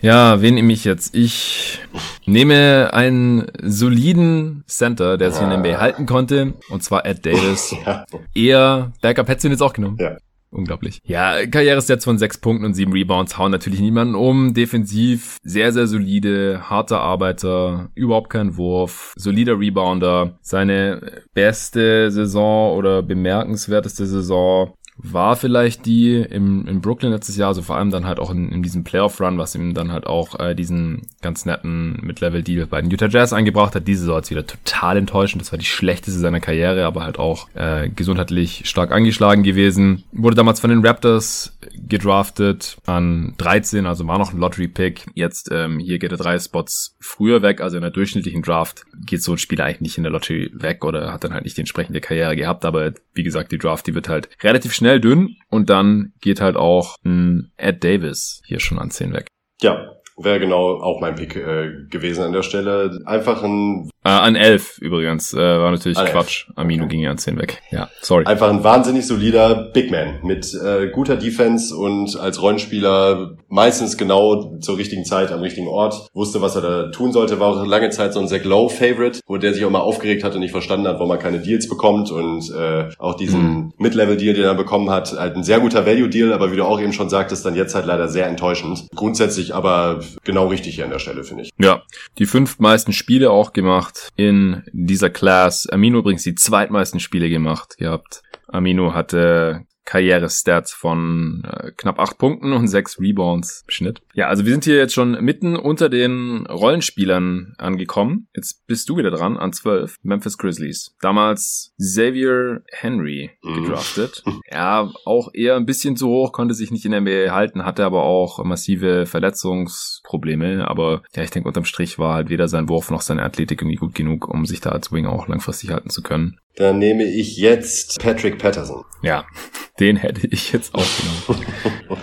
[0.00, 1.14] Ja, wen nehme ich jetzt?
[1.14, 1.80] Ich
[2.26, 7.74] nehme einen soliden Center, der sich in der NBA halten konnte, und zwar Ed Davis.
[7.86, 8.04] ja.
[8.34, 9.96] Eher Backup hättest du ihn jetzt auch genommen.
[10.00, 10.16] Ja.
[10.50, 11.00] Unglaublich.
[11.04, 14.54] Ja, Karrierestats von sechs Punkten und sieben Rebounds hauen natürlich niemanden um.
[14.54, 20.38] Defensiv sehr, sehr solide, harter Arbeiter, überhaupt kein Wurf, solider Rebounder.
[20.40, 27.62] Seine beste Saison oder bemerkenswerteste Saison war vielleicht die im, in Brooklyn letztes Jahr, also
[27.62, 30.54] vor allem dann halt auch in, in diesem Playoff-Run, was ihm dann halt auch äh,
[30.54, 33.86] diesen ganz netten Mid-Level-Deal bei den Utah Jazz eingebracht hat.
[33.86, 35.40] Diese Saison jetzt wieder total enttäuschend.
[35.40, 40.02] Das war die schlechteste seiner Karriere, aber halt auch äh, gesundheitlich stark angeschlagen gewesen.
[40.12, 45.06] Wurde damals von den Raptors gedraftet an 13, also war noch ein Lottery-Pick.
[45.14, 49.22] Jetzt ähm, hier geht er drei Spots früher weg, also in der durchschnittlichen Draft geht
[49.22, 51.62] so ein Spieler eigentlich nicht in der Lottery weg oder hat dann halt nicht die
[51.62, 55.70] entsprechende Karriere gehabt, aber wie gesagt, die Draft, die wird halt relativ schnell dünn und
[55.70, 59.26] dann geht halt auch ein Ed Davis hier schon an 10 weg.
[59.60, 63.00] Ja, wäre genau auch mein Pick äh, gewesen an der Stelle.
[63.06, 65.34] Einfach ein äh, an 11 übrigens.
[65.34, 66.46] Äh, war natürlich an Quatsch.
[66.48, 66.58] 11.
[66.58, 66.92] Amino okay.
[66.92, 67.60] ging ja an 10 weg.
[67.70, 68.24] Ja, sorry.
[68.24, 74.58] Einfach ein wahnsinnig solider Big Man mit äh, guter Defense und als Rollenspieler meistens genau
[74.60, 76.08] zur richtigen Zeit am richtigen Ort.
[76.14, 77.38] Wusste, was er da tun sollte.
[77.38, 80.24] War auch lange Zeit so ein Zach Lowe Favorite, wo der sich auch mal aufgeregt
[80.24, 82.10] hat und nicht verstanden hat, warum er keine Deals bekommt.
[82.10, 83.72] Und äh, auch diesen mhm.
[83.76, 86.92] Mid-Level-Deal, den er bekommen hat, halt ein sehr guter Value-Deal, aber wie du auch eben
[86.92, 88.86] schon sagtest, dann jetzt halt leider sehr enttäuschend.
[88.94, 91.50] Grundsätzlich aber genau richtig hier an der Stelle, finde ich.
[91.58, 91.82] Ja,
[92.18, 95.68] die fünf meisten Spiele auch gemacht in dieser Class.
[95.68, 98.22] Amino übrigens die zweitmeisten Spiele gemacht gehabt.
[98.48, 104.02] Amino hatte Karrierestats von äh, knapp acht Punkten und sechs Rebounds im Schnitt.
[104.18, 108.26] Ja, also wir sind hier jetzt schon mitten unter den Rollenspielern angekommen.
[108.34, 109.94] Jetzt bist du wieder dran an zwölf.
[110.02, 110.96] Memphis Grizzlies.
[111.00, 113.62] Damals Xavier Henry mhm.
[113.62, 114.24] gedraftet.
[114.26, 114.40] Mhm.
[114.50, 117.84] Ja, auch eher ein bisschen zu hoch, konnte sich nicht in der NBA halten, hatte
[117.84, 120.66] aber auch massive Verletzungsprobleme.
[120.66, 123.76] Aber ja, ich denke, unterm Strich war halt weder sein Wurf noch seine Athletik irgendwie
[123.76, 126.40] gut genug, um sich da als Wing auch langfristig halten zu können.
[126.56, 128.82] Dann nehme ich jetzt Patrick Patterson.
[129.00, 129.26] Ja,
[129.78, 130.84] den hätte ich jetzt auch
[131.28, 131.46] genommen.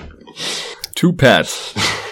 [0.96, 1.76] Two Pats.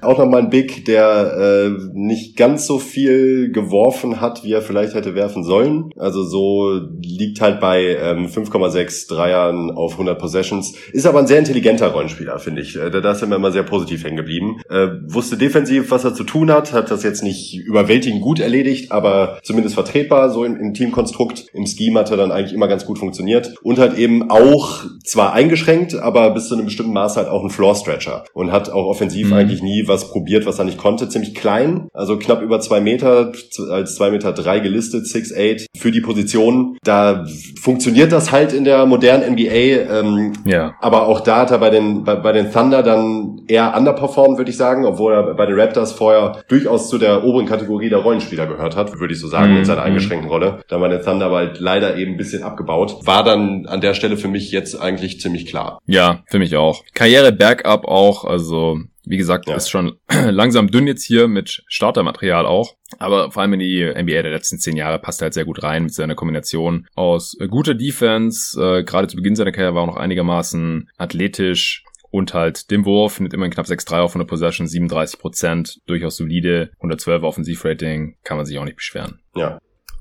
[0.00, 4.94] Auch nochmal ein Big, der äh, nicht ganz so viel geworfen hat, wie er vielleicht
[4.94, 5.90] hätte werfen sollen.
[5.96, 10.74] Also so liegt halt bei ähm, 5,6 Dreiern auf 100 Possessions.
[10.92, 12.76] Ist aber ein sehr intelligenter Rollenspieler, finde ich.
[12.76, 14.60] Äh, da ist er mir immer sehr positiv hängen geblieben.
[14.68, 18.92] Äh, wusste defensiv, was er zu tun hat, hat das jetzt nicht überwältigend gut erledigt,
[18.92, 21.46] aber zumindest vertretbar, so im, im Teamkonstrukt.
[21.52, 23.54] Im Scheme hat er dann eigentlich immer ganz gut funktioniert.
[23.62, 27.50] Und halt eben auch zwar eingeschränkt, aber bis zu einem bestimmten Maß halt auch ein
[27.50, 28.24] Floor-Stretcher.
[28.32, 29.34] Und hat auch offensiv mhm.
[29.34, 31.08] eigentlich nie was probiert, was er nicht konnte.
[31.08, 33.32] Ziemlich klein, also knapp über zwei Meter,
[33.70, 36.78] als zwei Meter drei gelistet, 6'8 für die Position.
[36.82, 37.24] Da
[37.60, 39.42] funktioniert das halt in der modernen NBA.
[39.42, 40.74] Ähm, ja.
[40.80, 44.50] Aber auch da hat er bei den, bei, bei den Thunder dann eher underperformed, würde
[44.50, 48.46] ich sagen, obwohl er bei den Raptors vorher durchaus zu der oberen Kategorie der Rollenspieler
[48.46, 49.58] gehört hat, würde ich so sagen, mhm.
[49.58, 50.60] in seiner eingeschränkten Rolle.
[50.68, 52.96] Da war der Thunder aber halt leider eben ein bisschen abgebaut.
[53.04, 55.80] War dann an der Stelle für mich jetzt eigentlich ziemlich klar.
[55.86, 56.82] Ja, für mich auch.
[56.94, 58.78] Karriere bergab auch, also
[59.08, 59.56] Wie gesagt, ja.
[59.56, 62.74] ist schon langsam dünn jetzt hier mit Startermaterial auch.
[62.98, 65.62] Aber vor allem in die NBA der letzten zehn Jahre passt er halt sehr gut
[65.62, 68.60] rein mit seiner Kombination aus äh, guter Defense.
[68.60, 73.20] Äh, Gerade zu Beginn seiner Karriere war er noch einigermaßen athletisch und halt dem Wurf,
[73.20, 78.58] nimmt immerhin knapp 6-3 auf 100 Possession, 37% durchaus solide, 112 Offensivrating, kann man sich
[78.58, 79.20] auch nicht beschweren.
[79.34, 79.58] Ja,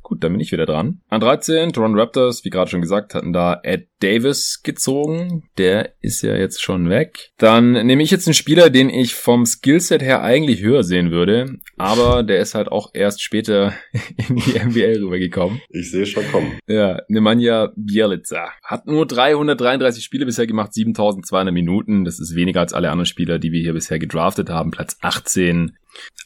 [0.07, 1.01] Gut, dann bin ich wieder dran.
[1.09, 5.43] An 13, Toronto Raptors, wie gerade schon gesagt, hatten da Ed Davis gezogen.
[5.57, 7.31] Der ist ja jetzt schon weg.
[7.37, 11.57] Dann nehme ich jetzt einen Spieler, den ich vom Skillset her eigentlich höher sehen würde,
[11.75, 13.73] aber der ist halt auch erst später
[14.29, 15.59] in die NBA rübergekommen.
[15.71, 16.57] Ich sehe schon kommen.
[16.67, 18.51] Ja, Nemanja Bielica.
[18.63, 22.05] Hat nur 333 Spiele bisher gemacht, 7200 Minuten.
[22.05, 24.71] Das ist weniger als alle anderen Spieler, die wir hier bisher gedraftet haben.
[24.71, 25.75] Platz 18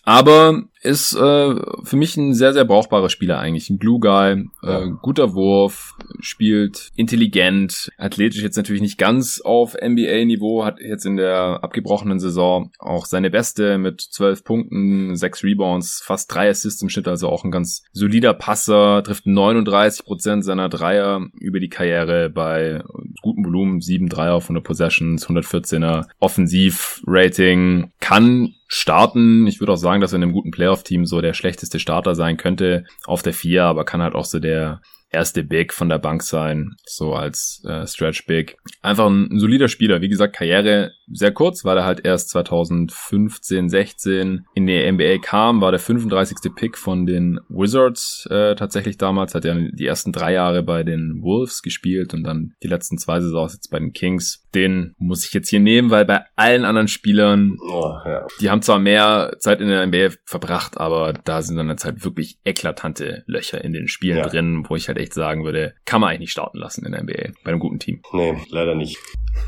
[0.04, 3.70] aber ist äh, für mich ein sehr, sehr brauchbarer Spieler eigentlich.
[3.70, 10.66] Ein Glue Guy, äh, guter Wurf, spielt intelligent, athletisch jetzt natürlich nicht ganz auf NBA-Niveau,
[10.66, 16.34] hat jetzt in der abgebrochenen Saison auch seine beste mit 12 Punkten, 6 Rebounds, fast
[16.34, 21.28] 3 Assists im Schnitt, also auch ein ganz solider Passer, trifft 39 Prozent seiner Dreier
[21.40, 22.84] über die Karriere bei
[23.22, 29.46] gutem Volumen, 7 Dreier auf 100 Possessions, 114er Offensiv-Rating, kann starten.
[29.48, 32.38] Ich würde auch sagen, dass er in einem guten Playoff-Team so der schlechteste Starter sein
[32.38, 34.82] könnte auf der 4, aber kann halt auch so der
[35.12, 38.58] erste Big von der Bank sein, so als äh, Stretch Big.
[38.82, 40.02] Einfach ein, ein, solider Spieler.
[40.02, 45.62] Wie gesagt, Karriere sehr kurz, weil er halt erst 2015, 16 in die NBA kam,
[45.62, 46.56] war der 35.
[46.56, 51.22] Pick von den Wizards äh, tatsächlich damals, hat er die ersten drei Jahre bei den
[51.22, 54.48] Wolves gespielt und dann die letzten zwei Saisons jetzt bei den Kings.
[54.56, 58.28] Den muss ich jetzt hier nehmen, weil bei allen anderen Spielern, oh, ja.
[58.40, 62.04] die haben zwar mehr Zeit in der NBA verbracht, aber da sind dann jetzt halt
[62.06, 64.28] wirklich eklatante Löcher in den Spielen ja.
[64.28, 67.04] drin, wo ich halt echt sagen würde, kann man eigentlich nicht starten lassen in der
[67.04, 68.02] NBA bei einem guten Team.
[68.14, 68.98] Nee, leider nicht.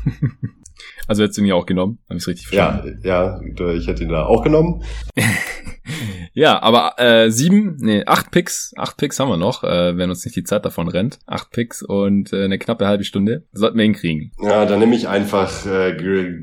[1.06, 3.00] also hättest du ihn ja auch genommen, habe ich richtig verstanden?
[3.04, 4.82] Ja, ja, ich hätte ihn da auch genommen.
[6.32, 10.24] ja, aber äh, sieben, nee, acht Picks, acht Picks haben wir noch, äh, wenn uns
[10.24, 11.18] nicht die Zeit davon rennt.
[11.26, 13.46] Acht Picks und äh, eine knappe halbe Stunde.
[13.52, 14.32] Sollten wir hinkriegen.
[14.40, 15.94] Ja, dann nehme ich einfach äh,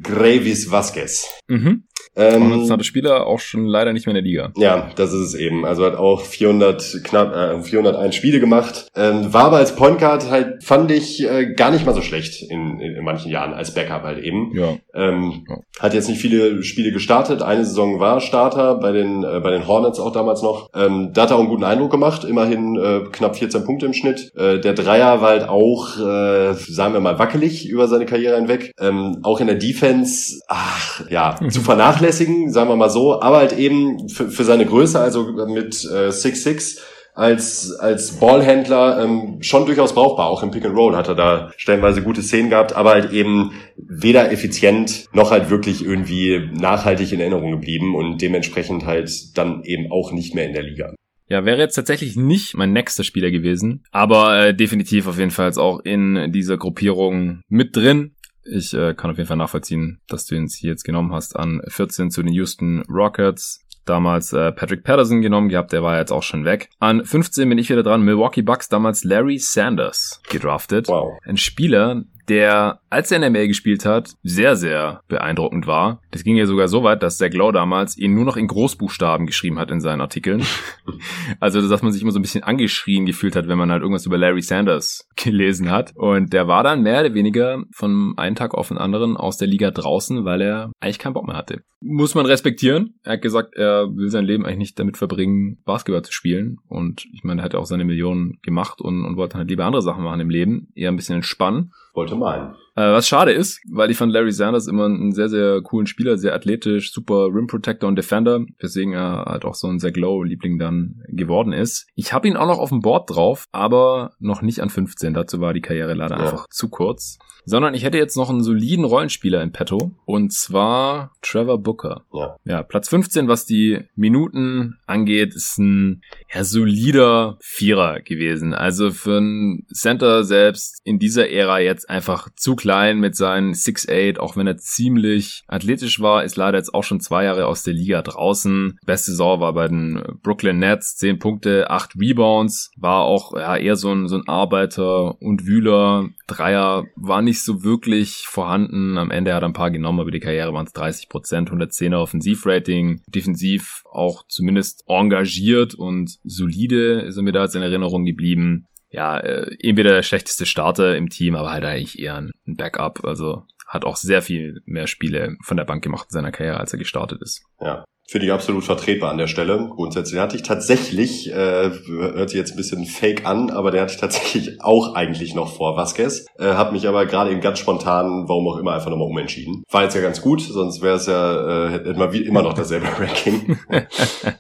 [0.02, 1.28] Gravis Vasquez.
[1.48, 1.84] Mhm.
[2.16, 4.52] Ähm, Spieler auch schon leider nicht mehr in der Liga.
[4.58, 5.66] Ja, das ist es eben.
[5.66, 8.88] Also hat auch 400 knapp äh, 401 Spiele gemacht.
[8.96, 12.42] Ähm, war aber als Point Guard halt fand ich äh, gar nicht mal so schlecht
[12.42, 14.52] in, in, in manchen Jahren als Backup halt eben.
[14.54, 14.78] Ja.
[14.94, 15.58] Ähm, ja.
[15.80, 17.42] Hat jetzt nicht viele Spiele gestartet.
[17.42, 20.70] Eine Saison war Starter bei den äh, bei den Hornets auch damals noch.
[20.76, 22.24] Ähm, da hat er auch einen guten Eindruck gemacht.
[22.24, 24.34] Immerhin äh, knapp 14 Punkte im Schnitt.
[24.36, 28.74] Äh, der Dreier war halt auch, äh, sagen wir mal, wackelig über seine Karriere hinweg.
[28.80, 33.38] Ähm, auch in der Defense, ach ja, zu vernachlässigen vernachlässigen, sagen wir mal so, aber
[33.38, 36.82] halt eben für, für seine Größe, also mit 6'6", äh,
[37.14, 40.28] als, als Ballhändler ähm, schon durchaus brauchbar.
[40.28, 43.52] Auch im Pick and Roll hat er da stellenweise gute Szenen gehabt, aber halt eben
[43.76, 49.92] weder effizient noch halt wirklich irgendwie nachhaltig in Erinnerung geblieben und dementsprechend halt dann eben
[49.92, 50.96] auch nicht mehr in der Liga.
[51.28, 55.52] Ja, wäre jetzt tatsächlich nicht mein nächster Spieler gewesen, aber äh, definitiv auf jeden Fall
[55.58, 58.16] auch in dieser Gruppierung mit drin.
[58.44, 61.62] Ich äh, kann auf jeden Fall nachvollziehen, dass du ihn hier jetzt genommen hast an
[61.68, 63.66] 14 zu den Houston Rockets.
[63.86, 66.70] Damals äh, Patrick Patterson genommen gehabt, der war jetzt auch schon weg.
[66.80, 68.04] An 15 bin ich wieder dran.
[68.04, 70.88] Milwaukee Bucks damals Larry Sanders gedraftet.
[70.88, 71.18] Wow.
[71.24, 76.02] Ein Spieler, der, als er in der Mail gespielt hat, sehr, sehr beeindruckend war.
[76.12, 79.26] Das ging ja sogar so weit, dass der Glow damals ihn nur noch in Großbuchstaben
[79.26, 80.44] geschrieben hat in seinen Artikeln.
[81.40, 84.06] also, dass man sich immer so ein bisschen angeschrien gefühlt hat, wenn man halt irgendwas
[84.06, 85.94] über Larry Sanders gelesen hat.
[85.96, 89.48] Und der war dann mehr oder weniger von einem Tag auf den anderen aus der
[89.48, 91.64] Liga draußen, weil er eigentlich keinen Bock mehr hatte.
[91.80, 92.96] Muss man respektieren.
[93.04, 96.58] Er hat gesagt, er will sein Leben eigentlich nicht damit verbringen, Basketball zu spielen.
[96.68, 99.66] Und ich meine, er hat ja auch seine Millionen gemacht und, und wollte halt lieber
[99.66, 100.68] andere Sachen machen im Leben.
[100.76, 101.72] Eher ein bisschen entspannen.
[101.94, 102.56] Wollte meinen.
[102.76, 106.18] Äh, was schade ist, weil ich fand Larry Sanders immer einen sehr, sehr coolen Spieler,
[106.18, 110.58] sehr athletisch, super Rim Protector und Defender, weswegen er halt auch so ein sehr Glow-Liebling
[110.58, 111.88] dann geworden ist.
[111.96, 115.14] Ich habe ihn auch noch auf dem Board drauf, aber noch nicht an 15.
[115.14, 116.24] Dazu war die Karriere leider ja.
[116.24, 117.20] einfach zu kurz.
[117.44, 122.06] Sondern ich hätte jetzt noch einen soliden Rollenspieler in petto und zwar Trevor Booker.
[122.14, 122.36] Ja.
[122.46, 128.54] ja, Platz 15, was die Minuten angeht, ist ein ja, solider Vierer gewesen.
[128.54, 134.20] Also für einen Center selbst in dieser Ära jetzt einfach zu klein mit seinen 6'8,
[134.20, 137.74] auch wenn er ziemlich athletisch war, ist leider jetzt auch schon zwei Jahre aus der
[137.74, 138.78] Liga draußen.
[138.86, 143.76] Beste Saison war bei den Brooklyn Nets, 10 Punkte, 8 Rebounds, war auch ja, eher
[143.76, 146.10] so ein, so ein Arbeiter und Wühler.
[146.28, 149.00] Dreier war nicht so wirklich vorhanden.
[149.00, 151.98] Am Ende hat er ein paar genommen, aber die Karriere waren es 30 Prozent, 110er
[151.98, 158.68] Offensivrating, defensiv auch zumindest engagiert und solide ist er mir da jetzt in Erinnerung geblieben
[158.92, 163.04] ja, äh, entweder der schlechteste Starter im Team, aber halt eigentlich eher ein Backup.
[163.06, 166.74] Also hat auch sehr viel mehr Spiele von der Bank gemacht in seiner Karriere, als
[166.74, 167.44] er gestartet ist.
[167.62, 169.70] Ja, Finde ich absolut vertretbar an der Stelle.
[169.70, 173.94] Grundsätzlich hatte ich tatsächlich, äh, hört sich jetzt ein bisschen fake an, aber der hatte
[173.94, 176.26] ich tatsächlich auch eigentlich noch vor Vasquez.
[176.38, 179.64] Äh, hab mich aber gerade eben ganz spontan, warum auch immer, einfach nochmal umentschieden.
[179.72, 182.52] War jetzt ja ganz gut, sonst wäre es ja, äh, hätte man wie immer noch
[182.52, 183.58] dasselbe Ranking.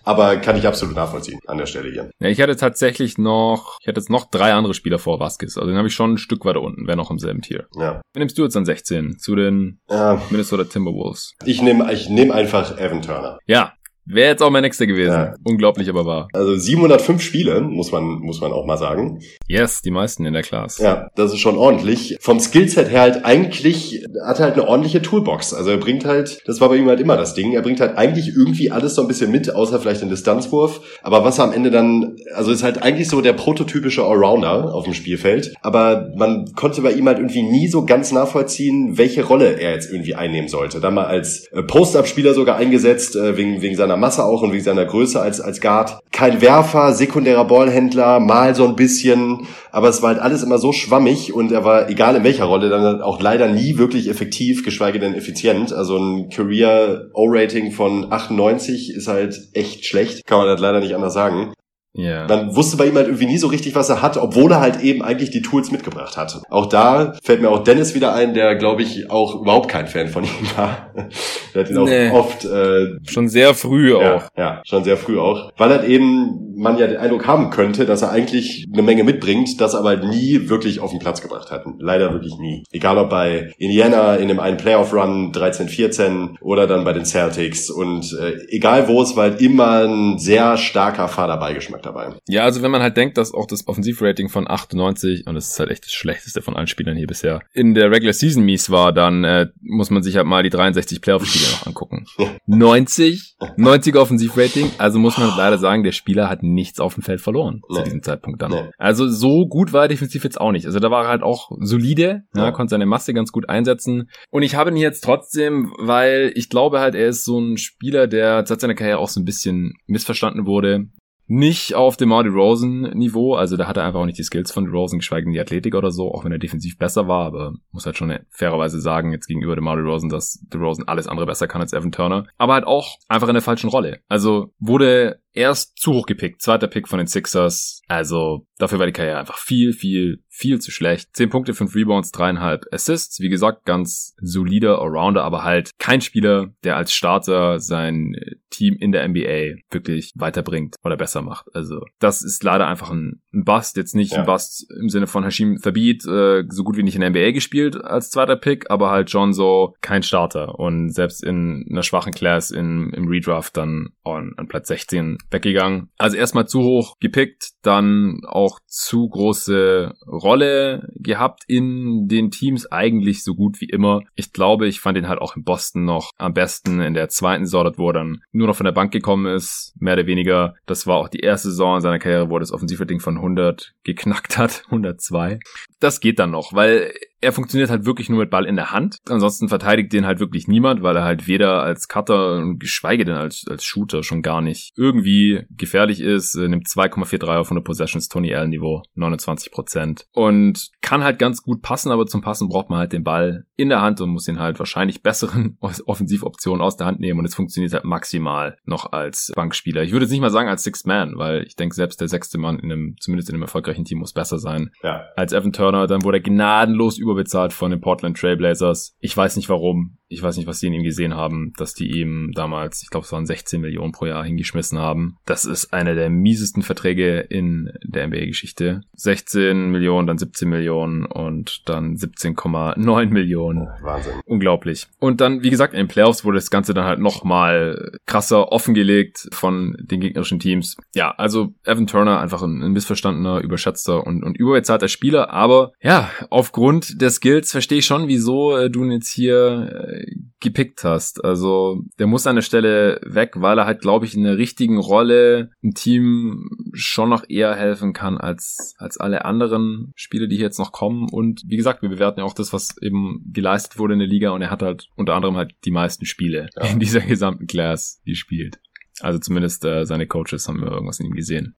[0.03, 2.11] aber kann ich absolut nachvollziehen an der Stelle hier.
[2.19, 5.56] Ja, ich hatte tatsächlich noch, ich hatte jetzt noch drei andere Spieler vor Vasquez.
[5.56, 7.68] Also den habe ich schon ein Stück weiter unten, wäre noch im selben Tier.
[7.77, 8.02] Ja.
[8.14, 10.22] Wen nimmst du jetzt an 16 zu den ja.
[10.30, 11.35] Minnesota Timberwolves?
[11.45, 13.39] Ich nehme ich nehm einfach Evan Turner.
[13.45, 13.60] Ja,
[14.05, 15.11] Wäre jetzt auch mein nächster gewesen.
[15.11, 15.35] Ja.
[15.43, 16.27] Unglaublich aber wahr.
[16.33, 19.21] Also 705 Spiele, muss man, muss man auch mal sagen.
[19.47, 20.79] Yes, die meisten in der Class.
[20.79, 22.17] Ja, das ist schon ordentlich.
[22.19, 25.53] Vom Skillset her halt eigentlich, hat er halt eine ordentliche Toolbox.
[25.53, 27.97] Also er bringt halt, das war bei ihm halt immer das Ding, er bringt halt
[27.97, 30.81] eigentlich irgendwie alles so ein bisschen mit, außer vielleicht den Distanzwurf.
[31.03, 34.85] Aber was er am Ende dann, also ist halt eigentlich so der prototypische Allrounder auf
[34.85, 35.53] dem Spielfeld.
[35.61, 39.91] Aber man konnte bei ihm halt irgendwie nie so ganz nachvollziehen, welche Rolle er jetzt
[39.91, 40.79] irgendwie einnehmen sollte.
[40.79, 44.53] Dann mal als äh, Post-Up-Spieler sogar eingesetzt, äh, wegen, wegen seiner seiner Masse auch und
[44.53, 45.99] wegen seiner Größe als, als Guard.
[46.11, 50.72] Kein Werfer, sekundärer Ballhändler, mal so ein bisschen, aber es war halt alles immer so
[50.72, 54.99] schwammig und er war, egal in welcher Rolle, dann auch leider nie wirklich effektiv, geschweige
[54.99, 55.73] denn effizient.
[55.73, 60.95] Also ein Career O-Rating von 98 ist halt echt schlecht, kann man halt leider nicht
[60.95, 61.53] anders sagen.
[61.97, 62.26] Yeah.
[62.26, 64.81] Dann wusste bei ihm halt irgendwie nie so richtig, was er hat, obwohl er halt
[64.81, 66.41] eben eigentlich die Tools mitgebracht hat.
[66.49, 70.07] Auch da fällt mir auch Dennis wieder ein, der, glaube ich, auch überhaupt kein Fan
[70.07, 70.93] von ihm war.
[71.53, 72.09] der hat ihn nee.
[72.09, 72.45] auch oft...
[72.45, 74.23] Äh, schon sehr früh ja, auch.
[74.38, 75.51] Ja, schon sehr früh auch.
[75.57, 79.59] Weil halt eben man ja den Eindruck haben könnte, dass er eigentlich eine Menge mitbringt,
[79.59, 81.65] das aber nie wirklich auf den Platz gebracht hat.
[81.79, 82.63] Leider wirklich nie.
[82.71, 87.69] Egal ob bei Indiana in dem einen Playoff-Run 13-14 oder dann bei den Celtics.
[87.69, 92.13] Und äh, egal wo, es war halt immer ein sehr starker Fahrerbeigeschmack dabei.
[92.27, 95.59] Ja, also wenn man halt denkt, dass auch das Offensivrating von 98, und das ist
[95.59, 98.93] halt echt das schlechteste von allen Spielern hier bisher, in der Regular Season mies war,
[98.93, 102.05] dann äh, muss man sich halt mal die 63 Playoff-Spiele noch angucken.
[102.45, 107.22] 90, 90 Offensivrating, also muss man leider sagen, der Spieler hat nichts auf dem Feld
[107.22, 107.76] verloren nee.
[107.76, 108.51] zu diesem Zeitpunkt dann.
[108.51, 108.69] Nee.
[108.77, 110.65] Also so gut war er defensiv jetzt auch nicht.
[110.65, 112.45] Also da war er halt auch solide, ja.
[112.45, 114.09] Ja, konnte seine Masse ganz gut einsetzen.
[114.30, 118.07] Und ich habe ihn jetzt trotzdem, weil ich glaube halt, er ist so ein Spieler,
[118.07, 120.88] der seit seiner Karriere auch so ein bisschen missverstanden wurde
[121.31, 124.51] nicht auf dem Marty Rosen Niveau, also da hat er einfach auch nicht die Skills
[124.51, 127.53] von Rosen, geschweige denn die Athletik oder so, auch wenn er defensiv besser war, aber
[127.72, 131.47] muss halt schon fairerweise sagen, jetzt gegenüber dem Marty Rosen, dass Rosen alles andere besser
[131.47, 134.01] kann als Evan Turner, aber halt auch einfach in der falschen Rolle.
[134.09, 138.93] Also wurde erst zu hoch gepickt, zweiter Pick von den Sixers, also dafür war die
[138.93, 141.09] Karriere einfach viel, viel, viel zu schlecht.
[141.13, 143.19] Zehn Punkte, fünf Rebounds, dreieinhalb Assists.
[143.19, 148.15] Wie gesagt, ganz solider Allrounder, aber halt kein Spieler, der als Starter sein
[148.49, 151.47] Team in der NBA wirklich weiterbringt oder besser macht.
[151.53, 153.77] Also das ist leider einfach ein, Bust.
[153.77, 154.19] Jetzt nicht ja.
[154.19, 157.31] ein Bust im Sinne von Hashim Thabit, äh, so gut wie nicht in der NBA
[157.31, 160.59] gespielt als zweiter Pick, aber halt schon so kein Starter.
[160.59, 165.89] Und selbst in einer schwachen Class in, im Redraft dann an, an Platz 16 weggegangen.
[165.98, 173.23] Also erstmal zu hoch gepickt, dann auch zu große Rolle gehabt in den Teams, eigentlich
[173.23, 174.02] so gut wie immer.
[174.15, 177.45] Ich glaube, ich fand ihn halt auch in Boston noch am besten in der zweiten
[177.45, 180.56] Saison, dort wo er dann nur noch von der Bank gekommen ist, mehr oder weniger.
[180.65, 183.73] Das war auch die erste Saison in seiner Karriere, wo er das Offensivrating von 100
[183.84, 185.39] geknackt hat, 102.
[185.80, 186.91] Das geht dann noch, weil
[187.22, 188.98] er funktioniert halt wirklich nur mit Ball in der Hand.
[189.07, 193.15] Ansonsten verteidigt den halt wirklich niemand, weil er halt weder als Cutter und geschweige denn
[193.15, 196.35] als, als Shooter schon gar nicht irgendwie gefährlich ist.
[196.35, 200.07] Er nimmt 2,43 auf 100 Possessions, Tony Allen Niveau, 29 Prozent.
[200.14, 203.69] Und kann halt ganz gut passen, aber zum Passen braucht man halt den Ball in
[203.69, 207.35] der Hand und muss ihn halt wahrscheinlich besseren Offensivoptionen aus der Hand nehmen und es
[207.35, 209.84] funktioniert halt maximal noch als Bankspieler.
[209.84, 212.39] Ich würde jetzt nicht mal sagen als Sixth Man, weil ich denke, selbst der sechste
[212.39, 215.06] Mann in einem, zumindest in einem erfolgreichen Team muss besser sein ja.
[215.15, 215.85] als Evan Turner.
[215.85, 218.95] Dann wurde er gnadenlos über überbezahlt von den Portland Trailblazers.
[218.99, 219.97] Ich weiß nicht warum.
[220.11, 223.05] Ich weiß nicht, was die in ihm gesehen haben, dass die ihm damals, ich glaube,
[223.05, 225.17] es waren 16 Millionen pro Jahr hingeschmissen haben.
[225.25, 228.81] Das ist einer der miesesten Verträge in der NBA-Geschichte.
[228.95, 233.67] 16 Millionen, dann 17 Millionen und dann 17,9 Millionen.
[233.81, 234.13] Wahnsinn.
[234.25, 234.88] Unglaublich.
[234.99, 239.29] Und dann, wie gesagt, in den Playoffs wurde das Ganze dann halt nochmal krasser offengelegt
[239.31, 240.75] von den gegnerischen Teams.
[240.93, 246.09] Ja, also Evan Turner einfach ein, ein missverstandener, überschätzter und, und überbezahlter Spieler, aber ja,
[246.29, 250.00] aufgrund der Skills verstehe ich schon, wieso äh, du ihn jetzt hier äh,
[250.39, 251.23] gepickt hast.
[251.23, 254.77] Also der muss an der Stelle weg, weil er halt, glaube ich, in der richtigen
[254.77, 260.45] Rolle im Team schon noch eher helfen kann als, als alle anderen Spiele, die hier
[260.45, 261.07] jetzt noch kommen.
[261.09, 264.31] Und wie gesagt, wir bewerten ja auch das, was eben geleistet wurde in der Liga
[264.31, 266.67] und er hat halt unter anderem halt die meisten Spiele ja.
[266.67, 268.59] in dieser gesamten Class gespielt.
[268.99, 271.55] Also zumindest äh, seine Coaches haben wir irgendwas in ihm gesehen.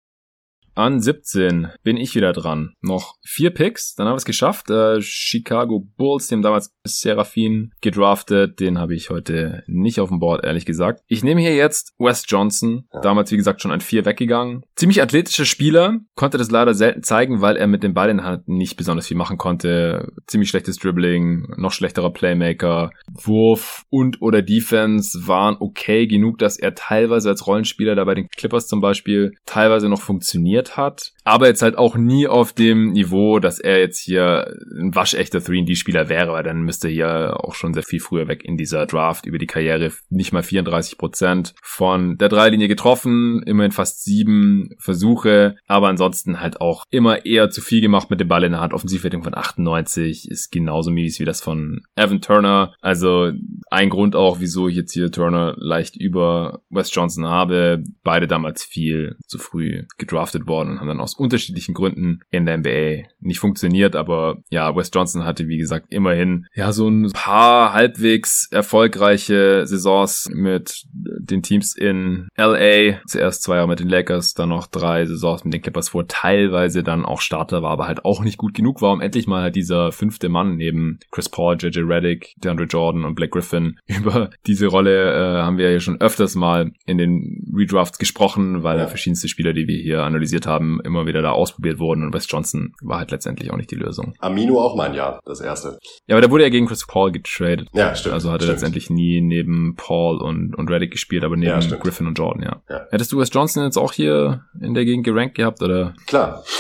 [0.75, 2.75] An 17 bin ich wieder dran.
[2.81, 4.71] Noch vier Picks, dann haben wir es geschafft.
[4.71, 8.59] Äh, Chicago Bulls, haben damals Seraphin gedraftet.
[8.59, 11.03] Den habe ich heute nicht auf dem Board, ehrlich gesagt.
[11.09, 12.89] Ich nehme hier jetzt Wes Johnson.
[13.03, 14.65] Damals, wie gesagt, schon an vier weggegangen.
[14.75, 15.99] Ziemlich athletischer Spieler.
[16.15, 19.09] Konnte das leider selten zeigen, weil er mit dem Ball in der Hand nicht besonders
[19.09, 20.13] viel machen konnte.
[20.27, 22.93] Ziemlich schlechtes Dribbling, noch schlechterer Playmaker.
[23.11, 28.29] Wurf und oder Defense waren okay genug, dass er teilweise als Rollenspieler da bei den
[28.29, 31.13] Clippers zum Beispiel teilweise noch funktioniert hat.
[31.25, 36.09] Aber jetzt halt auch nie auf dem Niveau, dass er jetzt hier ein waschechter 3D-Spieler
[36.09, 39.27] wäre, weil dann müsste er hier auch schon sehr viel früher weg in dieser Draft
[39.27, 39.93] über die Karriere.
[40.11, 46.61] Nicht mal 34 Prozent von der Dreilinie getroffen, immerhin fast sieben Versuche, aber ansonsten halt
[46.61, 48.75] auch immer eher zu viel gemacht mit dem Ball in der Hand.
[48.75, 52.75] Offensivwertung von 98 ist genauso mies wie das von Evan Turner.
[52.81, 53.33] Also
[53.71, 57.85] ein Grund auch, wieso ich jetzt hier Turner leicht über Wes Johnson habe.
[58.03, 62.59] Beide damals viel zu früh gedraftet worden und haben dann aus unterschiedlichen Gründen in der
[62.59, 63.97] NBA nicht funktioniert.
[63.97, 70.31] Aber ja, Wes Johnson hatte, wie gesagt, immerhin ja so ein paar halbwegs erfolgreiche Saisons
[70.33, 73.01] mit den Teams in LA.
[73.07, 76.83] Zuerst zwei Jahre mit den Lakers, dann noch drei Saisons mit den Clippers, wo teilweise
[76.83, 79.57] dann auch Starter war, aber halt auch nicht gut genug war, um endlich mal halt
[79.57, 83.79] dieser fünfte Mann neben Chris Paul, JJ Reddick, DeAndre Jordan und Black Griffin.
[83.87, 88.79] Über diese Rolle äh, haben wir ja schon öfters mal in den Redrafts gesprochen, weil
[88.79, 88.87] ja.
[88.87, 92.75] verschiedenste Spieler, die wir hier analysiert haben, immer wieder da ausprobiert wurden und Wes Johnson
[92.83, 94.15] war halt letztendlich auch nicht die Lösung.
[94.19, 95.79] Amino auch mein Jahr, das erste.
[96.07, 97.69] Ja, aber der wurde ja gegen Chris Paul getradet.
[97.73, 98.15] Ja, stimmt.
[98.15, 102.07] Also hat er letztendlich nie neben Paul und, und Reddick gespielt, aber neben ja, Griffin
[102.07, 102.63] und Jordan, ja.
[102.69, 102.87] ja.
[102.91, 105.95] Hättest du Wes Johnson jetzt auch hier in der Gegend gerankt gehabt, oder?
[106.07, 106.45] Klar.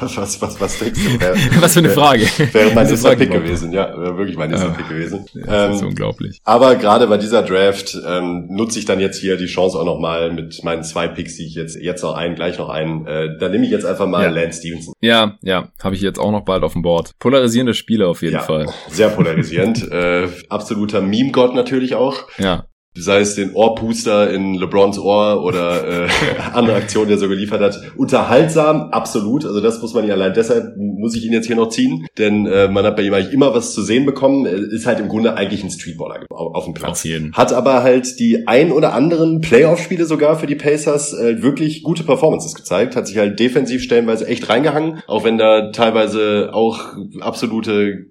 [0.00, 1.20] Was, was, was, was denkst du?
[1.20, 2.22] Wär, was für eine Frage.
[2.52, 4.74] Wäre mein nächster Pick gewesen, ja, wäre wirklich mein nächster ja.
[4.74, 5.26] Pick gewesen.
[5.34, 6.40] Ja, das ähm, ist unglaublich.
[6.44, 10.32] Aber gerade bei dieser Draft ähm, nutze ich dann jetzt hier die Chance auch nochmal
[10.32, 13.06] mit meinen zwei Picks, die ich jetzt jetzt noch einen, gleich noch einen.
[13.06, 14.30] Äh, da nehme ich jetzt einfach mal ja.
[14.30, 14.94] Lance Stevenson.
[15.00, 17.12] Ja, ja, habe ich jetzt auch noch bald auf dem Board.
[17.18, 18.66] Polarisierende Spiele auf jeden ja, Fall.
[18.88, 19.82] Sehr polarisierend.
[19.90, 22.28] äh, absoluter Meme-Gott natürlich auch.
[22.38, 22.66] Ja
[22.96, 26.08] sei es den Ohrpuster in LeBrons Ohr oder äh,
[26.52, 27.80] andere Aktionen, die er so geliefert hat.
[27.96, 29.44] Unterhaltsam, absolut.
[29.44, 32.46] Also das muss man ja allein deshalb, muss ich ihn jetzt hier noch ziehen, denn
[32.46, 34.46] äh, man hat bei ihm eigentlich immer was zu sehen bekommen.
[34.46, 37.04] Ist halt im Grunde eigentlich ein Streetballer auf, dem Platz.
[37.04, 37.32] Jeden.
[37.32, 42.04] Hat aber halt die ein oder anderen Playoff-Spiele sogar für die Pacers äh, wirklich gute
[42.04, 42.96] Performances gezeigt.
[42.96, 46.80] Hat sich halt defensiv stellenweise echt reingehangen, auch wenn da teilweise auch
[47.20, 48.06] absolute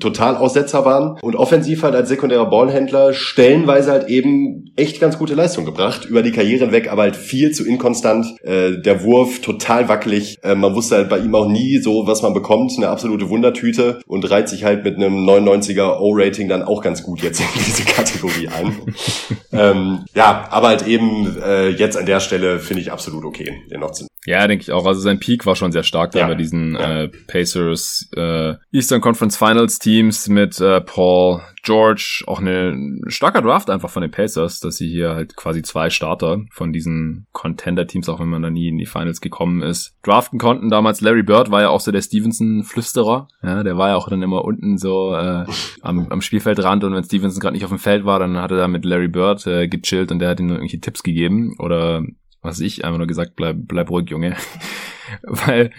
[0.00, 5.34] total Aussetzer waren und offensiv halt als sekundärer Ballhändler stellenweise halt eben echt ganz gute
[5.34, 9.88] Leistung gebracht, über die Karriere hinweg, aber halt viel zu inkonstant, äh, der Wurf total
[9.88, 13.28] wackelig, äh, man wusste halt bei ihm auch nie so, was man bekommt, eine absolute
[13.30, 17.46] Wundertüte und reiht sich halt mit einem 99er O-Rating dann auch ganz gut jetzt in
[17.54, 18.76] diese Kategorie ein.
[19.52, 23.80] ähm, ja, aber halt eben äh, jetzt an der Stelle finde ich absolut okay, den
[23.80, 24.84] noch zu ja, denke ich auch.
[24.84, 26.26] Also sein Peak war schon sehr stark da ja.
[26.28, 27.04] bei diesen ja.
[27.04, 32.24] äh, Pacers äh, Eastern Conference Finals Teams mit äh, Paul George.
[32.26, 36.42] Auch eine starker Draft einfach von den Pacers, dass sie hier halt quasi zwei Starter
[36.50, 40.68] von diesen Contender-Teams, auch wenn man da nie in die Finals gekommen ist, draften konnten.
[40.68, 43.28] Damals Larry Bird war ja auch so der Stevenson-Flüsterer.
[43.42, 45.46] Ja, der war ja auch dann immer unten so äh,
[45.80, 48.58] am, am Spielfeldrand und wenn Stevenson gerade nicht auf dem Feld war, dann hat er
[48.58, 52.02] da mit Larry Bird äh, gechillt und der hat ihm irgendwelche Tipps gegeben oder
[52.42, 54.36] was ich einfach nur gesagt, bleib, bleib ruhig, Junge.
[55.22, 55.70] weil,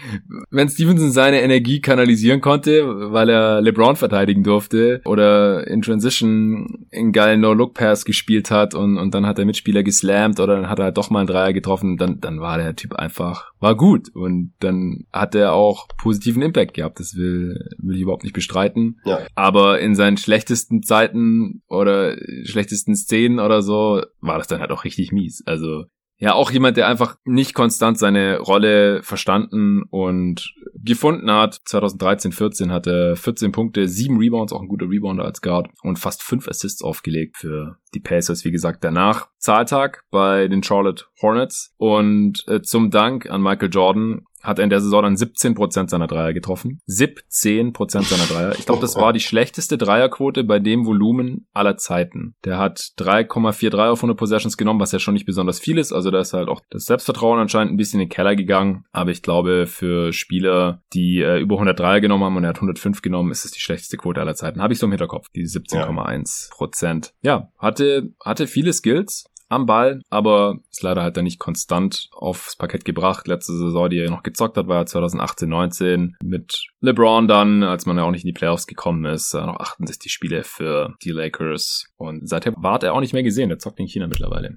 [0.50, 7.12] wenn Stevenson seine Energie kanalisieren konnte, weil er LeBron verteidigen durfte oder in Transition in
[7.12, 10.86] geilen No-Look-Pass gespielt hat und, und dann hat der Mitspieler geslammt oder dann hat er
[10.86, 14.54] halt doch mal einen Dreier getroffen, dann, dann war der Typ einfach, war gut und
[14.60, 17.00] dann hat er auch positiven Impact gehabt.
[17.00, 19.00] Das will, will ich überhaupt nicht bestreiten.
[19.06, 19.20] Ja.
[19.36, 24.84] Aber in seinen schlechtesten Zeiten oder schlechtesten Szenen oder so war das dann halt auch
[24.84, 25.44] richtig mies.
[25.46, 25.86] Also
[26.20, 31.62] ja auch jemand, der einfach nicht konstant seine Rolle verstanden und gefunden hat.
[31.66, 36.22] 2013, 14 hatte 14 Punkte, 7 Rebounds, auch ein guter Rebounder als Guard und fast
[36.22, 39.30] 5 Assists aufgelegt für die Pacers, wie gesagt, danach.
[39.38, 44.70] Zahltag bei den Charlotte Hornets und äh, zum Dank an Michael Jordan hat er in
[44.70, 46.82] der Saison dann 17% seiner Dreier getroffen.
[46.88, 48.56] 17% seiner Dreier.
[48.58, 52.36] Ich glaube, das war die schlechteste Dreierquote bei dem Volumen aller Zeiten.
[52.46, 55.92] Der hat 3,43 auf 100 Possessions genommen, was ja schon nicht besonders viel ist.
[55.92, 58.86] Also da ist halt auch das Selbstvertrauen anscheinend ein bisschen in den Keller gegangen.
[58.92, 62.58] Aber ich glaube, für Spieler, die äh, über 100 Dreier genommen haben und er hat
[62.58, 64.62] 105 genommen, ist es die schlechteste Quote aller Zeiten.
[64.62, 67.12] Habe ich so im Hinterkopf, die 17,1%.
[67.22, 67.32] Ja.
[67.32, 72.56] ja, hatte, hatte viele Skills, am Ball, aber ist leider halt dann nicht konstant aufs
[72.56, 73.28] Parkett gebracht.
[73.28, 77.86] Letzte Saison, die er noch gezockt hat, war ja 2018, 19 mit LeBron dann, als
[77.86, 81.92] man ja auch nicht in die Playoffs gekommen ist, noch 68 Spiele für die Lakers
[81.98, 83.50] und seither ward er auch nicht mehr gesehen.
[83.50, 84.56] Der zockt in China mittlerweile.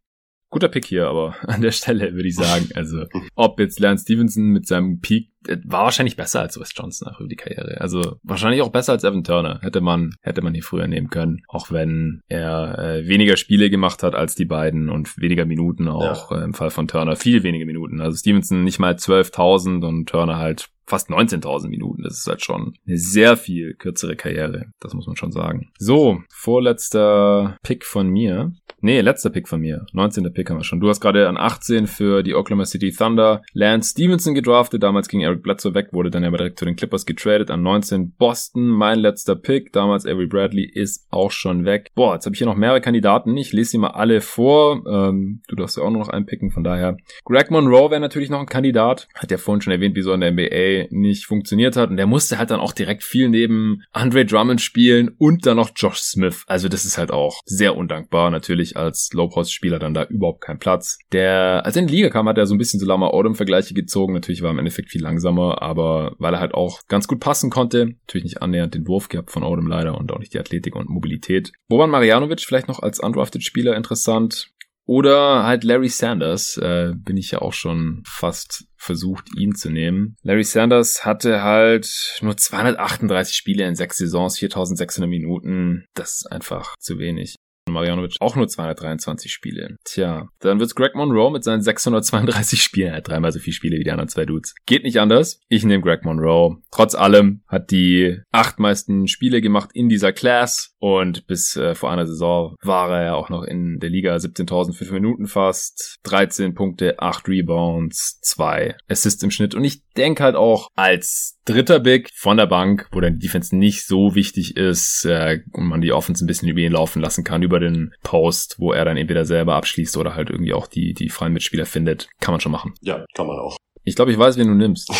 [0.50, 4.44] Guter Pick hier, aber an der Stelle würde ich sagen, also ob jetzt Lance Stevenson
[4.50, 5.31] mit seinem Peak
[5.64, 7.80] war wahrscheinlich besser als Wes Johnson nach über die Karriere.
[7.80, 9.60] Also wahrscheinlich auch besser als Evan Turner.
[9.62, 11.42] Hätte man, hätte man hier früher nehmen können.
[11.48, 16.30] Auch wenn er äh, weniger Spiele gemacht hat als die beiden und weniger Minuten auch
[16.30, 16.40] ja.
[16.40, 17.16] äh, im Fall von Turner.
[17.16, 18.00] Viel weniger Minuten.
[18.00, 22.02] Also Stevenson nicht mal 12.000 und Turner halt fast 19.000 Minuten.
[22.02, 24.66] Das ist halt schon eine sehr viel kürzere Karriere.
[24.80, 25.70] Das muss man schon sagen.
[25.78, 28.52] So, vorletzter Pick von mir.
[28.80, 29.86] Nee, letzter Pick von mir.
[29.92, 30.32] 19.
[30.34, 30.80] Pick haben wir schon.
[30.80, 34.82] Du hast gerade an 18 für die Oklahoma City Thunder Lance Stevenson gedraftet.
[34.82, 37.50] Damals ging Eric Bledsoe weg, wurde dann aber direkt zu den Clippers getradet.
[37.50, 39.72] An 19 Boston, mein letzter Pick.
[39.72, 41.90] Damals Avery Bradley ist auch schon weg.
[41.94, 43.36] Boah, jetzt habe ich hier noch mehrere Kandidaten.
[43.36, 44.84] Ich lese sie mal alle vor.
[44.86, 46.96] Ähm, du darfst ja auch nur noch einen picken, von daher.
[47.24, 49.08] Greg Monroe wäre natürlich noch ein Kandidat.
[49.14, 51.90] Hat ja vorhin schon erwähnt, wieso in der NBA nicht funktioniert hat.
[51.90, 55.70] Und der musste halt dann auch direkt viel neben Andre Drummond spielen und dann noch
[55.74, 56.44] Josh Smith.
[56.46, 60.98] Also das ist halt auch sehr undankbar natürlich als Low-Post-Spieler dann da überhaupt keinen Platz.
[61.12, 63.74] Der, als er in die Liga kam, hat er so ein bisschen so Lama Odom-Vergleiche
[63.74, 64.12] gezogen.
[64.12, 67.94] Natürlich war im Endeffekt viel langsamer, aber weil er halt auch ganz gut passen konnte,
[68.06, 70.88] natürlich nicht annähernd den Wurf gehabt von Odom leider und auch nicht die Athletik und
[70.88, 71.52] Mobilität.
[71.68, 74.48] Boban Marjanovic vielleicht noch als undrafted Spieler interessant.
[74.84, 80.16] Oder halt Larry Sanders, äh, bin ich ja auch schon fast versucht, ihn zu nehmen.
[80.22, 85.84] Larry Sanders hatte halt nur 238 Spiele in sechs Saisons, 4600 Minuten.
[85.94, 87.36] Das ist einfach zu wenig.
[87.72, 89.76] Marjanovic auch nur 223 Spiele.
[89.84, 92.90] Tja, dann wird's Greg Monroe mit seinen 632 Spielen.
[92.90, 94.54] Er hat dreimal so viele Spiele wie die anderen zwei Dudes.
[94.66, 95.40] Geht nicht anders.
[95.48, 96.58] Ich nehme Greg Monroe.
[96.70, 101.90] Trotz allem hat die acht meisten Spiele gemacht in dieser Class und bis äh, vor
[101.90, 106.00] einer Saison war er ja auch noch in der Liga 17.005 Minuten fast.
[106.02, 109.54] 13 Punkte, 8 Rebounds, 2 Assists im Schnitt.
[109.54, 113.56] Und ich denke halt auch als dritter Big von der Bank, wo dann die Defense
[113.56, 117.24] nicht so wichtig ist äh, und man die Offense ein bisschen über ihn laufen lassen
[117.24, 120.92] kann, über den Post, wo er dann entweder selber abschließt oder halt irgendwie auch die,
[120.94, 122.08] die freien Mitspieler findet.
[122.20, 122.74] Kann man schon machen.
[122.82, 123.56] Ja, kann man auch.
[123.84, 124.90] Ich glaube, ich weiß, wen du nimmst.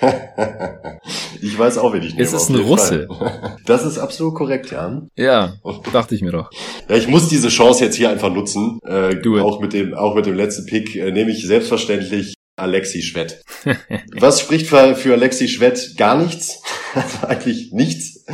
[1.42, 2.22] ich weiß auch, wen ich nehme.
[2.22, 3.08] Es ist ein Russe.
[3.66, 5.10] Das ist absolut korrekt, Jan.
[5.14, 5.56] Ja,
[5.92, 6.50] dachte ich mir doch.
[6.88, 8.78] Ja, ich muss diese Chance jetzt hier einfach nutzen.
[8.82, 13.42] Äh, auch mit dem, auch mit dem letzten Pick äh, nehme ich selbstverständlich Alexi Schwett.
[14.18, 15.96] Was spricht für, für Alexi Schwett?
[15.96, 16.62] Gar nichts.
[16.94, 18.24] Also eigentlich nichts.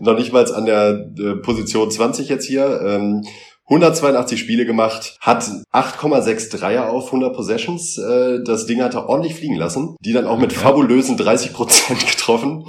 [0.00, 2.80] Noch nicht mal an der äh, Position 20 jetzt hier.
[2.84, 3.24] Ähm,
[3.66, 5.42] 182 Spiele gemacht, hat
[5.72, 7.96] 8,6 Dreier auf 100 Possessions.
[7.96, 9.96] Äh, das Ding hat er ordentlich fliegen lassen.
[10.00, 12.66] Die dann auch mit fabulösen 30 Prozent getroffen.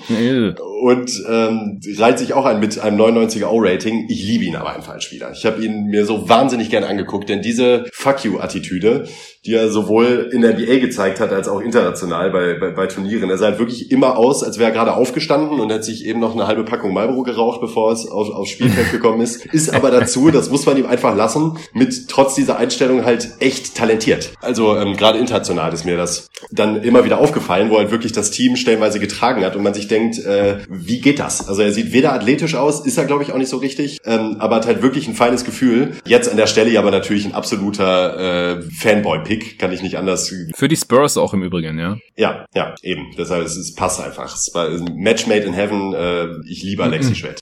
[0.85, 4.05] Und ähm, reiht sich auch ein mit einem 99er O-Rating.
[4.07, 5.31] Ich liebe ihn aber einfach als Spieler.
[5.31, 9.07] Ich habe ihn mir so wahnsinnig gern angeguckt, denn diese Fuck you-Attitüde,
[9.47, 13.31] die er sowohl in der NBA gezeigt hat, als auch international bei, bei, bei Turnieren.
[13.31, 16.19] Er sah halt wirklich immer aus, als wäre er gerade aufgestanden und hat sich eben
[16.19, 19.43] noch eine halbe Packung Marlboro geraucht, bevor es auf, aufs Spielfeld gekommen ist.
[19.47, 23.75] Ist aber dazu, das muss man ihm einfach lassen, mit trotz dieser Einstellung halt echt
[23.75, 24.33] talentiert.
[24.39, 28.29] Also ähm, gerade international ist mir das dann immer wieder aufgefallen, wo halt wirklich das
[28.29, 31.47] Team stellenweise getragen hat und man sich denkt, äh, wie geht das?
[31.47, 34.37] Also er sieht weder athletisch aus, ist er glaube ich auch nicht so richtig, ähm,
[34.39, 35.95] aber hat halt wirklich ein feines Gefühl.
[36.05, 40.33] Jetzt an der Stelle aber natürlich ein absoluter äh, Fanboy-Pick Pick, kann ich nicht anders.
[40.55, 41.97] Für die Spurs auch im Übrigen, ja.
[42.15, 43.11] Ja, ja, eben.
[43.17, 44.33] Deshalb es, es passt einfach.
[44.33, 45.93] Es war ein Match made in heaven.
[45.93, 47.39] Äh, ich liebe Alexi Schwett.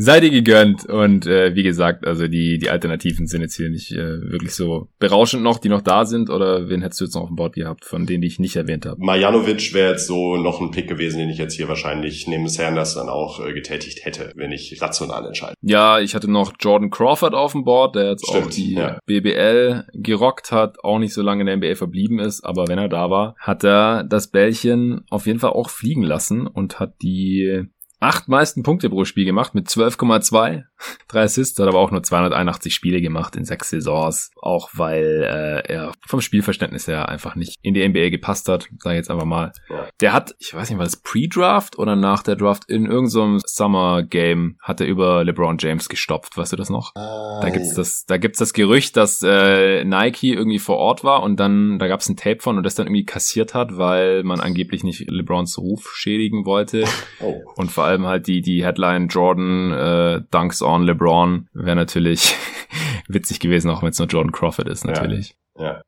[0.00, 0.86] Sei dir gegönnt.
[0.86, 4.88] Und äh, wie gesagt, also die, die Alternativen sind jetzt hier nicht äh, wirklich so
[4.98, 6.30] berauschend noch, die noch da sind.
[6.30, 8.56] Oder wen hättest du jetzt noch auf dem Board gehabt, von denen die ich nicht
[8.56, 8.96] erwähnt habe?
[8.98, 12.94] Marjanovic wäre jetzt so noch ein Pick gewesen, den ich jetzt hier wahrscheinlich neben Sanders
[12.94, 15.54] dann auch äh, getätigt hätte, wenn ich rational entscheide.
[15.60, 18.98] Ja, ich hatte noch Jordan Crawford auf dem Board, der jetzt Stimmt, auch die ja.
[19.04, 22.88] BBL gerockt hat, auch nicht so lange in der NBA verblieben ist, aber wenn er
[22.88, 27.68] da war, hat er das Bällchen auf jeden Fall auch fliegen lassen und hat die
[28.00, 30.64] acht meisten Punkte pro Spiel gemacht mit 12,2.
[31.08, 34.30] Drei Assists, hat aber auch nur 281 Spiele gemacht in sechs Saisons.
[34.40, 38.96] Auch weil äh, er vom Spielverständnis her einfach nicht in die NBA gepasst hat, sage
[38.96, 39.52] ich jetzt einfach mal.
[39.68, 39.88] Ja.
[40.00, 44.56] Der hat, ich weiß nicht, war das Pre-Draft oder nach der Draft, in irgendeinem Summer-Game
[44.62, 46.38] hat er über LeBron James gestopft.
[46.38, 46.94] Weißt du das noch?
[46.96, 51.22] Ah, da gibt's das, da gibt's das Gerücht, dass äh, Nike irgendwie vor Ort war
[51.22, 54.40] und dann, da gab's ein Tape von und das dann irgendwie kassiert hat, weil man
[54.40, 56.84] angeblich nicht LeBrons Ruf schädigen wollte.
[57.20, 57.42] Oh.
[57.56, 62.34] Und vor allem halt die, die Headline Jordan äh, Dunks on LeBron wäre natürlich
[63.08, 65.34] witzig gewesen, auch wenn es nur Jordan Crawford ist, natürlich.
[65.56, 65.82] Ja, ja.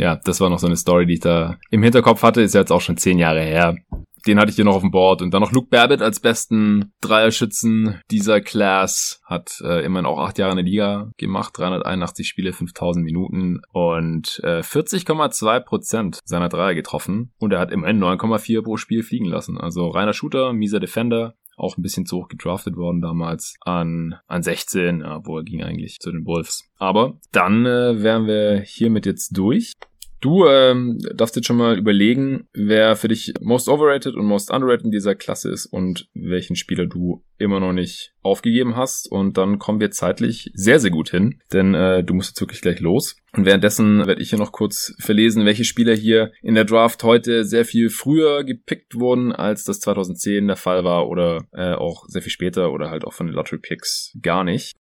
[0.00, 2.60] Ja, das war noch so eine Story, die ich da im Hinterkopf hatte, ist ja
[2.60, 3.76] jetzt auch schon zehn Jahre her.
[4.26, 5.22] Den hatte ich hier noch auf dem Board.
[5.22, 9.20] Und dann noch Luke Babbitt als besten Dreierschützen dieser Class.
[9.24, 11.56] Hat äh, immerhin auch acht Jahre in der Liga gemacht.
[11.56, 17.32] 381 Spiele, 5000 Minuten und äh, 40,2 Prozent seiner Dreier getroffen.
[17.38, 19.58] Und er hat immerhin 9,4 pro Spiel fliegen lassen.
[19.58, 24.42] Also reiner Shooter, mieser Defender auch ein bisschen zu hoch gedraftet worden damals an, an
[24.42, 26.68] 16, ja, wo er ging eigentlich zu den Wolves.
[26.78, 29.74] Aber dann äh, wären wir hiermit jetzt durch.
[30.20, 34.84] Du ähm, darfst jetzt schon mal überlegen, wer für dich most overrated und most underrated
[34.84, 39.10] in dieser Klasse ist und welchen Spieler du immer noch nicht aufgegeben hast.
[39.10, 42.60] Und dann kommen wir zeitlich sehr, sehr gut hin, denn äh, du musst jetzt wirklich
[42.60, 43.16] gleich los.
[43.32, 47.44] Und währenddessen werde ich hier noch kurz verlesen, welche Spieler hier in der Draft heute
[47.44, 52.20] sehr viel früher gepickt wurden, als das 2010 der Fall war oder äh, auch sehr
[52.20, 54.76] viel später oder halt auch von den Lottery Picks gar nicht.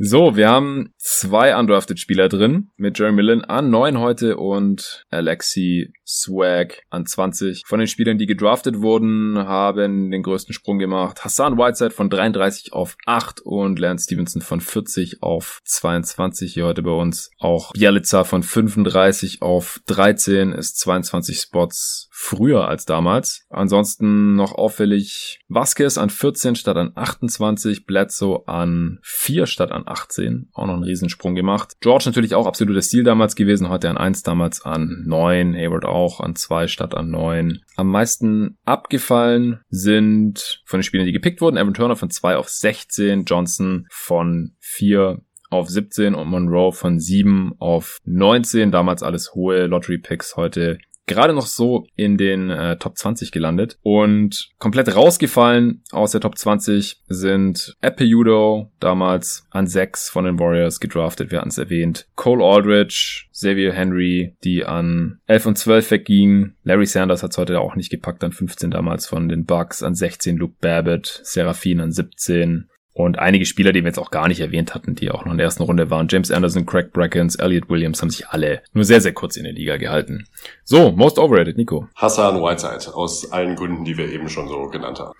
[0.00, 5.92] So, wir haben zwei undrafted Spieler drin mit Jeremy Lin an 9 heute und Alexi
[6.06, 7.64] Swag an 20.
[7.66, 11.24] Von den Spielern, die gedraftet wurden, haben den größten Sprung gemacht.
[11.24, 16.82] Hassan Whiteside von 33 auf 8 und Lance Stevenson von 40 auf 22 hier heute
[16.82, 17.32] bei uns.
[17.40, 23.46] Auch Bialica von 35 auf 13 ist 22 Spots früher als damals.
[23.48, 30.50] Ansonsten noch auffällig Vasquez an 14 statt an 28, Bledsoe an 4 statt an 18.
[30.52, 31.76] Auch noch einen Riesensprung gemacht.
[31.80, 33.68] George natürlich auch absolutes Stil damals gewesen.
[33.68, 35.54] Heute an 1, damals an 9.
[35.54, 37.60] Hayward auch an 2 statt an 9.
[37.76, 41.56] Am meisten abgefallen sind von den Spielern, die gepickt wurden.
[41.56, 43.26] Evan Turner von 2 auf 16.
[43.26, 48.72] Johnson von 4 auf 17 und Monroe von 7 auf 19.
[48.72, 50.36] Damals alles hohe Lottery Picks.
[50.36, 50.78] Heute
[51.08, 53.78] gerade noch so in den äh, Top 20 gelandet.
[53.82, 60.78] Und komplett rausgefallen aus der Top 20 sind Epeudo, damals an 6 von den Warriors
[60.78, 66.56] gedraftet, wir hatten es erwähnt, Cole Aldridge, Xavier Henry, die an 11 und 12 weggingen,
[66.62, 69.94] Larry Sanders hat es heute auch nicht gepackt, an 15 damals von den Bucks, an
[69.94, 72.68] 16 Luke Babbitt, Seraphin an 17,
[72.98, 75.38] und einige Spieler, die wir jetzt auch gar nicht erwähnt hatten, die auch noch in
[75.38, 76.08] der ersten Runde waren.
[76.10, 79.52] James Anderson, Craig Brackens, Elliot Williams haben sich alle nur sehr, sehr kurz in der
[79.52, 80.26] Liga gehalten.
[80.64, 81.86] So, most overrated, Nico.
[81.94, 85.12] Hassan Whiteside, aus allen Gründen, die wir eben schon so genannt haben.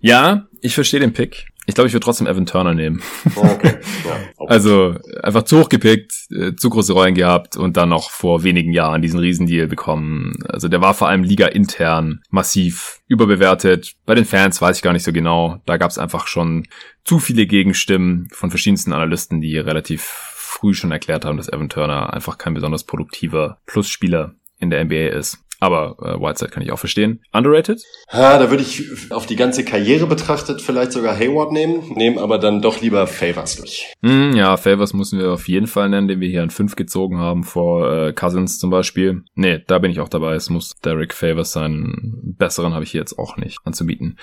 [0.00, 1.48] Ja, ich verstehe den Pick.
[1.68, 3.02] Ich glaube, ich würde trotzdem Evan Turner nehmen.
[3.36, 3.76] Oh, okay.
[4.06, 4.16] Ja,
[4.46, 8.72] also einfach zu hoch gepickt, äh, zu große Rollen gehabt und dann noch vor wenigen
[8.72, 10.38] Jahren diesen Riesendeal bekommen.
[10.48, 13.96] Also der war vor allem Liga intern massiv überbewertet.
[14.06, 15.60] Bei den Fans weiß ich gar nicht so genau.
[15.66, 16.66] Da gab es einfach schon
[17.04, 22.14] zu viele Gegenstimmen von verschiedensten Analysten, die relativ früh schon erklärt haben, dass Evan Turner
[22.14, 25.38] einfach kein besonders produktiver Plusspieler in der NBA ist.
[25.60, 27.20] Aber äh, Whiteside kann ich auch verstehen.
[27.32, 27.82] Underrated?
[28.12, 32.38] Ha, da würde ich auf die ganze Karriere betrachtet vielleicht sogar Hayward nehmen, nehmen aber
[32.38, 33.92] dann doch lieber Favors durch.
[34.00, 37.18] Mm, ja, Favors müssen wir auf jeden Fall nennen, den wir hier an 5 gezogen
[37.18, 39.22] haben vor äh, Cousins zum Beispiel.
[39.34, 40.34] Nee, da bin ich auch dabei.
[40.34, 42.34] Es muss Derek Favors sein.
[42.38, 44.18] Besseren habe ich hier jetzt auch nicht anzubieten.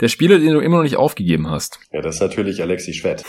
[0.00, 1.78] Der Spieler, den du immer noch nicht aufgegeben hast.
[1.90, 3.24] Ja, das ist natürlich Alexi Schwett.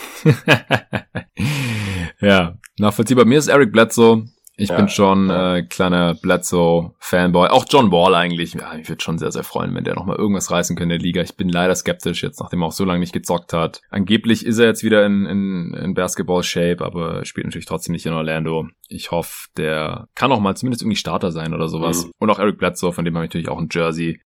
[2.21, 3.25] ja, nachvollziehbar.
[3.25, 4.25] Mir ist Eric Bledsoe
[4.59, 7.47] ich ja, bin schon äh, kleiner Bledsoe-Fanboy.
[7.49, 8.53] Auch John Wall eigentlich.
[8.53, 11.05] Ja, ich würde schon sehr, sehr freuen, wenn der nochmal irgendwas reißen könnte in der
[11.05, 11.21] Liga.
[11.21, 13.81] Ich bin leider skeptisch jetzt, nachdem er auch so lange nicht gezockt hat.
[13.89, 18.13] Angeblich ist er jetzt wieder in, in, in Basketball-Shape, aber spielt natürlich trotzdem nicht in
[18.13, 18.67] Orlando.
[18.87, 22.05] Ich hoffe, der kann auch mal zumindest irgendwie Starter sein oder sowas.
[22.05, 22.11] Mhm.
[22.19, 24.19] Und auch Eric Bledsoe, von dem habe ich natürlich auch ein Jersey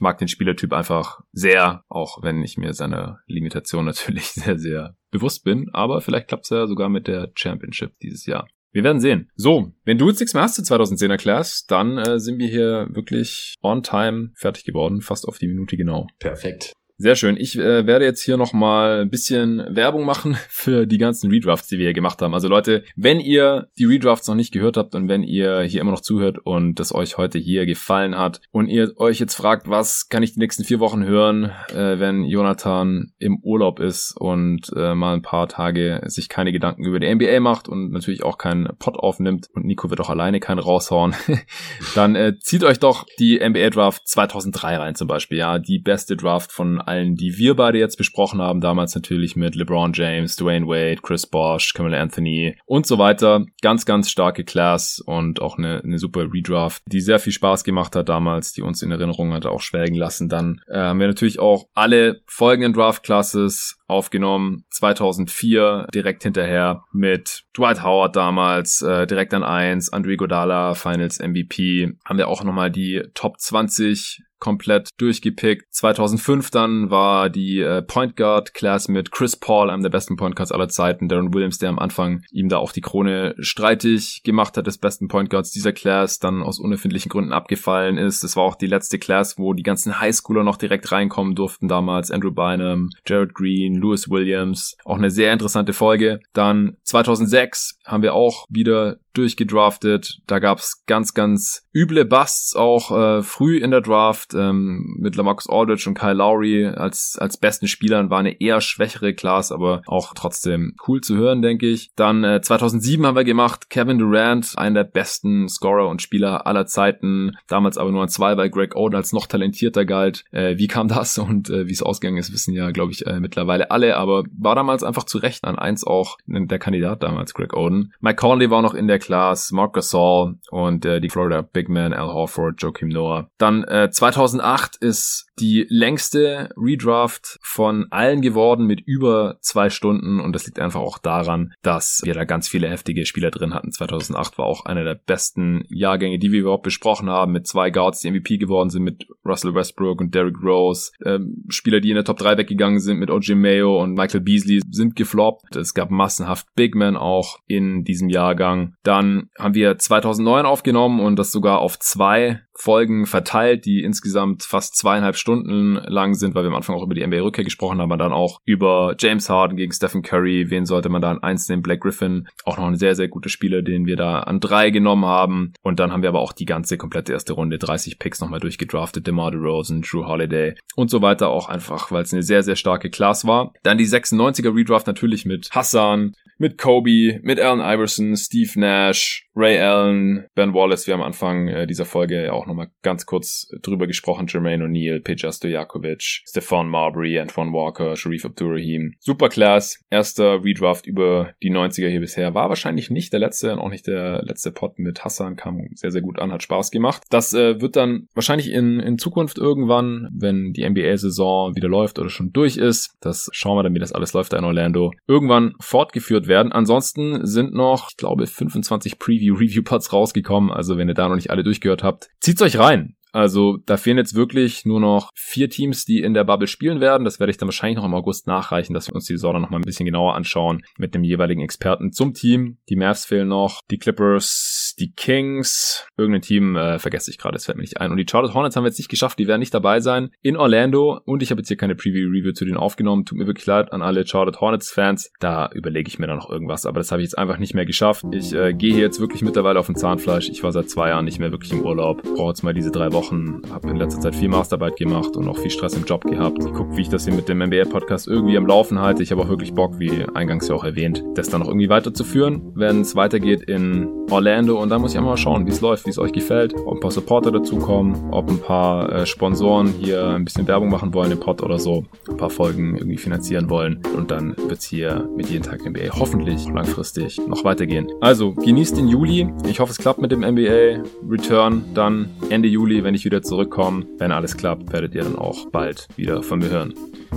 [0.00, 5.44] mag den Spielertyp einfach sehr, auch wenn ich mir seine Limitation natürlich sehr, sehr bewusst
[5.44, 5.68] bin.
[5.72, 8.48] Aber vielleicht klappt es ja sogar mit der Championship dieses Jahr.
[8.72, 9.30] Wir werden sehen.
[9.34, 12.88] So, wenn du jetzt nichts mehr hast zu 2010 erklärst, dann äh, sind wir hier
[12.90, 16.06] wirklich on time fertig geworden, fast auf die Minute genau.
[16.18, 16.72] Perfekt.
[17.02, 17.38] Sehr schön.
[17.38, 21.78] Ich äh, werde jetzt hier nochmal ein bisschen Werbung machen für die ganzen Redrafts, die
[21.78, 22.34] wir hier gemacht haben.
[22.34, 25.92] Also Leute, wenn ihr die Redrafts noch nicht gehört habt und wenn ihr hier immer
[25.92, 30.10] noch zuhört und das euch heute hier gefallen hat und ihr euch jetzt fragt, was
[30.10, 34.94] kann ich die nächsten vier Wochen hören, äh, wenn Jonathan im Urlaub ist und äh,
[34.94, 38.76] mal ein paar Tage sich keine Gedanken über die NBA macht und natürlich auch keinen
[38.78, 41.14] Pod aufnimmt und Nico wird auch alleine keinen raushauen,
[41.94, 45.38] dann äh, zieht euch doch die NBA Draft 2003 rein zum Beispiel.
[45.38, 49.54] Ja, die beste Draft von allen, die wir beide jetzt besprochen haben, damals natürlich mit
[49.54, 53.44] LeBron James, Dwayne Wade, Chris Bosh, Camille Anthony und so weiter.
[53.62, 57.94] Ganz, ganz starke Class und auch eine, eine super Redraft, die sehr viel Spaß gemacht
[57.94, 60.28] hat damals, die uns in Erinnerung hat auch schwelgen lassen.
[60.28, 64.64] Dann äh, haben wir natürlich auch alle folgenden Draft Classes aufgenommen.
[64.70, 71.92] 2004 direkt hinterher mit Dwight Howard damals äh, direkt an 1, Andre Godala Finals MVP.
[72.04, 75.72] Haben wir auch nochmal die Top 20 komplett durchgepickt.
[75.72, 80.34] 2005 dann war die äh, Point Guard Class mit Chris Paul, einem der besten Point
[80.34, 84.56] Guards aller Zeiten, Darren Williams, der am Anfang ihm da auch die Krone streitig gemacht
[84.56, 88.24] hat des besten Point Guards dieser Class, dann aus unerfindlichen Gründen abgefallen ist.
[88.24, 92.10] Das war auch die letzte Class, wo die ganzen Highschooler noch direkt reinkommen durften damals.
[92.10, 94.76] Andrew Bynum, Jared Green, Lewis Williams.
[94.84, 96.20] Auch eine sehr interessante Folge.
[96.32, 100.20] Dann 2006 haben wir auch wieder durchgedraftet.
[100.26, 105.48] Da gab's ganz, ganz üble Busts auch äh, früh in der Draft ähm, mit Lamarcus
[105.48, 108.10] Aldridge und Kyle Lowry als, als besten Spielern.
[108.10, 111.90] War eine eher schwächere Class, aber auch trotzdem cool zu hören, denke ich.
[111.96, 116.66] Dann äh, 2007 haben wir gemacht Kevin Durant, einer der besten Scorer und Spieler aller
[116.66, 117.32] Zeiten.
[117.48, 120.24] Damals aber nur an zwei, weil Greg Oden als noch talentierter galt.
[120.30, 123.20] Äh, wie kam das und äh, wie es ausgegangen ist, wissen ja, glaube ich, äh,
[123.20, 123.96] mittlerweile alle.
[123.96, 127.92] Aber war damals einfach zu Recht an eins auch der Kandidat damals, Greg Oden.
[128.00, 131.92] Mike Conley war noch in der Class, Mark Gasol und äh, die Florida Big Man,
[131.92, 133.28] Al Horford, Joakim Noah.
[133.38, 140.34] Dann äh, 2008 ist die längste Redraft von allen geworden mit über zwei Stunden und
[140.34, 143.72] das liegt einfach auch daran, dass wir da ganz viele heftige Spieler drin hatten.
[143.72, 148.00] 2008 war auch einer der besten Jahrgänge, die wir überhaupt besprochen haben, mit zwei Guards,
[148.00, 150.92] die MVP geworden sind, mit Russell Westbrook und Derrick Rose.
[151.04, 154.60] Ähm, Spieler, die in der Top 3 weggegangen sind, mit OJ Mayo und Michael Beasley,
[154.70, 155.56] sind gefloppt.
[155.56, 158.74] Es gab massenhaft Big Men auch in diesem Jahrgang.
[158.90, 164.76] Dann haben wir 2009 aufgenommen und das sogar auf zwei Folgen verteilt, die insgesamt fast
[164.76, 168.02] zweieinhalb Stunden lang sind, weil wir am Anfang auch über die NBA-Rückkehr gesprochen haben, aber
[168.02, 171.62] dann auch über James Harden gegen Stephen Curry, wen sollte man da an eins nehmen,
[171.62, 175.04] Black Griffin, auch noch ein sehr, sehr guter Spieler, den wir da an drei genommen
[175.04, 175.52] haben.
[175.62, 179.06] Und dann haben wir aber auch die ganze komplette erste Runde, 30 Picks nochmal durchgedraftet,
[179.06, 182.90] DeMar DeRozan, Drew Holiday und so weiter, auch einfach, weil es eine sehr, sehr starke
[182.90, 183.52] Class war.
[183.62, 189.58] Dann die 96er Redraft natürlich mit Hassan, mit Kobe, mit Allen Iverson, Steve Nash, Ray
[189.58, 190.86] Allen, Ben Wallace.
[190.86, 194.26] Wir haben am Anfang äh, dieser Folge ja auch nochmal ganz kurz drüber gesprochen.
[194.28, 198.94] Jermaine O'Neal, Peja Stojakovic, Stefan Marbury, Antoine Walker, Sharif Abdurrahim.
[198.98, 199.80] Superclass.
[199.88, 202.34] Erster Redraft über die 90er hier bisher.
[202.34, 205.36] War wahrscheinlich nicht der letzte und auch nicht der letzte Pot mit Hassan.
[205.36, 207.04] Kam sehr, sehr gut an, hat Spaß gemacht.
[207.10, 212.08] Das äh, wird dann wahrscheinlich in, in Zukunft irgendwann, wenn die NBA-Saison wieder läuft oder
[212.08, 215.54] schon durch ist, das schauen wir dann, wie das alles läuft da in Orlando, irgendwann
[215.60, 216.52] fortgeführt werden.
[216.52, 220.50] Ansonsten sind noch, ich glaube, 25 Preview Review-Pods rausgekommen.
[220.50, 222.96] Also wenn ihr da noch nicht alle durchgehört habt, zieht's euch rein.
[223.12, 227.04] Also da fehlen jetzt wirklich nur noch vier Teams, die in der Bubble spielen werden.
[227.04, 229.42] Das werde ich dann wahrscheinlich noch im August nachreichen, dass wir uns die Saison dann
[229.42, 232.58] noch mal ein bisschen genauer anschauen mit dem jeweiligen Experten zum Team.
[232.68, 237.44] Die Mavs fehlen noch, die Clippers, die Kings, irgendein Team äh, vergesse ich gerade, das
[237.44, 237.90] fällt mir nicht ein.
[237.90, 240.36] Und die Charlotte Hornets haben wir jetzt nicht geschafft, die werden nicht dabei sein in
[240.36, 241.00] Orlando.
[241.04, 243.04] Und ich habe jetzt hier keine Preview-Review zu denen aufgenommen.
[243.04, 245.12] Tut mir wirklich leid an alle Charlotte Hornets-Fans.
[245.20, 247.66] Da überlege ich mir dann noch irgendwas, aber das habe ich jetzt einfach nicht mehr
[247.66, 248.04] geschafft.
[248.12, 250.30] Ich äh, gehe hier jetzt wirklich mittlerweile auf den Zahnfleisch.
[250.30, 252.02] Ich war seit zwei Jahren nicht mehr wirklich im Urlaub.
[252.02, 255.38] Brauche jetzt mal diese drei Wochen habe in letzter Zeit viel Masterarbeit gemacht und auch
[255.38, 256.38] viel Stress im Job gehabt.
[256.44, 259.02] Ich gucke, wie ich das hier mit dem MBA-Podcast irgendwie am Laufen halte.
[259.02, 262.52] Ich habe auch wirklich Bock, wie eingangs ja auch erwähnt, das dann noch irgendwie weiterzuführen,
[262.54, 264.60] wenn es weitergeht in Orlando.
[264.60, 266.74] Und dann muss ich einmal mal schauen, wie es läuft, wie es euch gefällt, ob
[266.74, 271.12] ein paar Supporter dazukommen, ob ein paar äh, Sponsoren hier ein bisschen Werbung machen wollen
[271.12, 273.82] im Pod oder so, ein paar Folgen irgendwie finanzieren wollen.
[273.96, 277.88] Und dann wird es hier mit jeden Tag NBA hoffentlich langfristig noch weitergehen.
[278.00, 279.32] Also genießt den Juli.
[279.46, 283.86] Ich hoffe, es klappt mit dem NBA Return dann Ende Juli, wenn ich wieder zurückkomme.
[283.98, 286.74] Wenn alles klappt, werdet ihr dann auch bald wieder von mir hören.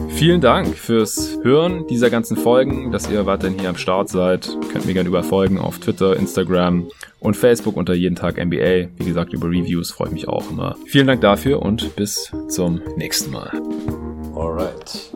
[0.09, 4.57] Vielen Dank fürs Hören dieser ganzen Folgen, dass ihr weiterhin hier am Start seid.
[4.71, 6.87] Könnt mir gerne über folgen auf Twitter, Instagram
[7.19, 8.89] und Facebook unter jeden Tag NBA.
[8.97, 10.75] Wie gesagt, über Reviews freue ich mich auch immer.
[10.85, 13.51] Vielen Dank dafür und bis zum nächsten Mal.
[14.35, 15.11] Alright.